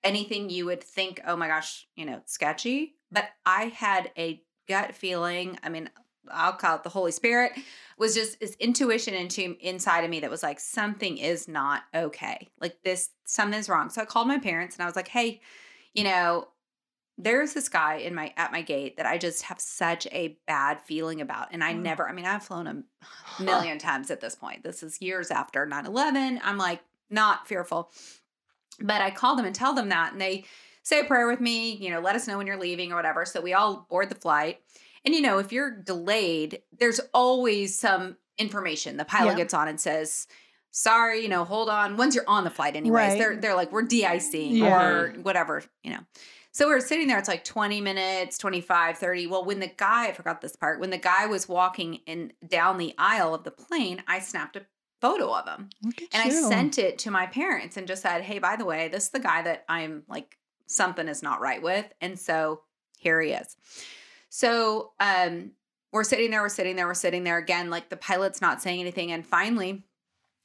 anything 0.05 0.48
you 0.48 0.66
would 0.66 0.83
think, 0.83 1.20
oh 1.26 1.37
my 1.37 1.48
gosh, 1.48 1.87
you 1.96 2.07
know, 2.07 2.22
sketchy. 2.24 2.94
But 3.11 3.29
I 3.44 3.64
had 3.64 4.11
a 4.16 4.42
gut 4.68 4.94
feeling. 4.94 5.59
I 5.62 5.68
mean, 5.68 5.90
I'll 6.31 6.53
call 6.53 6.76
it 6.76 6.85
the 6.85 6.90
Holy 6.90 7.12
Spirit, 7.12 7.53
was 7.98 8.14
just 8.14 8.38
this 8.40 8.55
intuition 8.61 9.14
into 9.14 9.57
inside 9.61 10.05
of 10.05 10.11
me 10.11 10.20
that 10.20 10.31
was 10.31 10.42
like, 10.42 10.61
something 10.61 11.18
is 11.18 11.48
not 11.48 11.83
okay. 11.94 12.48
Like 12.61 12.83
this, 12.85 13.11
something's 13.24 13.68
wrong. 13.68 13.90
So 13.90 14.03
I 14.03 14.05
called 14.05 14.29
my 14.29 14.38
parents 14.38 14.76
and 14.76 14.83
I 14.83 14.87
was 14.87 14.96
like, 14.96 15.09
hey, 15.09 15.40
you 15.94 16.05
know, 16.05 16.48
there's 17.18 17.53
this 17.53 17.68
guy 17.68 17.96
in 17.96 18.14
my 18.14 18.33
at 18.37 18.53
my 18.53 18.62
gate 18.62 18.96
that 18.96 19.07
I 19.07 19.18
just 19.18 19.42
have 19.42 19.61
such 19.61 20.07
a 20.07 20.38
bad 20.46 20.81
feeling 20.81 21.20
about. 21.20 21.48
And 21.53 21.62
I 21.62 21.74
Mm. 21.74 21.83
never, 21.83 22.09
I 22.09 22.12
mean, 22.12 22.24
I've 22.24 22.44
flown 22.44 22.66
a 22.66 22.83
million 23.42 23.79
times 23.79 24.11
at 24.11 24.20
this 24.20 24.35
point. 24.35 24.62
This 24.62 24.83
is 24.83 25.03
years 25.03 25.31
after 25.31 25.66
9-11. 25.66 26.40
I'm 26.42 26.57
like 26.59 26.81
not 27.11 27.46
fearful. 27.46 27.90
But 28.81 29.03
I 29.03 29.11
call 29.11 29.37
them 29.37 29.44
and 29.44 29.55
tell 29.55 29.74
them 29.74 29.90
that, 29.90 30.12
and 30.12 30.20
they 30.20 30.44
say 30.83 31.00
a 31.00 31.05
prayer 31.05 31.29
with 31.29 31.40
me, 31.40 31.72
you 31.76 31.90
know, 31.90 32.00
let 32.00 32.16
us 32.16 32.26
know 32.26 32.38
when 32.38 32.46
you're 32.46 32.57
leaving 32.59 32.92
or 32.92 32.96
whatever. 32.96 33.26
So 33.26 33.40
we 33.42 33.53
all 33.53 33.87
board 33.90 34.09
the 34.09 34.14
flight. 34.14 34.61
And 35.05 35.14
you 35.14 35.20
know, 35.20 35.38
if 35.38 35.53
you're 35.53 35.70
delayed, 35.70 36.62
there's 36.79 37.00
always 37.12 37.79
some 37.79 38.16
information. 38.38 38.96
The 38.96 39.05
pilot 39.05 39.33
Yeah. 39.33 39.37
gets 39.37 39.53
on 39.53 39.68
and 39.68 39.79
says, 39.79 40.26
sorry, 40.70 41.20
you 41.22 41.28
know, 41.28 41.44
hold 41.44 41.68
on. 41.68 41.96
Once 41.96 42.14
you're 42.14 42.28
on 42.28 42.44
the 42.44 42.50
flight, 42.50 42.76
anyways, 42.76 42.92
Right. 43.11 43.18
they're 43.18 43.37
they're 43.37 43.54
like, 43.54 43.72
we're 43.72 43.83
de-icing 43.83 44.56
Yeah. 44.56 44.80
or 44.80 45.12
whatever, 45.22 45.62
you 45.83 45.92
know. 45.92 46.00
So 46.52 46.66
we 46.66 46.74
we're 46.74 46.80
sitting 46.80 47.06
there, 47.06 47.18
it's 47.18 47.28
like 47.28 47.44
20 47.44 47.80
minutes, 47.80 48.37
25, 48.38 48.98
30. 48.98 49.26
Well, 49.28 49.44
when 49.44 49.61
the 49.61 49.68
guy, 49.68 50.09
I 50.09 50.12
forgot 50.12 50.40
this 50.40 50.56
part, 50.56 50.80
when 50.80 50.90
the 50.90 50.98
guy 50.98 51.26
was 51.26 51.48
walking 51.48 52.00
in 52.06 52.33
down 52.46 52.76
the 52.78 52.92
aisle 52.98 53.35
of 53.35 53.44
the 53.44 53.52
plane, 53.52 54.02
I 54.09 54.18
snapped 54.18 54.56
a 54.56 54.66
photo 55.00 55.33
of 55.33 55.46
him. 55.46 55.70
And 55.85 55.94
I 56.12 56.28
sent 56.28 56.76
it 56.78 56.98
to 57.00 57.11
my 57.11 57.26
parents 57.26 57.76
and 57.76 57.87
just 57.87 58.02
said, 58.02 58.22
hey, 58.22 58.40
by 58.40 58.56
the 58.56 58.64
way, 58.64 58.88
this 58.88 59.04
is 59.04 59.11
the 59.11 59.20
guy 59.20 59.42
that 59.42 59.64
I'm 59.68 60.02
like, 60.09 60.37
something 60.66 61.06
is 61.09 61.22
not 61.22 61.40
right 61.40 61.62
with. 61.62 61.87
And 62.00 62.18
so 62.18 62.62
here 62.98 63.20
he 63.20 63.30
is. 63.30 63.56
So 64.28 64.92
um, 65.00 65.52
we're 65.92 66.04
sitting 66.04 66.30
there, 66.30 66.42
we're 66.42 66.48
sitting 66.48 66.76
there, 66.76 66.87
we're 66.87 66.94
sitting 66.94 67.24
there 67.24 67.38
again, 67.38 67.70
like 67.70 67.88
the 67.90 67.96
pilot's 67.96 68.40
not 68.40 68.61
saying 68.61 68.80
anything. 68.80 69.12
And 69.12 69.24
finally, 69.24 69.85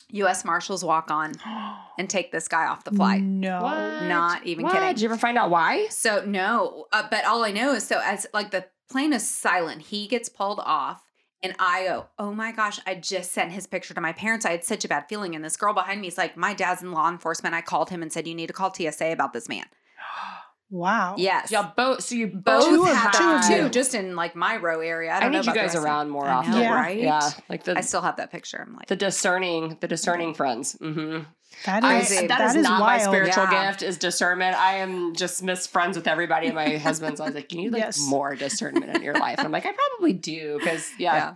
US 0.09 0.45
Marshals 0.45 0.83
walk 0.83 1.11
on 1.11 1.33
and 1.97 2.09
take 2.09 2.31
this 2.31 2.47
guy 2.47 2.65
off 2.65 2.83
the 2.83 2.91
flight. 2.91 3.21
No. 3.23 3.59
Not 4.07 4.45
even 4.45 4.63
What? 4.63 4.73
kidding. 4.73 4.89
Did 4.89 5.01
you 5.01 5.09
ever 5.09 5.17
find 5.17 5.37
out 5.37 5.49
why? 5.49 5.87
So 5.89 6.23
no, 6.25 6.85
uh, 6.91 7.07
but 7.09 7.25
all 7.25 7.43
I 7.43 7.51
know 7.51 7.73
is 7.73 7.85
so 7.87 8.01
as 8.03 8.27
like 8.33 8.51
the 8.51 8.65
plane 8.89 9.13
is 9.13 9.27
silent, 9.27 9.83
he 9.83 10.07
gets 10.07 10.29
pulled 10.29 10.59
off, 10.63 11.01
and 11.41 11.55
I 11.59 11.85
go, 11.85 12.05
oh 12.19 12.33
my 12.33 12.51
gosh, 12.51 12.79
I 12.85 12.95
just 12.95 13.31
sent 13.31 13.51
his 13.51 13.67
picture 13.67 13.93
to 13.93 14.01
my 14.01 14.13
parents. 14.13 14.45
I 14.45 14.51
had 14.51 14.63
such 14.63 14.85
a 14.85 14.87
bad 14.87 15.05
feeling, 15.09 15.35
and 15.35 15.43
this 15.43 15.57
girl 15.57 15.73
behind 15.73 16.01
me 16.01 16.07
is 16.07 16.17
like, 16.17 16.37
my 16.37 16.53
dad's 16.53 16.81
in 16.81 16.91
law 16.91 17.09
enforcement. 17.09 17.55
I 17.55 17.61
called 17.61 17.89
him 17.89 18.01
and 18.01 18.11
said, 18.13 18.27
you 18.27 18.35
need 18.35 18.47
to 18.47 18.53
call 18.53 18.73
TSA 18.73 19.11
about 19.11 19.33
this 19.33 19.49
man. 19.49 19.65
Wow. 20.75 21.15
Yes, 21.17 21.51
Y'all 21.51 21.71
both. 21.75 22.01
So 22.03 22.15
you 22.15 22.27
both 22.27 22.43
both 22.43 22.65
Two 22.65 22.81
of- 22.83 22.89
have 22.89 23.11
two 23.13 23.23
of 23.23 23.41
that 23.43 23.63
you. 23.63 23.69
just 23.69 23.95
in 23.95 24.15
like 24.15 24.35
my 24.35 24.57
row 24.57 24.81
area. 24.81 25.11
I 25.11 25.17
I, 25.17 25.19
don't 25.21 25.31
know 25.31 25.37
need 25.39 25.45
you 25.45 25.51
about 25.51 25.61
the 25.61 25.67
guys 25.67 25.73
rest 25.75 25.85
around 25.85 26.09
more 26.09 26.27
often. 26.27 26.51
know, 26.51 26.59
Yeah. 26.59 26.73
right? 26.75 26.97
Yeah, 26.99 27.29
like 27.49 27.63
the 27.63 27.77
I 27.77 27.81
still 27.81 28.01
have 28.01 28.17
that 28.17 28.29
picture. 28.31 28.63
I'm 28.67 28.75
like, 28.75 28.87
the 28.87 28.95
discerning, 28.97 29.77
the 29.79 29.87
discerning 29.87 30.33
friends. 30.33 30.75
Mm-hmm. 30.81 31.23
That 31.65 31.83
I, 31.85 31.99
is 31.99 32.07
Crazy. 32.09 32.27
that 32.27 32.37
that 32.39 32.49
is 32.49 32.55
is 32.57 32.63
not 32.63 32.81
my 32.81 32.97
spiritual 32.97 33.45
Yeah. 33.49 33.67
gift 33.69 33.81
is 33.83 33.97
discernment. 33.97 34.57
I 34.57 34.79
am 34.79 35.15
just 35.15 35.41
miss 35.41 35.65
friends 35.65 35.95
with 35.95 36.07
everybody. 36.07 36.47
And 36.47 36.55
my 36.55 36.75
husband's 36.87 37.21
always 37.21 37.35
like, 37.35 37.47
Can 37.47 37.59
you 37.59 37.65
need 37.65 37.73
like 37.73 37.81
Yes. 37.83 38.05
more 38.09 38.35
discernment 38.35 38.93
in 38.95 39.01
your 39.01 39.13
life. 39.13 39.37
And 39.37 39.45
I'm 39.45 39.51
like, 39.53 39.65
I 39.65 39.71
probably 39.71 40.11
do 40.13 40.57
because 40.59 40.89
yeah, 40.99 41.15
yeah. 41.15 41.35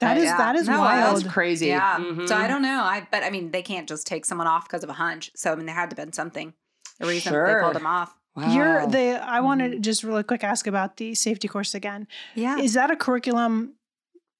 That 0.00 0.18
is 0.18 0.24
Yeah. 0.24 0.36
that 0.36 0.56
is 0.56 0.68
No, 0.68 0.80
wild. 0.80 1.16
that's 1.22 1.32
crazy. 1.32 1.68
Yeah. 1.68 1.96
Mhm. 1.98 2.28
So 2.28 2.36
I 2.36 2.46
don't 2.46 2.60
know. 2.62 2.82
I 2.82 3.08
but 3.10 3.22
I 3.24 3.30
mean 3.30 3.50
they 3.50 3.62
can't 3.62 3.88
just 3.88 4.06
take 4.06 4.26
someone 4.26 4.46
off 4.46 4.68
because 4.68 4.84
of 4.84 4.90
a 4.90 4.94
hunch. 4.94 5.30
So 5.34 5.50
I 5.52 5.54
mean 5.56 5.64
there 5.64 5.74
had 5.74 5.88
to 5.90 5.96
have 5.96 6.04
been 6.06 6.12
something. 6.12 6.52
The 7.00 7.06
reason 7.06 7.32
they 7.32 7.60
pulled 7.62 7.76
him 7.76 7.86
off. 7.86 8.14
Wow. 8.38 8.54
You're 8.54 8.86
the 8.86 9.20
I 9.22 9.40
want 9.40 9.60
Mm-hmm. 9.60 9.72
to 9.72 9.78
just 9.80 10.04
really 10.04 10.22
quick 10.22 10.44
ask 10.44 10.66
about 10.66 10.96
the 10.96 11.14
safety 11.14 11.48
course 11.48 11.74
again. 11.74 12.06
Yeah. 12.34 12.58
Is 12.58 12.74
that 12.74 12.90
a 12.90 12.96
curriculum 12.96 13.74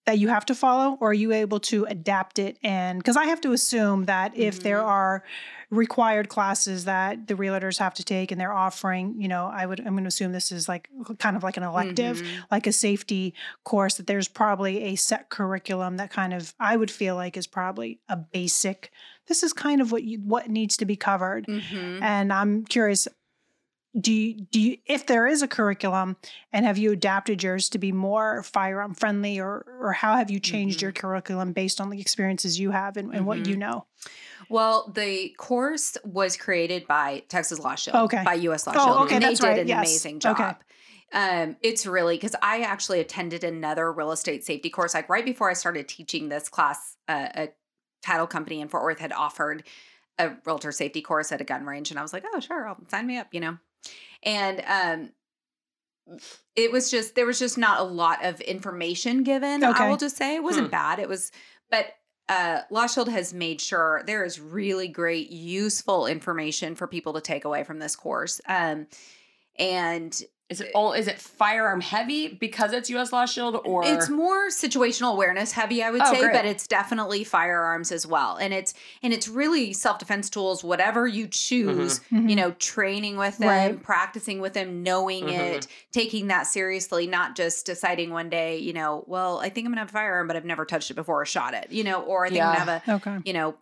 that 0.06 0.18
you 0.18 0.28
have 0.28 0.46
to 0.46 0.54
follow 0.54 0.96
or 1.00 1.10
are 1.10 1.14
you 1.14 1.32
able 1.32 1.60
to 1.60 1.84
adapt 1.84 2.38
it 2.38 2.56
and 2.62 2.98
because 2.98 3.16
I 3.18 3.24
have 3.26 3.42
to 3.42 3.52
assume 3.52 4.04
that 4.06 4.34
if 4.34 4.62
there 4.62 4.78
Mhm. 4.78 4.86
are 4.86 5.24
required 5.70 6.30
classes 6.30 6.86
that 6.86 7.26
the 7.26 7.34
realtors 7.34 7.78
have 7.78 7.92
to 7.92 8.02
take 8.02 8.32
and 8.32 8.40
they're 8.40 8.54
offering, 8.54 9.20
you 9.20 9.28
know, 9.28 9.50
I 9.52 9.66
would 9.66 9.80
I'm 9.80 9.92
going 9.92 10.04
to 10.04 10.08
assume 10.08 10.32
this 10.32 10.50
is 10.50 10.66
like 10.66 10.88
kind 11.18 11.36
of 11.36 11.42
like 11.42 11.58
an 11.58 11.62
elective, 11.62 12.22
Mhm. 12.22 12.44
like 12.50 12.66
a 12.66 12.72
safety 12.72 13.34
course 13.64 13.96
that 13.96 14.06
there's 14.06 14.28
probably 14.28 14.82
a 14.84 14.96
set 14.96 15.28
curriculum 15.28 15.98
that 15.98 16.10
kind 16.10 16.32
of 16.32 16.54
I 16.58 16.76
would 16.76 16.90
feel 16.90 17.14
like 17.14 17.36
is 17.36 17.46
probably 17.46 18.00
a 18.08 18.16
basic 18.16 18.90
this 19.26 19.42
is 19.42 19.52
kind 19.52 19.82
of 19.82 19.92
what 19.92 20.04
you 20.04 20.20
what 20.20 20.48
needs 20.48 20.74
to 20.78 20.86
be 20.86 20.96
covered. 20.96 21.44
Mhm. 21.46 22.00
And 22.00 22.32
I'm 22.32 22.64
curious, 22.64 23.06
do 23.98 24.12
you, 24.12 24.34
do 24.50 24.60
you, 24.60 24.76
if 24.86 25.06
there 25.06 25.26
is 25.26 25.42
a 25.42 25.48
curriculum, 25.48 26.16
and 26.52 26.66
have 26.66 26.76
you 26.78 26.92
adapted 26.92 27.42
yours 27.42 27.68
to 27.70 27.78
be 27.78 27.90
more 27.92 28.42
firearm 28.42 28.94
friendly, 28.94 29.40
or 29.40 29.64
or 29.80 29.92
how 29.92 30.14
have 30.16 30.30
you 30.30 30.40
changed 30.40 30.78
Mm-hmm. 30.78 30.84
your 30.86 30.92
curriculum 30.92 31.52
based 31.52 31.80
on 31.80 31.90
the 31.90 32.00
experiences 32.00 32.58
you 32.60 32.70
have 32.70 32.96
and, 32.96 33.14
and 33.14 33.26
what 33.26 33.46
you 33.46 33.56
know? 33.56 33.86
Well, 34.50 34.92
the 34.94 35.30
course 35.38 35.96
was 36.04 36.36
created 36.36 36.86
by 36.86 37.22
Texas 37.28 37.58
Law 37.58 37.74
Shield, 37.74 37.96
Okay. 37.96 38.22
by 38.24 38.34
U.S. 38.34 38.66
Law 38.66 38.74
Oh, 38.76 38.84
Shield, 38.84 38.98
okay, 39.06 39.14
and 39.16 39.24
they 39.24 39.34
did 39.34 39.42
right, 39.42 39.58
an 39.58 39.68
yes. 39.68 39.78
amazing 39.78 40.20
job. 40.20 40.38
Okay. 40.40 40.54
Um, 41.10 41.56
it's 41.62 41.86
really 41.86 42.16
because 42.16 42.34
I 42.42 42.60
actually 42.60 43.00
attended 43.00 43.42
another 43.42 43.90
real 43.92 44.12
estate 44.12 44.44
safety 44.44 44.68
course, 44.70 44.92
like 44.94 45.08
right 45.08 45.24
before 45.24 45.48
I 45.50 45.54
started 45.54 45.88
teaching 45.88 46.28
this 46.28 46.48
class. 46.48 46.96
Uh, 47.08 47.28
a 47.34 47.48
title 48.04 48.26
company 48.26 48.60
in 48.60 48.68
Fort 48.68 48.84
Worth 48.84 48.98
had 49.00 49.12
offered 49.12 49.64
a 50.18 50.32
realtor 50.44 50.70
safety 50.72 51.00
course 51.00 51.32
at 51.32 51.40
a 51.40 51.44
gun 51.44 51.64
range, 51.64 51.90
and 51.90 51.98
I 51.98 52.02
was 52.02 52.12
like, 52.12 52.24
"Oh, 52.34 52.40
sure, 52.40 52.68
I'll 52.68 52.76
sign 52.88 53.06
me 53.06 53.16
up," 53.16 53.28
you 53.32 53.40
know. 53.40 53.56
And 54.22 54.62
um, 54.66 56.18
it 56.56 56.72
was 56.72 56.90
just 56.90 57.14
there 57.14 57.26
was 57.26 57.38
just 57.38 57.58
not 57.58 57.80
a 57.80 57.84
lot 57.84 58.24
of 58.24 58.40
information 58.40 59.22
given. 59.22 59.62
Okay. 59.64 59.84
I 59.84 59.88
will 59.88 59.96
just 59.96 60.16
say 60.16 60.34
it 60.36 60.42
wasn't 60.42 60.66
Hmm. 60.66 60.72
bad. 60.72 60.98
It 60.98 61.08
was, 61.08 61.30
but 61.70 61.86
uh, 62.28 62.62
LawShield 62.70 63.08
has 63.08 63.32
made 63.32 63.60
sure 63.60 64.02
there 64.06 64.24
is 64.24 64.40
really 64.40 64.88
great, 64.88 65.30
useful 65.30 66.06
information 66.06 66.74
for 66.74 66.86
people 66.86 67.14
to 67.14 67.20
take 67.20 67.44
away 67.44 67.64
from 67.64 67.78
this 67.78 67.96
course. 67.96 68.40
Um, 68.46 68.86
and 69.58 70.20
Is 70.48 70.62
it 70.62 70.70
all? 70.74 70.94
Is 70.94 71.08
it 71.08 71.18
firearm 71.20 71.82
heavy 71.82 72.28
because 72.28 72.72
it's 72.72 72.88
U.S. 72.88 73.12
Law 73.12 73.26
Shield 73.26 73.60
or 73.64 73.84
it's 73.84 74.08
more 74.08 74.48
situational 74.48 75.12
awareness 75.12 75.52
heavy, 75.52 75.82
I 75.82 75.90
would 75.90 76.00
Oh, 76.02 76.10
say, 76.12 76.20
great. 76.20 76.32
but 76.32 76.46
it's 76.46 76.66
definitely 76.66 77.22
firearms 77.22 77.92
as 77.92 78.06
well. 78.06 78.36
And 78.36 78.54
it's 78.54 78.72
and 79.02 79.12
it's 79.12 79.28
really 79.28 79.74
self 79.74 79.98
defense 79.98 80.30
tools, 80.30 80.64
whatever 80.64 81.06
you 81.06 81.26
choose. 81.28 82.00
Mhm. 82.10 82.30
You 82.30 82.36
know, 82.36 82.52
training 82.52 83.18
with 83.18 83.36
them, 83.36 83.48
Right. 83.48 83.82
practicing 83.82 84.40
with 84.40 84.54
them, 84.54 84.82
knowing 84.82 85.24
Mhm. 85.26 85.38
it, 85.38 85.66
taking 85.92 86.28
that 86.28 86.46
seriously, 86.46 87.06
not 87.06 87.36
just 87.36 87.66
deciding 87.66 88.10
one 88.10 88.30
day, 88.30 88.56
you 88.56 88.72
know, 88.72 89.04
well, 89.06 89.40
I 89.40 89.50
think 89.50 89.66
I'm 89.66 89.72
gonna 89.72 89.82
have 89.82 89.90
a 89.90 89.92
firearm, 89.92 90.28
but 90.28 90.36
I've 90.36 90.46
never 90.46 90.64
touched 90.64 90.90
it 90.90 90.94
before 90.94 91.20
or 91.20 91.26
shot 91.26 91.52
it, 91.52 91.66
you 91.70 91.84
know, 91.84 92.00
or 92.00 92.24
I 92.24 92.30
think 92.30 92.42
I'm 92.42 92.54
gonna 92.54 92.80
have 92.80 92.88
a, 92.88 92.92
okay. 92.94 93.18
you 93.26 93.34
know, 93.34 93.54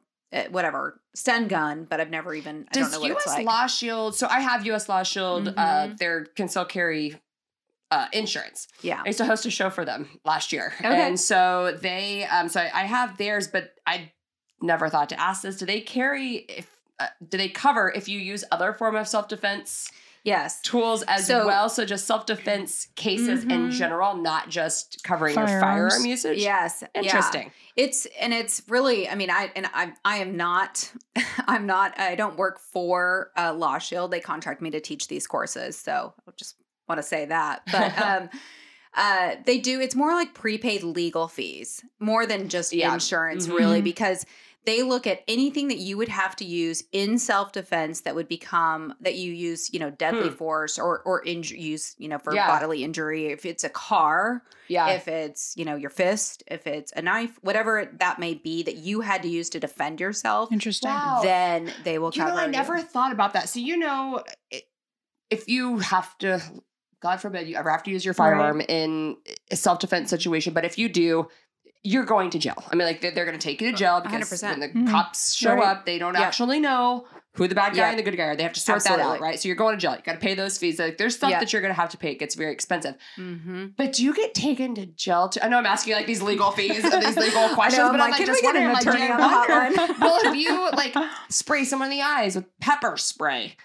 whatever 0.50 1.00
stun 1.14 1.48
gun, 1.48 1.86
but 1.88 2.00
I've 2.00 2.10
never 2.10 2.34
even. 2.34 2.66
I 2.70 2.72
Does 2.74 2.90
don't 2.90 2.92
know 2.92 3.00
what 3.00 3.08
U.S. 3.08 3.22
it's 3.26 3.34
like. 3.34 3.46
Law 3.46 3.66
Shield? 3.66 4.14
So 4.14 4.26
I 4.28 4.40
have 4.40 4.64
U.S. 4.66 4.88
Law 4.88 5.02
Shield. 5.02 5.48
Uh, 5.48 5.52
Mhm. 5.88 5.98
their 5.98 6.24
concealed 6.36 6.68
carry 6.68 7.20
uh, 7.90 8.06
insurance. 8.12 8.66
yeah. 8.82 9.00
I 9.04 9.08
used 9.08 9.18
to 9.18 9.24
host 9.24 9.46
a 9.46 9.50
show 9.50 9.70
for 9.70 9.84
them 9.84 10.08
last 10.24 10.52
year, 10.52 10.72
Okay. 10.80 11.06
and 11.06 11.18
so 11.18 11.76
they. 11.80 12.24
Um, 12.24 12.48
so 12.48 12.60
I, 12.60 12.70
I 12.74 12.84
have 12.84 13.16
theirs, 13.18 13.48
but 13.48 13.74
I 13.86 14.12
never 14.60 14.88
thought 14.88 15.08
to 15.10 15.20
ask 15.20 15.42
this. 15.42 15.56
Do 15.56 15.66
they 15.66 15.80
carry 15.80 16.36
if? 16.48 16.70
Uh, 16.98 17.08
do 17.28 17.36
they 17.36 17.48
cover 17.50 17.92
if 17.94 18.08
you 18.08 18.18
use 18.18 18.42
other 18.50 18.72
form 18.72 18.96
of 18.96 19.06
self 19.06 19.28
defense 19.28 19.90
Yes. 20.26 20.60
tools 20.60 21.02
as 21.04 21.26
So- 21.26 21.46
well? 21.46 21.68
So 21.68 21.84
just 21.84 22.04
self 22.06 22.26
defense 22.26 22.88
cases 22.96 23.44
in 23.44 23.68
Mhm. 23.68 23.70
general, 23.72 24.16
not 24.16 24.48
just 24.50 25.02
covering 25.04 25.36
your 25.36 25.46
firearm 25.46 26.04
usage. 26.04 26.38
Yes. 26.38 26.82
yeah. 26.94 27.00
interesting. 27.02 27.52
It's 27.76 28.06
and 28.20 28.34
it's 28.34 28.62
really. 28.68 29.08
I 29.08 29.14
mean, 29.14 29.30
I 29.30 29.52
and 29.54 29.66
I 29.72 29.92
I 30.04 30.16
am 30.18 30.36
not. 30.36 30.92
I'm 31.46 31.66
not. 31.66 31.98
I 31.98 32.14
don't 32.16 32.36
work 32.36 32.58
for 32.58 33.30
uh, 33.38 33.54
Law 33.54 33.78
Shield. 33.78 34.10
They 34.10 34.20
contract 34.20 34.60
me 34.60 34.70
to 34.70 34.80
teach 34.80 35.08
these 35.08 35.26
courses, 35.26 35.78
so 35.78 36.12
I 36.26 36.32
just 36.36 36.56
want 36.88 36.98
to 36.98 37.02
say 37.02 37.26
that. 37.26 37.62
But 37.70 37.96
um, 38.02 38.30
uh, 38.94 39.36
they 39.44 39.58
do. 39.58 39.80
It's 39.80 39.94
more 39.94 40.12
like 40.14 40.32
prepaid 40.34 40.82
legal 40.82 41.28
fees, 41.28 41.84
more 42.00 42.26
than 42.26 42.48
just 42.48 42.72
Yeah. 42.72 42.92
insurance, 42.94 43.46
Mhm. 43.46 43.56
really, 43.58 43.82
because 43.82 44.24
they 44.66 44.82
look 44.82 45.06
at 45.06 45.22
anything 45.28 45.68
that 45.68 45.78
you 45.78 45.96
would 45.96 46.08
have 46.08 46.36
to 46.36 46.44
use 46.44 46.82
in 46.92 47.18
self 47.18 47.52
defense 47.52 48.00
that 48.02 48.14
would 48.14 48.28
become 48.28 48.94
that 49.00 49.14
you 49.14 49.32
use, 49.32 49.72
you 49.72 49.78
know, 49.78 49.90
deadly 49.90 50.28
Hmm. 50.28 50.34
force 50.34 50.78
or 50.78 51.00
or 51.02 51.24
inj- 51.24 51.58
use, 51.58 51.94
you 51.98 52.08
know, 52.08 52.18
for 52.18 52.34
Yeah. 52.34 52.46
bodily 52.46 52.84
injury. 52.84 53.26
If 53.26 53.46
it's 53.46 53.64
a 53.64 53.68
car, 53.70 54.42
Yeah. 54.68 54.88
if 54.90 55.08
it's 55.08 55.54
you 55.56 55.64
know 55.64 55.76
your 55.76 55.90
fist 55.90 56.42
if 56.48 56.66
it's 56.66 56.92
a 56.96 57.00
knife 57.02 57.38
whatever 57.42 57.90
that 58.00 58.18
may 58.18 58.34
be 58.34 58.62
that 58.64 58.76
you 58.76 59.00
had 59.00 59.22
to 59.22 59.28
use 59.28 59.48
to 59.50 59.60
defend 59.60 60.00
yourself 60.00 60.50
Interesting. 60.52 60.90
Wow. 60.90 61.20
then 61.22 61.72
they 61.84 61.98
will 61.98 62.10
You 62.14 62.22
cover 62.24 62.34
know, 62.36 62.42
I 62.42 62.46
never 62.48 62.80
thought 62.82 63.12
about 63.12 63.32
that. 63.34 63.48
So 63.48 63.60
you 63.60 63.76
know, 63.76 64.22
if 65.30 65.48
you 65.48 65.78
have 65.78 66.16
to, 66.18 66.40
God 67.00 67.20
forbid, 67.20 67.48
you 67.48 67.56
ever 67.56 67.70
have 67.70 67.82
to 67.84 67.90
use 67.90 68.04
your 68.04 68.12
Right. 68.12 68.16
firearm 68.30 68.60
in 68.62 69.16
a 69.50 69.56
self 69.56 69.78
defense 69.78 70.10
situation, 70.10 70.52
but 70.54 70.64
if 70.64 70.78
you 70.78 70.88
do, 70.88 71.28
you're 71.86 72.04
going 72.04 72.30
to 72.30 72.38
jail. 72.38 72.62
I 72.70 72.74
mean, 72.74 72.86
like 72.86 73.00
they're, 73.00 73.12
they're 73.12 73.24
going 73.24 73.38
to 73.38 73.42
take 73.48 73.60
you 73.60 73.70
to 73.70 73.76
jail 73.76 74.00
because 74.00 74.28
100%. 74.30 74.50
when 74.50 74.60
the 74.60 74.68
Mhm. 74.68 74.90
cops 74.90 75.34
show 75.34 75.54
Right. 75.54 75.66
up, 75.68 75.86
they 75.86 75.98
don't 75.98 76.14
Yep. 76.14 76.22
actually 76.22 76.58
know 76.60 77.06
who 77.34 77.46
the 77.46 77.54
bad 77.54 77.72
guy 77.74 77.78
Yep. 77.80 77.88
and 77.90 77.98
the 77.98 78.02
good 78.02 78.16
guy 78.16 78.24
are. 78.24 78.36
They 78.36 78.42
have 78.42 78.54
to 78.54 78.60
sort 78.60 78.82
that 78.84 78.98
out, 78.98 79.20
right? 79.20 79.38
So 79.38 79.46
you're 79.46 79.56
going 79.56 79.76
to 79.76 79.80
jail. 79.80 79.92
You 79.92 80.02
got 80.02 80.14
to 80.14 80.18
pay 80.18 80.34
those 80.34 80.56
fees. 80.58 80.78
Like 80.78 80.96
there's 80.98 81.14
stuff 81.16 81.30
Yep. 81.30 81.40
that 81.40 81.52
you're 81.52 81.60
going 81.62 81.74
to 81.74 81.80
have 81.80 81.90
to 81.90 81.98
pay. 81.98 82.12
It 82.12 82.18
gets 82.18 82.34
very 82.34 82.50
expensive. 82.52 82.94
Mm-hmm. 83.18 83.66
But 83.76 83.92
do 83.92 84.04
you 84.04 84.14
get 84.14 84.34
taken 84.34 84.74
to 84.76 84.86
jail? 84.86 85.28
Too? 85.28 85.40
I 85.42 85.48
know 85.48 85.58
I'm 85.58 85.66
asking 85.66 85.90
you 85.92 85.96
like 85.96 86.06
these 86.06 86.22
legal 86.22 86.50
fees, 86.50 86.82
and 86.82 87.02
these 87.06 87.16
legal 87.16 87.48
questions, 87.50 87.82
I'm 87.84 87.92
but 87.92 88.00
I'm 88.00 88.10
like, 88.10 88.12
like 88.12 88.16
can 88.18 88.26
just 88.26 88.42
wondering, 88.42 88.66
an 88.66 88.72
like, 88.72 88.82
do 88.84 88.90
attorney 88.90 89.04
you 89.06 89.18
wonder- 89.18 89.94
well, 90.00 90.20
if 90.24 90.34
you 90.44 90.70
like 90.72 90.94
spray 91.28 91.64
someone 91.64 91.90
in 91.92 91.98
the 91.98 92.02
eyes 92.02 92.34
with 92.36 92.46
pepper 92.60 92.96
spray, 92.96 93.56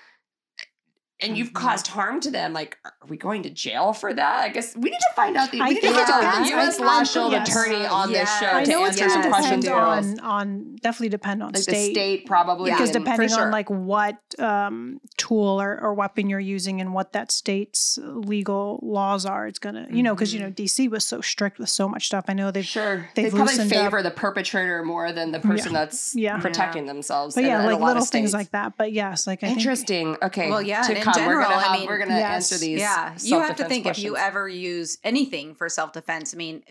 and 1.21 1.37
you've 1.37 1.49
Mhm. 1.51 1.53
caused 1.53 1.87
harm 1.87 2.19
to 2.21 2.31
them, 2.31 2.53
like, 2.53 2.77
are 2.85 2.93
we 3.07 3.17
going 3.17 3.43
to 3.43 3.49
jail 3.49 3.93
for 3.93 4.13
that? 4.13 4.43
I 4.43 4.49
guess 4.49 4.75
we 4.75 4.89
need 4.89 4.97
to 4.97 5.13
find 5.15 5.35
out. 5.37 5.51
The, 5.51 5.61
I 5.61 5.69
need 5.69 5.75
to 5.75 5.81
think 5.81 5.95
get 5.95 6.09
it 6.09 6.15
a 6.15 6.19
depends. 6.21 6.49
U.S. 6.49 6.79
I- 6.79 6.83
Law 6.85 6.91
I'm- 7.25 7.31
yes. 7.31 7.49
attorney 7.49 7.85
on 7.85 8.11
this 8.11 8.39
show 8.39 8.49
I 8.51 8.63
to 8.63 8.71
know 8.71 8.83
it 8.85 8.87
answer 8.89 9.03
does 9.05 9.13
some 9.13 9.23
questions. 9.31 9.63
depend 9.65 9.81
on 9.81 10.19
on 10.21 10.75
definitely 10.81 11.09
depend 11.09 11.43
on 11.43 11.51
like 11.53 11.61
state. 11.63 11.73
the 11.87 11.91
state 11.93 12.25
probably 12.25 12.71
because 12.71 12.89
and- 12.95 13.05
depending 13.05 13.29
sure. 13.29 13.45
on 13.45 13.51
like 13.51 13.69
what 13.69 14.17
um, 14.39 14.99
tool 15.17 15.61
or, 15.61 15.79
or 15.79 15.93
weapon 15.93 16.29
you're 16.29 16.39
using 16.39 16.81
and 16.81 16.93
what 16.93 17.13
that 17.13 17.31
state's 17.31 17.99
legal 18.01 18.79
laws 18.81 19.25
are, 19.25 19.47
it's 19.47 19.59
gonna 19.59 19.87
you 19.91 20.03
know 20.03 20.13
because 20.15 20.33
you 20.33 20.39
know 20.39 20.47
Mm-hmm. 20.51 20.63
DC 20.63 20.89
was 20.89 21.05
so 21.05 21.21
strict 21.21 21.59
with 21.59 21.69
so 21.69 21.87
much 21.87 22.07
stuff. 22.07 22.25
I 22.27 22.33
know 22.33 22.51
they've 22.51 22.65
Sure. 22.65 23.07
They 23.15 23.23
they've 23.23 23.31
probably 23.31 23.53
loosened 23.53 23.73
up. 23.73 23.79
favor 23.85 24.01
the 24.03 24.11
perpetrator 24.11 24.83
more 24.83 25.11
than 25.11 25.31
the 25.31 25.39
person 25.39 25.71
that's 25.73 26.13
Yeah. 26.15 26.37
protecting 26.39 26.85
themselves. 26.87 27.35
but 27.35 27.43
in- 27.43 27.49
yeah 27.49 27.61
in 27.63 27.71
like 27.71 27.79
little 27.81 28.05
things 28.05 28.33
like 28.33 28.51
that. 28.51 28.73
But 28.77 28.91
yes, 28.91 29.27
like 29.27 29.43
I 29.43 29.47
think 29.47 29.59
Interesting. 29.59 30.17
Okay. 30.21 30.49
Well, 30.49 30.61
yeah, 30.61 30.81
To 30.81 30.93
and 30.95 31.03
in 31.17 31.25
we're 31.25 31.41
general, 31.41 31.49
gonna 31.49 31.67
I 31.67 31.77
mean, 31.77 31.87
we're 31.87 31.97
gonna 31.97 32.15
yes. 32.17 32.51
answer 32.51 32.65
these. 32.65 32.79
Yeah, 32.79 33.15
you 33.21 33.39
have 33.39 33.55
to 33.55 33.63
self-defense 33.63 33.69
think 33.69 33.85
if 33.85 33.99
you 33.99 34.17
ever 34.17 34.47
use 34.47 34.97
anything 35.03 35.55
for 35.55 35.69
self 35.69 35.93
defense. 35.93 36.33
I 36.33 36.37
mean, 36.37 36.63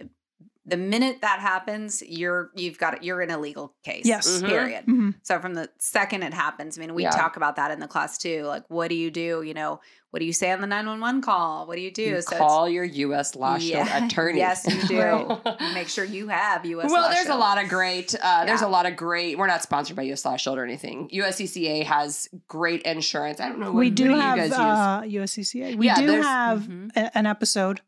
the 0.70 0.76
minute 0.76 1.18
that 1.20 1.40
happens, 1.40 2.02
you're 2.06 2.50
you've 2.54 2.78
got 2.78 3.02
you're 3.04 3.20
in 3.20 3.30
a 3.30 3.38
legal 3.38 3.74
case. 3.84 4.06
Yes. 4.06 4.28
Mhm. 4.40 4.48
Period. 4.48 4.86
Mhm. 4.86 5.14
So 5.22 5.38
from 5.40 5.54
the 5.54 5.68
second 5.78 6.22
it 6.22 6.32
happens, 6.32 6.78
I 6.78 6.80
mean, 6.80 6.94
we 6.94 7.02
Yeah. 7.02 7.10
talk 7.10 7.36
about 7.36 7.56
that 7.56 7.70
in 7.70 7.80
the 7.80 7.88
class 7.88 8.16
too. 8.18 8.44
Like, 8.44 8.64
what 8.68 8.88
do 8.88 8.94
you 8.94 9.10
do? 9.10 9.42
You 9.42 9.54
know, 9.54 9.80
what 10.10 10.18
do 10.20 10.24
you 10.26 10.32
say 10.32 10.50
on 10.50 10.60
the 10.60 10.66
nine 10.66 10.86
one 10.86 11.00
one 11.00 11.22
call? 11.22 11.66
What 11.66 11.76
do 11.76 11.82
you 11.82 11.90
do? 11.92 12.02
You 12.02 12.20
So 12.22 12.34
it's- 12.34 12.38
call 12.38 12.68
your 12.68 12.82
U.S. 12.84 13.36
Law 13.36 13.58
Shield 13.58 13.86
Yeah. 13.86 14.04
attorney. 14.06 14.38
Yes, 14.38 14.66
you 14.66 14.80
do. 14.88 14.94
You 14.94 15.38
make 15.74 15.88
sure 15.88 16.04
you 16.04 16.26
have 16.28 16.64
U.S. 16.66 16.90
well, 16.90 17.02
Law 17.02 17.10
there's 17.10 17.28
a 17.28 17.36
lot 17.36 17.62
of 17.62 17.68
great. 17.68 18.14
Uh, 18.20 18.44
There's 18.44 18.62
a 18.62 18.68
lot 18.68 18.86
of 18.86 18.96
great. 18.96 19.38
We're 19.38 19.46
not 19.46 19.62
sponsored 19.62 19.94
by 19.96 20.02
U.S. 20.02 20.24
Law 20.24 20.36
Shield 20.36 20.58
or 20.58 20.64
anything. 20.64 21.08
USCCA 21.12 21.84
has 21.84 22.28
great 22.48 22.82
insurance. 22.82 23.40
I 23.40 23.48
don't 23.48 23.60
know. 23.60 23.66
What, 23.66 23.74
we 23.80 23.86
what 23.88 23.94
do 23.94 24.04
you 24.04 24.16
have 24.16 24.36
guys 24.38 24.48
use? 24.48 24.58
uh, 24.58 25.00
USCCA. 25.22 25.76
We 25.76 25.86
Yeah, 25.86 25.94
do 26.00 26.06
there's- 26.06 26.24
have 26.26 26.62
Mhm. 26.62 26.90
a- 26.96 27.16
an 27.16 27.26
episode 27.26 27.80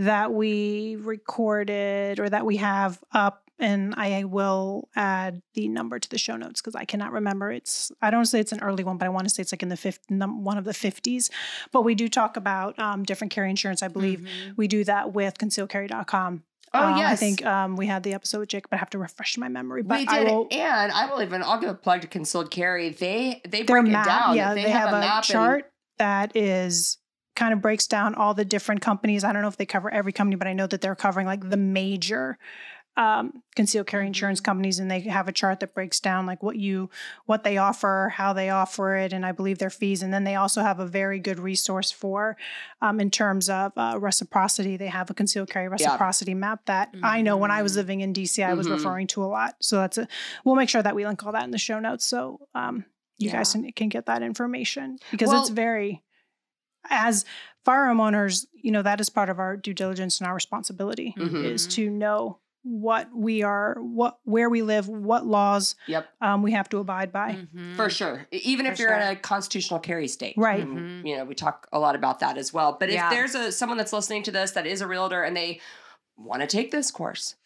that 0.00 0.32
we 0.32 0.96
recorded 1.00 2.18
or 2.20 2.28
that 2.28 2.44
we 2.46 2.56
have 2.56 2.98
up 3.12 3.44
and 3.58 3.94
I 3.94 4.24
will 4.24 4.88
add 4.96 5.42
the 5.52 5.68
number 5.68 5.98
to 5.98 6.08
the 6.08 6.16
show 6.16 6.34
notes 6.36 6.62
because 6.62 6.74
I 6.74 6.86
cannot 6.86 7.12
remember. 7.12 7.52
It's 7.52 7.92
I 8.00 8.10
don't 8.10 8.24
say 8.24 8.40
it's 8.40 8.52
an 8.52 8.62
early 8.62 8.84
one, 8.84 8.96
but 8.96 9.04
I 9.04 9.10
want 9.10 9.28
to 9.28 9.34
say 9.34 9.42
it's 9.42 9.52
like 9.52 9.62
in 9.62 9.68
the 9.68 9.76
fifth 9.76 10.00
num- 10.08 10.44
one 10.44 10.56
of 10.56 10.64
the 10.64 10.72
fifties. 10.72 11.30
But 11.70 11.82
we 11.82 11.94
do 11.94 12.08
talk 12.08 12.38
about 12.38 12.78
um, 12.78 13.02
different 13.02 13.30
carry 13.32 13.50
insurance. 13.50 13.82
I 13.82 13.88
believe 13.88 14.20
Mhm. 14.20 14.56
we 14.56 14.66
do 14.66 14.82
that 14.84 15.12
with 15.12 15.36
concealcarry.com. 15.36 16.42
Oh 16.72 16.78
Um, 16.84 16.96
yes, 16.98 17.12
I 17.12 17.16
think 17.16 17.44
um, 17.44 17.76
we 17.76 17.86
had 17.86 18.02
the 18.02 18.14
episode 18.14 18.38
with 18.40 18.48
Jake, 18.48 18.70
but 18.70 18.76
I 18.76 18.78
have 18.78 18.90
to 18.90 18.98
refresh 18.98 19.36
my 19.36 19.48
memory. 19.48 19.82
But 19.82 19.98
we 20.00 20.06
I 20.06 20.24
did, 20.24 20.28
will. 20.32 20.48
and 20.50 20.90
I 20.92 21.10
will 21.12 21.20
even. 21.20 21.42
I'll 21.42 21.60
give 21.60 21.68
a 21.70 21.74
plug 21.74 22.00
to 22.00 22.06
Concealed 22.06 22.50
Carry. 22.50 22.88
They 22.90 23.42
they 23.46 23.62
break 23.64 23.84
map, 23.84 24.06
it 24.06 24.08
down. 24.08 24.36
yeah, 24.36 24.54
they, 24.54 24.62
they, 24.64 24.70
have, 24.70 24.88
a, 24.88 25.00
map 25.00 25.16
and- 25.16 25.24
chart 25.26 25.72
that 25.98 26.34
is 26.34 26.96
kind 27.36 27.52
of 27.52 27.60
breaks 27.62 27.86
down 27.86 28.14
all 28.14 28.34
the 28.34 28.44
different 28.44 28.80
companies. 28.80 29.24
I 29.24 29.32
don't 29.32 29.42
know 29.42 29.48
if 29.48 29.56
they 29.56 29.66
cover 29.66 29.90
every 29.90 30.12
company, 30.12 30.36
but 30.36 30.46
I 30.48 30.52
know 30.52 30.66
that 30.66 30.80
they're 30.80 30.94
covering 30.96 31.26
like 31.26 31.48
the 31.48 31.56
major 31.56 32.38
um, 32.96 33.42
concealed 33.54 33.86
carry 33.86 34.06
insurance 34.06 34.40
companies, 34.40 34.78
and 34.80 34.90
they 34.90 35.00
have 35.02 35.28
a 35.28 35.32
chart 35.32 35.60
that 35.60 35.74
breaks 35.74 36.00
down 36.00 36.26
like 36.26 36.42
what 36.42 36.56
you 36.56 36.90
what 37.24 37.44
they 37.44 37.56
offer, 37.56 38.12
how 38.14 38.32
they 38.32 38.50
offer 38.50 38.96
it, 38.96 39.12
and 39.12 39.24
I 39.24 39.32
believe 39.32 39.58
their 39.58 39.70
fees. 39.70 40.02
And 40.02 40.12
then 40.12 40.24
they 40.24 40.34
also 40.34 40.60
have 40.60 40.80
a 40.80 40.86
very 40.86 41.18
good 41.20 41.38
resource 41.38 41.90
for 41.92 42.36
um, 42.82 43.00
in 43.00 43.10
terms 43.10 43.48
of 43.48 43.72
uh, 43.76 43.96
reciprocity. 43.98 44.76
They 44.76 44.88
have 44.88 45.08
a 45.08 45.14
concealed 45.14 45.48
carry 45.48 45.68
reciprocity 45.68 46.34
map 46.34 46.66
that 46.66 46.92
I 47.02 47.22
know 47.22 47.36
when 47.36 47.52
I 47.52 47.62
was 47.62 47.72
Mhm. 47.72 47.76
living 47.76 48.00
in 48.00 48.12
DC, 48.12 48.42
I 48.44 48.54
was 48.54 48.66
Mhm. 48.68 48.72
referring 48.72 49.06
to 49.06 49.22
a 49.24 49.26
lot. 49.26 49.54
So 49.60 49.76
that's 49.76 49.96
a 49.96 50.08
we'll 50.44 50.56
make 50.56 50.68
sure 50.68 50.82
that 50.82 50.94
we 50.96 51.06
link 51.06 51.24
all 51.24 51.32
that 51.32 51.44
in 51.44 51.52
the 51.52 51.58
show 51.58 51.78
notes. 51.78 52.04
So 52.04 52.40
um, 52.56 52.84
you 53.18 53.30
guys 53.30 53.54
Yeah. 53.54 53.62
can, 53.62 53.72
can 53.72 53.88
get 53.88 54.06
that 54.06 54.22
information 54.22 54.98
because 55.12 55.28
Well- 55.30 55.40
it's 55.40 55.50
very 55.50 56.02
as 56.88 57.24
firearm 57.64 58.00
owners 58.00 58.46
you 58.52 58.70
know 58.70 58.82
that 58.82 59.00
is 59.00 59.10
part 59.10 59.28
of 59.28 59.38
our 59.38 59.56
due 59.56 59.74
diligence 59.74 60.18
and 60.20 60.26
our 60.28 60.34
responsibility 60.34 61.14
Mhm. 61.18 61.44
is 61.44 61.66
to 61.68 61.90
know 61.90 62.38
what 62.62 63.08
we 63.14 63.42
are 63.42 63.74
what 63.80 64.18
where 64.24 64.50
we 64.50 64.60
live 64.62 64.86
what 64.88 65.26
laws 65.26 65.74
Yep, 65.86 66.08
um, 66.20 66.42
we 66.42 66.52
have 66.52 66.68
to 66.70 66.78
abide 66.78 67.10
by 67.10 67.38
Mhm. 67.54 67.74
for 67.76 67.88
sure. 67.88 68.26
Even 68.32 68.66
if 68.66 68.78
you're 68.78 68.92
in 68.94 69.08
a 69.08 69.16
constitutional 69.16 69.80
carry 69.80 70.06
state, 70.08 70.34
Right. 70.36 70.62
And, 70.62 70.78
Mhm. 71.04 71.06
You 71.08 71.16
know, 71.16 71.24
we 71.24 71.34
talk 71.34 71.66
a 71.72 71.78
lot 71.78 71.94
about 71.94 72.20
that 72.20 72.36
as 72.36 72.52
well. 72.52 72.76
But 72.78 72.90
if 72.90 72.96
Yeah. 72.96 73.08
there's 73.08 73.34
a 73.34 73.50
someone 73.50 73.78
that's 73.78 73.92
listening 73.94 74.22
to 74.24 74.30
this 74.30 74.50
that 74.52 74.66
is 74.66 74.82
a 74.82 74.86
realtor 74.86 75.22
and 75.22 75.34
they 75.34 75.60
want 76.18 76.42
to 76.42 76.46
take 76.46 76.70
this 76.70 76.90
course. 76.90 77.36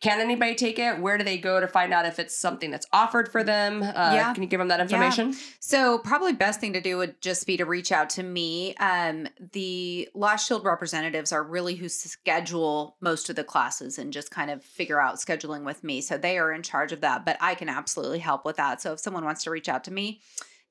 Can 0.00 0.18
anybody 0.20 0.54
take 0.54 0.78
it? 0.78 0.98
Where 0.98 1.18
do 1.18 1.24
they 1.24 1.36
go 1.36 1.60
to 1.60 1.68
find 1.68 1.92
out 1.92 2.06
if 2.06 2.18
it's 2.18 2.34
something 2.34 2.70
that's 2.70 2.86
offered 2.90 3.30
for 3.30 3.44
them? 3.44 3.82
Uh, 3.82 4.12
Yeah. 4.14 4.32
Can 4.32 4.42
you 4.42 4.48
give 4.48 4.58
them 4.58 4.68
that 4.68 4.80
information? 4.80 5.34
So 5.58 5.98
probably 5.98 6.32
best 6.32 6.58
thing 6.58 6.72
to 6.72 6.80
do 6.80 6.96
would 6.96 7.20
just 7.20 7.46
be 7.46 7.58
to 7.58 7.66
reach 7.66 7.92
out 7.92 8.08
to 8.10 8.22
me. 8.22 8.74
Um, 8.76 9.28
the 9.52 10.08
Law 10.14 10.36
Shield 10.36 10.64
representatives 10.64 11.32
are 11.32 11.42
really 11.42 11.74
who 11.74 11.88
schedule 11.90 12.96
most 13.00 13.28
of 13.28 13.36
the 13.36 13.44
classes 13.44 13.98
and 13.98 14.10
just 14.12 14.30
kind 14.30 14.50
of 14.50 14.64
figure 14.64 15.00
out 15.00 15.16
scheduling 15.16 15.64
with 15.64 15.84
me. 15.84 16.00
So 16.00 16.16
they 16.16 16.38
are 16.38 16.50
in 16.50 16.62
charge 16.62 16.92
of 16.92 17.02
that, 17.02 17.26
but 17.26 17.36
I 17.40 17.54
can 17.54 17.68
absolutely 17.68 18.20
help 18.20 18.46
with 18.46 18.56
that. 18.56 18.80
So 18.80 18.94
if 18.94 19.00
someone 19.00 19.24
wants 19.24 19.44
to 19.44 19.50
reach 19.50 19.68
out 19.68 19.84
to 19.84 19.90
me, 19.92 20.20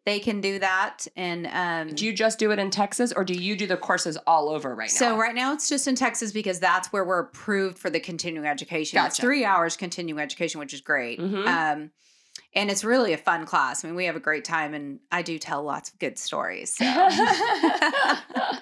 they 0.10 0.20
can 0.20 0.42
do 0.42 0.60
that. 0.60 1.06
And 1.16 1.48
um, 1.48 1.96
Do 1.96 2.06
you 2.06 2.12
just 2.14 2.40
do 2.40 2.52
it 2.52 2.60
in 2.60 2.70
Texas 2.72 3.12
or 3.16 3.24
do 3.24 3.34
you 3.34 3.56
do 3.56 3.68
the 3.68 3.78
courses 3.78 4.18
all 4.26 4.50
over 4.50 4.74
right 4.76 4.90
now? 4.92 5.00
so 5.00 5.18
right 5.18 5.36
now 5.36 5.54
it's 5.54 5.70
just 5.70 5.88
in 5.88 5.96
Texas 5.96 6.32
because 6.32 6.60
that's 6.60 6.92
where 6.92 7.06
we're 7.06 7.20
approved 7.20 7.78
for 7.78 7.90
the 7.90 8.00
continuing 8.00 8.48
education. 8.48 8.98
It's 9.00 9.16
Gotcha. 9.18 9.22
three 9.22 9.46
hours 9.46 9.78
continuing 9.78 10.20
education, 10.22 10.60
which 10.60 10.74
is 10.74 10.82
great. 10.82 11.20
Mhm. 11.20 11.46
Um, 11.48 11.92
and 12.54 12.72
it's 12.72 12.84
really 12.84 13.14
a 13.14 13.18
fun 13.18 13.46
class. 13.46 13.84
I 13.84 13.88
mean, 13.88 13.96
we 13.96 14.06
have 14.06 14.16
a 14.16 14.20
great 14.20 14.44
time, 14.46 14.74
and 14.74 15.00
I 15.12 15.22
do 15.22 15.38
tell 15.38 15.64
lots 15.64 15.90
of 15.92 16.00
good 16.00 16.18
stories. 16.18 16.76
So. 16.78 16.84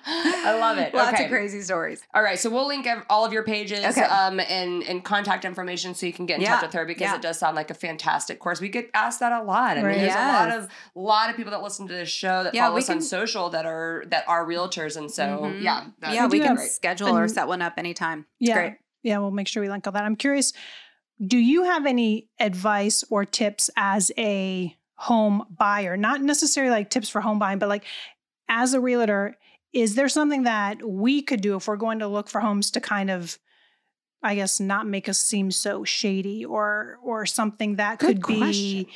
I 0.09 0.57
love 0.59 0.77
it. 0.77 0.93
Lots 0.97 1.13
Okay. 1.13 1.25
of 1.25 1.29
crazy 1.29 1.61
stories. 1.61 2.01
All 2.13 2.21
right, 2.23 2.39
so 2.39 2.49
we'll 2.49 2.67
link 2.67 2.87
all 3.09 3.25
of 3.25 3.33
your 3.33 3.43
pages 3.43 3.83
Okay. 3.85 4.01
um, 4.01 4.39
and 4.39 4.83
and 4.83 5.03
contact 5.03 5.45
information 5.45 5.93
so 5.93 6.05
you 6.05 6.13
can 6.13 6.25
get 6.25 6.35
in 6.35 6.41
Yeah, 6.41 6.55
touch 6.55 6.63
with 6.63 6.73
her 6.73 6.85
because 6.85 7.01
yeah. 7.01 7.15
it 7.15 7.21
does 7.21 7.37
sound 7.37 7.55
like 7.55 7.69
a 7.69 7.73
fantastic 7.73 8.39
course. 8.39 8.61
We 8.61 8.69
get 8.69 8.89
asked 8.93 9.19
that 9.19 9.31
a 9.31 9.43
lot. 9.43 9.77
I 9.77 9.83
Right. 9.83 9.91
mean, 9.97 10.05
there's 10.05 10.15
a 10.15 10.17
lot 10.17 10.49
of 10.51 10.67
lot 10.95 11.29
of 11.29 11.35
people 11.35 11.51
that 11.51 11.61
listen 11.61 11.87
to 11.87 11.93
this 11.93 12.09
show 12.09 12.43
that 12.43 12.53
Yeah, 12.53 12.63
follow 12.65 12.75
we 12.75 12.81
us 12.81 12.89
on 12.89 13.01
social 13.01 13.49
that 13.49 13.65
are 13.65 14.03
that 14.07 14.23
are 14.27 14.45
realtors, 14.45 14.97
and 14.97 15.09
so 15.11 15.23
Mhm. 15.23 15.61
yeah, 15.61 15.85
yeah, 16.09 16.23
would 16.23 16.31
we 16.31 16.39
can 16.39 16.55
great. 16.55 16.71
schedule 16.71 17.17
or 17.17 17.27
set 17.27 17.47
one 17.47 17.61
up 17.61 17.73
anytime. 17.77 18.25
It's 18.39 18.49
yeah 18.49 18.53
great. 18.55 18.73
yeah 19.03 19.17
we'll 19.19 19.31
make 19.31 19.47
sure 19.47 19.61
we 19.61 19.69
link 19.69 19.85
all 19.87 19.93
that 19.93 20.03
i'm 20.03 20.15
curious 20.15 20.53
do 21.25 21.37
you 21.37 21.63
have 21.63 21.85
any 21.85 22.27
advice 22.39 23.03
or 23.09 23.25
tips 23.25 23.69
as 23.75 24.11
a 24.17 24.75
home 24.95 25.43
buyer 25.57 25.95
not 25.97 26.21
necessarily 26.21 26.71
like 26.71 26.89
tips 26.89 27.09
for 27.09 27.21
home 27.21 27.39
buying 27.39 27.59
but 27.59 27.69
like 27.69 27.83
as 28.49 28.73
a 28.73 28.79
realtor 28.79 29.35
is 29.73 29.95
there 29.95 30.09
something 30.09 30.43
that 30.43 30.81
we 30.87 31.21
could 31.21 31.41
do 31.41 31.55
if 31.55 31.67
we're 31.67 31.75
going 31.75 31.99
to 31.99 32.07
look 32.07 32.29
for 32.29 32.41
homes 32.41 32.71
to 32.71 32.81
kind 32.81 33.09
of 33.11 33.37
i 34.23 34.33
guess 34.35 34.59
not 34.59 34.87
make 34.87 35.07
us 35.07 35.19
seem 35.19 35.51
so 35.51 35.83
shady 35.83 36.43
or 36.45 36.97
or 37.03 37.25
something 37.25 37.75
that 37.75 37.99
Good 37.99 38.23
could 38.23 38.27
be 38.27 38.87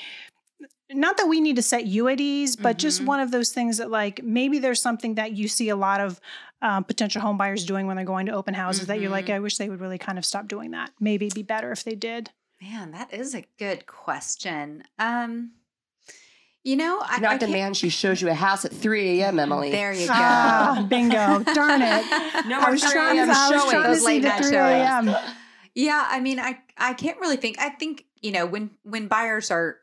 not 0.93 1.17
that 1.17 1.28
we 1.28 1.39
need 1.39 1.55
to 1.55 1.61
set 1.61 1.86
you 1.86 2.07
at 2.07 2.19
ease 2.19 2.55
but 2.55 2.78
just 2.78 3.01
Mhm. 3.01 3.05
one 3.05 3.19
of 3.19 3.32
those 3.32 3.51
things 3.51 3.78
that 3.78 3.89
like 3.91 4.24
maybe 4.24 4.59
there's 4.59 4.82
something 4.82 5.15
that 5.15 5.34
you 5.34 5.47
see 5.47 5.69
a 5.69 5.76
lot 5.76 6.01
of 6.01 6.19
um, 6.62 6.84
potential 6.84 7.22
home 7.22 7.38
buyers 7.38 7.66
doing 7.66 7.88
when 7.88 7.95
they're 7.95 8.05
going 8.05 8.26
to 8.28 8.32
open 8.34 8.53
houses 8.53 8.88
that 8.88 8.99
you're 8.99 9.09
like 9.09 9.26
Mhm. 9.28 9.34
i 9.36 9.39
wish 9.39 9.57
they 9.57 9.70
would 9.70 9.80
really 9.82 9.97
kind 9.97 10.18
of 10.18 10.26
stop 10.26 10.47
doing 10.47 10.72
that 10.72 10.91
maybe 10.99 11.26
it'd 11.26 11.36
be 11.36 11.43
better 11.43 11.72
if 11.72 11.84
they 11.84 11.95
did 11.95 12.30
Man, 12.62 12.91
that 12.91 13.12
is 13.12 13.34
a 13.34 13.43
good 13.57 13.88
question. 13.88 14.84
Um, 14.99 15.53
you 16.64 16.76
know, 16.76 16.99
I, 17.01 17.16
I 17.16 17.20
Not 17.20 17.39
the 17.39 17.47
can't- 17.47 17.51
man 17.51 17.74
she 17.74 17.89
shows 17.89 18.22
you 18.22 18.30
a 18.30 18.36
house 18.36 18.66
at 18.66 18.72
3 18.72 19.20
a.m. 19.22 19.39
Emily. 19.39 19.72
There 19.72 19.91
you 19.93 20.05
go. 20.07 20.14
ah 20.16 20.86
bingo 20.88 21.39
darn 21.55 21.82
it 21.82 22.05
No 22.45 22.57
i 22.59 22.62
more 22.62 22.72
was 22.72 22.84
3 22.84 22.91
trying, 22.91 23.18
a.m. 23.18 23.32
I 23.32 23.49
was 23.49 23.62
showing. 23.62 23.72
trying 23.72 23.84
to 23.84 23.89
Those 23.89 23.99
see 24.01 24.05
late 24.05 24.22
the 24.22 24.28
night 24.28 24.45
3 24.45 24.55
a.m 24.57 25.16
Yeah, 25.74 26.05
I 26.07 26.20
mean, 26.20 26.39
I 26.39 26.59
I 26.78 26.93
can't 26.93 27.18
really 27.20 27.38
think. 27.38 27.57
I 27.59 27.70
think 27.70 28.05
you 28.22 28.32
know 28.32 28.45
when 28.45 28.70
when 28.84 29.07
buyers 29.07 29.49
are 29.49 29.78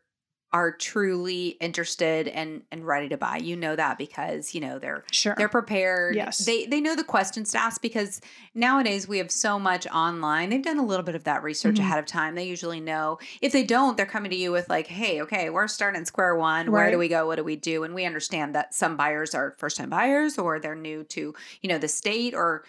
are 0.53 0.73
truly 0.73 1.49
interested 1.61 2.27
and 2.27 2.63
and 2.73 2.87
ready 2.87 3.09
to 3.11 3.17
buy, 3.19 3.37
you 3.37 3.55
know 3.55 3.77
that 3.77 3.99
because 3.99 4.55
you 4.55 4.61
know 4.63 4.79
they're 4.79 5.05
sure 5.13 5.35
they're 5.37 5.49
prepared. 5.49 6.17
Yes. 6.17 6.39
they 6.39 6.65
they 6.67 6.81
know 6.81 6.97
the 6.97 7.05
questions 7.05 7.53
to 7.53 7.59
ask 7.59 7.83
because 7.83 8.21
nowadays 8.55 9.07
we 9.07 9.19
have 9.19 9.31
so 9.31 9.59
much 9.59 9.87
online. 9.89 10.49
They've 10.49 10.63
done 10.63 10.79
a 10.79 10.85
little 10.87 11.05
bit 11.05 11.15
of 11.15 11.25
that 11.25 11.43
research 11.43 11.77
Mhm. 11.77 11.81
ahead 11.81 11.99
of 11.99 12.07
time. 12.07 12.35
They 12.35 12.45
usually 12.45 12.81
know. 12.81 13.19
If 13.43 13.53
they 13.53 13.63
don't, 13.63 13.97
they're 13.97 14.07
coming 14.07 14.31
to 14.31 14.37
you 14.37 14.51
with 14.51 14.69
like, 14.71 14.87
"Hey, 14.87 15.21
okay, 15.23 15.51
we're 15.51 15.69
starting 15.69 16.05
square 16.07 16.35
one. 16.35 16.71
Where 16.73 16.91
do 16.91 16.97
we 16.99 17.09
go? 17.09 17.27
What 17.27 17.37
do 17.37 17.45
we 17.45 17.57
do?" 17.57 17.85
And 17.85 17.95
we 17.95 18.07
understand 18.07 18.55
that 18.55 18.75
some 18.75 18.97
buyers 18.97 19.35
are 19.35 19.55
first 19.59 19.77
time 19.77 19.91
buyers 19.91 20.39
or 20.39 20.59
they're 20.59 20.75
new 20.75 21.05
to 21.05 21.35
you 21.61 21.69
know 21.69 21.79
the 21.79 21.89
state 21.89 22.35
or 22.35 22.65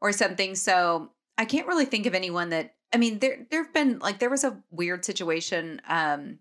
or 0.00 0.12
something. 0.12 0.54
So 0.54 1.10
I 1.36 1.46
can't 1.46 1.66
really 1.66 1.84
think 1.86 2.06
of 2.06 2.14
anyone 2.14 2.50
that 2.50 2.74
I 2.92 2.96
mean, 2.96 3.18
there 3.18 3.44
there've 3.50 3.72
been 3.72 3.98
like 3.98 4.20
there 4.20 4.30
was 4.30 4.44
a 4.44 4.62
weird 4.70 5.04
situation. 5.04 5.80
Um, 5.88 6.38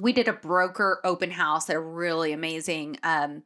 we 0.00 0.12
did 0.12 0.28
a 0.28 0.32
broker 0.32 1.00
open 1.04 1.30
house 1.30 1.68
at 1.70 1.76
a 1.76 1.80
really 1.80 2.32
amazing, 2.32 2.98
um, 3.02 3.42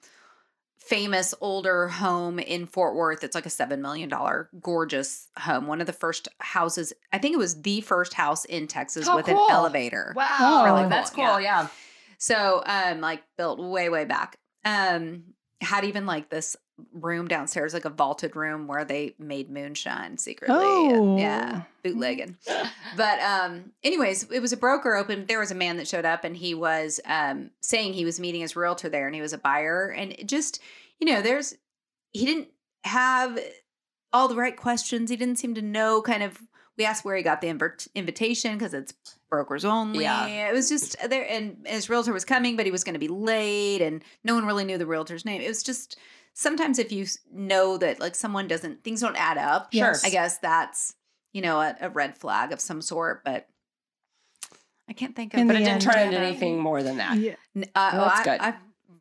famous 0.79 1.35
older 1.41 1.89
home 1.89 2.39
in 2.39 2.67
Fort 2.67 2.95
Worth. 2.95 3.25
It's 3.25 3.35
like 3.35 3.47
a 3.47 3.51
seven 3.51 3.81
million 3.81 4.09
dollar 4.09 4.51
gorgeous 4.61 5.29
home. 5.39 5.67
One 5.67 5.81
of 5.81 5.87
the 5.87 5.93
first 5.93 6.29
houses. 6.39 6.93
I 7.13 7.19
think 7.19 7.35
it 7.35 7.39
was 7.39 7.63
the 7.63 7.81
first 7.81 8.15
house 8.15 8.45
in 8.45 8.67
Texas 8.67 9.09
with 9.13 9.27
cool. 9.27 9.47
an 9.47 9.51
elevator. 9.51 10.13
Wow, 10.15 10.27
Oh. 10.41 10.65
Really 10.65 10.89
that's 10.89 11.11
cool, 11.11 11.27
cool. 11.27 11.41
Yeah. 11.41 11.69
So, 12.19 12.63
um, 12.65 13.01
like 13.01 13.23
built 13.37 13.59
way, 13.59 13.89
way 13.89 14.05
back. 14.05 14.37
Um, 14.65 15.25
had 15.61 15.85
even 15.85 16.07
like 16.07 16.29
this 16.31 16.57
room 16.93 17.29
downstairs, 17.29 17.72
like 17.75 17.85
a 17.85 17.91
vaulted 17.91 18.35
room 18.37 18.66
where 18.66 18.85
they 18.85 19.14
made 19.18 19.49
moonshine 19.51 20.18
secretly. 20.18 20.57
and, 20.91 21.18
yeah, 21.18 21.62
Oh. 21.62 21.66
bootlegging. 21.85 22.37
But 22.97 23.20
um, 23.20 23.72
anyways, 23.83 24.25
it 24.31 24.41
was 24.41 24.53
a 24.53 24.57
broker 24.57 24.97
open. 24.97 25.27
There 25.27 25.39
was 25.39 25.51
a 25.51 25.55
man 25.55 25.77
that 25.77 25.87
showed 25.89 26.05
up 26.05 26.25
and 26.25 26.37
he 26.37 26.55
was 26.55 27.01
um 27.07 27.51
saying 27.61 27.93
he 27.93 28.05
was 28.05 28.18
meeting 28.20 28.41
his 28.41 28.57
realtor 28.57 28.89
there 28.89 29.07
and 29.07 29.14
he 29.14 29.20
was 29.20 29.33
a 29.33 29.39
buyer. 29.39 29.89
And 29.89 30.12
it 30.12 30.27
just, 30.27 30.61
you 30.99 31.07
know, 31.07 31.22
there's 31.22 31.55
he 32.12 32.27
didn't 32.27 32.49
have 32.85 33.39
all 34.12 34.29
the 34.29 34.37
right 34.37 34.57
questions. 34.57 35.11
He 35.11 35.16
didn't 35.16 35.39
seem 35.39 35.55
to 35.55 35.62
know 35.62 36.03
kind 36.03 36.22
of 36.22 36.39
we 36.77 36.85
asked 36.85 37.05
where 37.05 37.14
he 37.16 37.22
got 37.22 37.41
the 37.41 37.47
invert- 37.49 37.87
invitation 37.95 38.59
because 38.59 38.75
it's 38.75 38.95
brokers 39.31 39.64
only. 39.64 40.03
Yeah. 40.05 40.49
It 40.49 40.53
was 40.53 40.68
just 40.68 40.97
there 41.09 41.25
and 41.31 41.64
his 41.66 41.89
realtor 41.89 42.12
was 42.12 42.25
coming, 42.25 42.57
but 42.57 42.66
he 42.66 42.72
was 42.72 42.83
going 42.83 42.95
to 42.95 42.99
be 42.99 43.07
late 43.09 43.81
and 43.81 44.03
no 44.25 44.35
one 44.35 44.45
really 44.45 44.64
knew 44.64 44.77
the 44.79 44.87
realtor's 44.87 45.25
name. 45.25 45.41
It 45.41 45.47
was 45.49 45.62
just 45.62 45.97
sometimes 46.35 46.78
if 46.78 46.93
you 46.93 47.07
know 47.32 47.78
that 47.78 47.99
like 48.01 48.14
someone 48.14 48.47
doesn't 48.49 48.85
things 48.85 49.01
don't 49.01 49.16
add 49.16 49.39
up, 49.39 49.72
Sure. 49.72 49.95
I 50.05 50.11
guess 50.11 50.39
that's 50.39 50.95
you 51.32 51.41
know 51.43 51.61
a, 51.61 51.74
a 51.80 51.89
red 51.91 52.16
flag 52.18 52.53
of 52.53 52.61
some 52.61 52.82
sort. 52.82 53.24
But 53.24 53.49
I 54.89 54.93
can't 54.93 55.16
think 55.16 55.32
of. 55.35 55.41
In 55.41 55.47
But 55.47 55.55
the 55.55 55.62
it 55.62 55.64
didn't 55.64 55.82
turn 55.82 55.99
into 55.99 56.18
anything 56.18 56.59
more 56.59 56.82
than 56.82 56.99
that. 56.99 57.16
Yeah. 57.16 57.35
Uh, 57.57 57.91
Well, 57.95 58.05
oh, 58.05 58.09
that's 58.09 58.20
I, 58.20 58.24
good. 58.24 58.41
I 58.41 58.55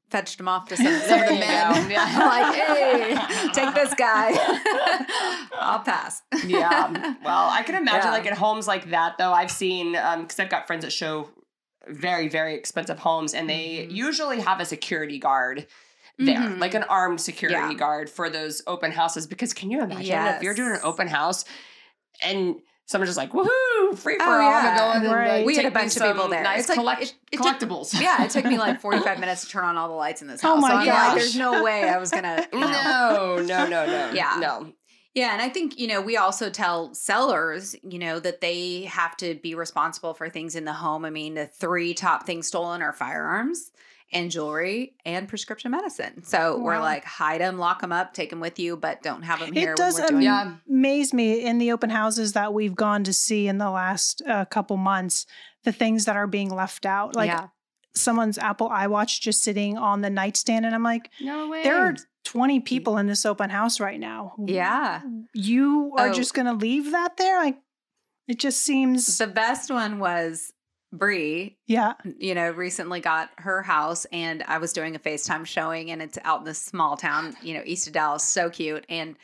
fetched 0.09 0.39
him 0.39 0.47
off 0.47 0.69
to 0.69 0.77
some, 0.77 0.85
some 0.85 1.21
of 1.21 1.27
the 1.27 1.33
men. 1.35 1.91
Yeah. 1.91 2.05
I'm 2.07 2.27
like, 2.29 2.55
hey, 2.55 3.51
take 3.51 3.73
this 3.75 3.93
guy. 3.95 4.31
I'll 5.59 5.79
pass. 5.79 6.21
yeah. 6.45 7.15
Well, 7.23 7.49
I 7.49 7.63
can 7.63 7.75
imagine 7.75 8.05
Yeah. 8.07 8.11
like 8.11 8.25
at 8.27 8.37
homes 8.37 8.67
like 8.67 8.91
that 8.91 9.17
though. 9.17 9.33
I've 9.33 9.51
seen 9.51 9.95
um 9.95 10.21
because 10.21 10.39
I've 10.39 10.49
got 10.49 10.67
friends 10.67 10.83
that 10.85 10.91
show 10.91 11.29
very 11.87 12.29
very 12.29 12.53
expensive 12.55 12.99
homes, 12.99 13.33
and 13.33 13.49
they 13.49 13.87
Mhm. 13.89 13.91
usually 13.91 14.39
have 14.39 14.59
a 14.61 14.65
security 14.65 15.19
guard 15.19 15.67
there, 16.19 16.37
Mhm. 16.37 16.59
like 16.59 16.73
an 16.73 16.83
armed 16.83 17.19
security 17.21 17.59
Yeah. 17.59 17.73
guard 17.73 18.09
for 18.09 18.29
those 18.29 18.61
open 18.67 18.91
houses. 18.91 19.27
Because 19.27 19.53
can 19.53 19.71
you 19.71 19.81
imagine 19.81 20.27
if 20.35 20.43
you're 20.43 20.53
doing 20.53 20.73
an 20.73 20.79
open 20.83 21.07
house 21.07 21.45
and 22.23 22.55
someone's 22.85 23.09
just 23.09 23.17
like 23.17 23.31
woohoo 23.31 23.97
free 23.97 24.17
for 24.17 24.23
Oh, 24.23 24.31
all, 24.31 24.39
yeah. 24.41 24.69
I'm 24.69 24.77
going 25.01 25.05
and, 25.05 25.13
Right. 25.15 25.37
like, 25.37 25.45
We 25.45 25.55
had 25.55 25.65
a 25.65 25.71
bunch 25.71 25.95
of 25.95 26.03
people 26.03 26.21
some 26.23 26.31
there. 26.31 26.43
Nice 26.43 26.59
It's 26.61 26.69
like- 26.69 26.77
collect- 26.77 27.01
it- 27.03 27.13
it 27.31 27.37
took- 27.37 27.45
collectibles. 27.47 27.93
yeah, 28.01 28.23
it 28.23 28.29
took 28.29 28.45
me 28.45 28.57
like 28.57 28.79
45 28.81 29.19
minutes 29.19 29.41
to 29.41 29.49
turn 29.49 29.63
on 29.63 29.77
all 29.77 29.87
the 29.87 29.93
lights 29.95 30.21
in 30.21 30.27
this 30.27 30.41
house 30.41 30.51
Oh 30.51 30.55
house. 30.55 30.61
my 30.61 30.69
so 30.85 30.91
I'm 30.91 31.07
like, 31.09 31.17
there's 31.19 31.35
no 31.35 31.63
way 31.63 31.87
I 31.89 31.97
was 31.97 32.11
gonna. 32.11 32.45
You 32.53 32.59
know. 32.59 33.37
No, 33.37 33.65
no, 33.65 33.65
no, 33.67 33.85
no. 33.85 34.11
Yeah. 34.13 34.37
No. 34.39 34.73
Yeah, 35.15 35.31
and 35.33 35.41
I 35.43 35.49
think, 35.49 35.77
you 35.77 35.87
know, 35.87 36.01
we 36.01 36.17
also 36.17 36.49
tell 36.49 36.93
sellers, 36.95 37.75
you 37.83 37.99
know, 37.99 38.19
that 38.19 38.41
they 38.41 38.81
have 38.85 39.15
to 39.17 39.35
be 39.35 39.53
responsible 39.53 40.15
for 40.15 40.27
things 40.27 40.55
in 40.55 40.65
the 40.65 40.73
home. 40.73 41.05
I 41.05 41.11
mean, 41.11 41.35
the 41.35 41.45
three 41.45 41.93
top 41.93 42.25
things 42.25 42.47
stolen 42.47 42.81
are 42.81 42.93
firearms 42.93 43.69
and 44.13 44.29
jewelry 44.31 44.95
and 45.05 45.27
prescription 45.27 45.71
medicine. 45.71 46.23
So 46.23 46.59
we're 46.59 46.79
like, 46.79 47.03
hide 47.05 47.41
them, 47.41 47.57
lock 47.57 47.81
them 47.81 47.91
up, 47.91 48.13
take 48.13 48.29
them 48.29 48.39
with 48.39 48.59
you, 48.59 48.77
but 48.77 49.01
don't 49.01 49.23
have 49.23 49.39
them 49.39 49.51
here 49.53 49.71
It 49.73 49.77
does 49.77 49.95
when 49.95 50.03
we're 50.03 50.09
doing 50.09 50.21
Yeah. 50.23 50.53
amaze 50.69 51.13
me 51.13 51.43
in 51.45 51.57
the 51.57 51.71
open 51.71 51.89
houses 51.89 52.33
that 52.33 52.53
we've 52.53 52.75
gone 52.75 53.03
to 53.05 53.13
see 53.13 53.47
in 53.47 53.57
the 53.57 53.69
last 53.69 54.21
uh, 54.27 54.45
couple 54.45 54.77
months, 54.77 55.25
the 55.63 55.71
things 55.71 56.05
that 56.05 56.15
are 56.15 56.27
being 56.27 56.49
left 56.49 56.85
out. 56.85 57.15
Like 57.15 57.29
yeah. 57.29 57.47
someone's 57.95 58.37
Apple 58.37 58.69
iWatch 58.69 59.19
just 59.19 59.43
sitting 59.43 59.77
on 59.77 60.01
the 60.01 60.09
nightstand. 60.09 60.65
And 60.65 60.73
I'm 60.73 60.83
like, 60.83 61.09
No 61.19 61.49
way. 61.49 61.63
there 61.63 61.77
are 61.77 61.95
20 62.25 62.61
people 62.61 62.97
in 62.97 63.07
this 63.07 63.25
open 63.25 63.49
house 63.49 63.79
right 63.81 63.99
now. 63.99 64.33
Yeah. 64.45 65.01
You 65.33 65.93
are 65.97 66.07
Oh. 66.09 66.13
just 66.13 66.33
going 66.33 66.45
to 66.45 66.53
leave 66.53 66.91
that 66.91 67.17
there? 67.17 67.37
Like, 67.43 67.57
it 68.29 68.39
just 68.39 68.61
seems, 68.61 69.17
The 69.17 69.27
best 69.27 69.69
one 69.69 69.99
was 69.99 70.52
Bree, 70.93 71.57
yeah. 71.65 71.93
you 72.19 72.35
know, 72.35 72.51
recently 72.51 72.99
got 72.99 73.31
her 73.39 73.63
house 73.63 74.05
and 74.11 74.43
I 74.43 74.59
was 74.59 74.73
doing 74.73 74.95
a 74.95 74.99
FaceTime 74.99 75.45
showing 75.45 75.89
and 75.89 76.03
it's 76.03 76.19
out 76.23 76.39
in 76.39 76.45
this 76.45 76.59
small 76.59 76.95
town, 76.95 77.35
you 77.41 77.55
know, 77.55 77.63
east 77.65 77.87
of 77.87 77.93
Dallas, 77.93 78.23
so 78.23 78.51
cute. 78.51 78.85
And 78.89 79.15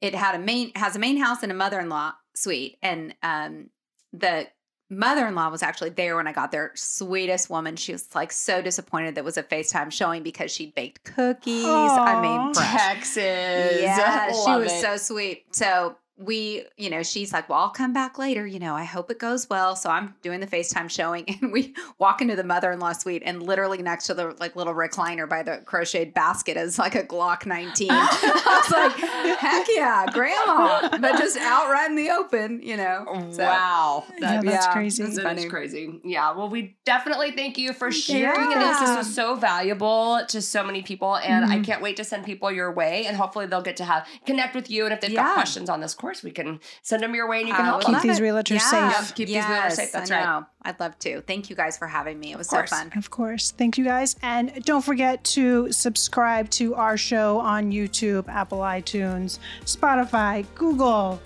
it 0.00 0.14
had 0.14 0.36
a 0.36 0.38
main 0.38 0.70
has 0.76 0.94
a 0.94 1.00
main 1.00 1.16
house 1.16 1.42
and 1.42 1.50
a 1.50 1.54
mother-in-law 1.54 2.12
suite. 2.34 2.78
And 2.80 3.14
um 3.24 3.70
the 4.12 4.46
mother-in-law 4.88 5.48
was 5.48 5.64
actually 5.64 5.90
there 5.90 6.14
when 6.14 6.28
I 6.28 6.32
got 6.32 6.52
there. 6.52 6.70
Sweetest 6.76 7.50
woman. 7.50 7.74
She 7.74 7.90
was 7.90 8.14
like 8.14 8.30
so 8.30 8.62
disappointed 8.62 9.16
that 9.16 9.22
it 9.22 9.24
was 9.24 9.36
a 9.36 9.42
FaceTime 9.42 9.90
showing 9.90 10.22
because 10.22 10.52
she'd 10.52 10.76
baked 10.76 11.02
cookies. 11.02 11.64
I 11.64 12.20
mean, 12.20 12.54
fresh. 12.54 12.72
Texas. 12.72 13.80
Yeah, 13.82 14.28
she 14.44 14.52
was 14.52 14.72
it. 14.72 14.80
so 14.80 14.96
sweet. 14.96 15.44
So 15.56 15.96
we, 16.22 16.64
you 16.76 16.90
know, 16.90 17.02
she's 17.02 17.32
like, 17.32 17.48
"Well, 17.48 17.58
I'll 17.58 17.70
come 17.70 17.92
back 17.94 18.18
later. 18.18 18.46
You 18.46 18.58
know, 18.58 18.74
I 18.74 18.84
hope 18.84 19.10
it 19.10 19.18
goes 19.18 19.48
well." 19.48 19.74
So 19.74 19.88
I'm 19.90 20.14
doing 20.22 20.40
the 20.40 20.46
FaceTime 20.46 20.90
showing, 20.90 21.24
and 21.42 21.50
we 21.50 21.74
walk 21.98 22.20
into 22.20 22.36
the 22.36 22.44
mother-in-law 22.44 22.92
suite, 22.92 23.22
and 23.24 23.42
literally 23.42 23.78
next 23.82 24.06
to 24.06 24.14
the 24.14 24.36
like 24.38 24.54
little 24.56 24.74
recliner 24.74 25.28
by 25.28 25.42
the 25.42 25.58
crocheted 25.64 26.12
basket 26.12 26.56
is 26.56 26.78
like 26.78 26.94
a 26.94 27.02
Glock 27.04 27.46
19. 27.46 27.88
I 27.90 28.62
was 28.62 28.70
like, 28.70 29.38
"Heck 29.38 29.66
yeah, 29.74 30.06
Grandma!" 30.12 30.88
But 30.98 31.16
just 31.18 31.36
out 31.38 31.70
right 31.70 31.88
in 31.88 31.96
the 31.96 32.10
open, 32.10 32.60
you 32.62 32.76
know. 32.76 33.28
So, 33.32 33.44
wow. 33.44 34.04
Yeah, 34.18 34.42
that's 34.42 34.66
crazy. 34.68 35.02
it's 35.04 35.16
That 35.16 35.22
funny. 35.22 35.44
is 35.44 35.50
crazy. 35.50 36.00
Yeah. 36.04 36.32
Well, 36.32 36.48
we 36.50 36.76
definitely 36.84 37.32
thank 37.32 37.56
you 37.58 37.72
for 37.72 37.90
sharing 37.90 38.50
you. 38.50 38.58
this. 38.58 38.80
This 38.80 38.96
was 38.96 39.14
so 39.14 39.36
valuable 39.36 40.20
to 40.28 40.42
so 40.42 40.62
many 40.64 40.82
people, 40.82 41.16
and 41.16 41.44
I 41.44 41.58
Mhm. 41.58 41.64
can't 41.64 41.82
wait 41.82 41.96
to 41.96 42.04
send 42.04 42.24
people 42.24 42.50
your 42.52 42.70
way. 42.72 43.06
And 43.06 43.16
hopefully, 43.16 43.46
they'll 43.46 43.62
get 43.62 43.76
to 43.78 43.84
have 43.84 44.06
connect 44.26 44.54
with 44.54 44.70
you. 44.70 44.84
And 44.84 44.92
if 44.92 45.00
they've 45.00 45.10
Yeah. 45.10 45.22
got 45.24 45.34
questions 45.34 45.70
on 45.70 45.80
this 45.80 45.94
course, 45.94 46.09
we 46.22 46.30
can 46.30 46.60
send 46.82 47.02
them 47.02 47.14
your 47.14 47.28
way, 47.28 47.40
and 47.40 47.48
you 47.48 47.54
can 47.54 47.64
help 47.64 47.84
them. 47.84 47.94
Keep 47.94 48.02
these 48.02 48.18
it. 48.18 48.22
realtors 48.22 48.50
Yeah. 48.50 48.58
safe. 48.90 49.06
Yep, 49.08 49.14
keep 49.16 49.28
these 49.28 49.44
realtors 49.44 49.72
safe. 49.72 49.92
That's 49.92 50.10
I 50.10 50.16
right. 50.16 50.24
know. 50.24 50.46
I'd 50.62 50.78
love 50.80 50.98
to. 51.00 51.20
Thank 51.22 51.48
you 51.50 51.56
guys 51.56 51.78
for 51.78 51.86
having 51.86 52.18
me. 52.20 52.32
It 52.32 52.38
was 52.38 52.48
so 52.48 52.62
fun. 52.66 52.92
Of 52.96 53.10
course. 53.10 53.50
Thank 53.52 53.78
you 53.78 53.84
guys. 53.84 54.16
And 54.22 54.64
don't 54.64 54.82
forget 54.84 55.22
to 55.24 55.70
subscribe 55.72 56.50
to 56.50 56.74
our 56.74 56.96
show 56.96 57.38
on 57.38 57.70
YouTube, 57.72 58.28
Apple 58.28 58.58
iTunes, 58.58 59.38
Spotify, 59.64 60.44
Google, 60.54 61.20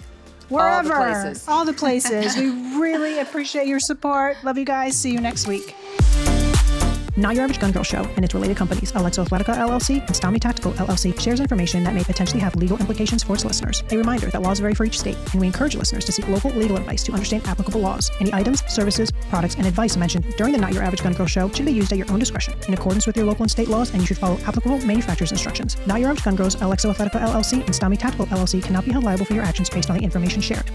wherever. 0.49 0.95
places. 0.95 1.49
All 1.49 1.65
the 1.65 1.73
places. 1.73 2.37
we 2.39 2.51
really 2.79 3.19
appreciate 3.21 3.67
your 3.67 3.81
support. 3.81 4.37
Love 4.45 4.59
you 4.59 4.65
guys. 4.65 4.97
See 4.97 5.11
you 5.13 5.21
next 5.21 5.47
week. 5.49 5.75
Not 7.17 7.37
Your 7.37 7.45
Average 7.45 7.61
Gun 7.61 7.71
Girl 7.71 7.85
Show 7.85 8.03
and 8.17 8.25
its 8.25 8.35
related 8.35 8.57
companies, 8.57 8.91
Alexo 8.93 9.25
Athletica 9.25 9.55
LLC 9.55 10.05
and 10.05 10.17
Style 10.17 10.33
Me 10.33 10.41
Tactical 10.41 10.73
LLC, 10.73 11.19
shares 11.21 11.39
information 11.39 11.85
that 11.85 11.95
may 11.95 12.03
potentially 12.03 12.41
have 12.41 12.57
legal 12.57 12.77
implications 12.79 13.23
for 13.23 13.35
its 13.35 13.45
listeners. 13.45 13.85
A 13.93 13.97
reminder 13.97 14.27
that 14.31 14.43
laws 14.43 14.59
vary 14.59 14.75
for 14.75 14.85
each 14.85 14.99
state, 14.99 15.17
and 15.31 15.41
we 15.41 15.47
encourage 15.47 15.77
listeners 15.77 16.05
to 16.07 16.13
seek 16.13 16.27
local 16.27 16.51
legal 16.51 16.77
advice 16.77 17.05
to 17.05 17.13
understand 17.13 17.47
applicable 17.47 17.81
laws. 17.81 18.11
Any 18.21 18.33
items, 18.35 18.65
services, 18.67 19.13
products, 19.31 19.55
and 19.55 19.67
advice 19.67 19.97
mentioned 19.97 20.25
during 20.37 20.53
the 20.53 20.59
Not 20.59 20.73
Your 20.73 20.83
Average 20.83 21.05
Gun 21.05 21.13
Girl 21.13 21.27
Show 21.27 21.49
should 21.51 21.67
be 21.67 21.73
used 21.73 21.93
at 21.93 21.99
your 21.99 22.11
own 22.11 22.19
discretion 22.19 22.55
in 22.67 22.75
accordance 22.75 23.07
with 23.07 23.17
your 23.17 23.27
local 23.27 23.45
and 23.45 23.51
state 23.51 23.69
laws, 23.69 23.93
and 23.93 24.01
you 24.01 24.07
should 24.07 24.19
follow 24.19 24.39
applicable 24.41 24.79
manufacturer's 24.85 25.31
instructions. 25.31 25.77
Not 25.87 26.01
Your 26.01 26.11
Average 26.11 26.25
Gun 26.25 26.37
Girls, 26.37 26.57
Alexo 26.57 26.93
Athletica 26.93 27.21
LLC, 27.21 27.65
and 27.65 27.75
Style 27.75 27.91
Me 27.91 27.97
Tactical 27.97 28.27
LLC 28.27 28.61
cannot 28.61 28.85
be 28.85 28.91
held 28.91 29.05
liable 29.05 29.25
for 29.25 29.35
your 29.35 29.45
actions 29.45 29.71
based 29.71 29.89
on 29.89 29.99
the 29.99 30.03
information 30.03 30.41
shared. 30.41 30.69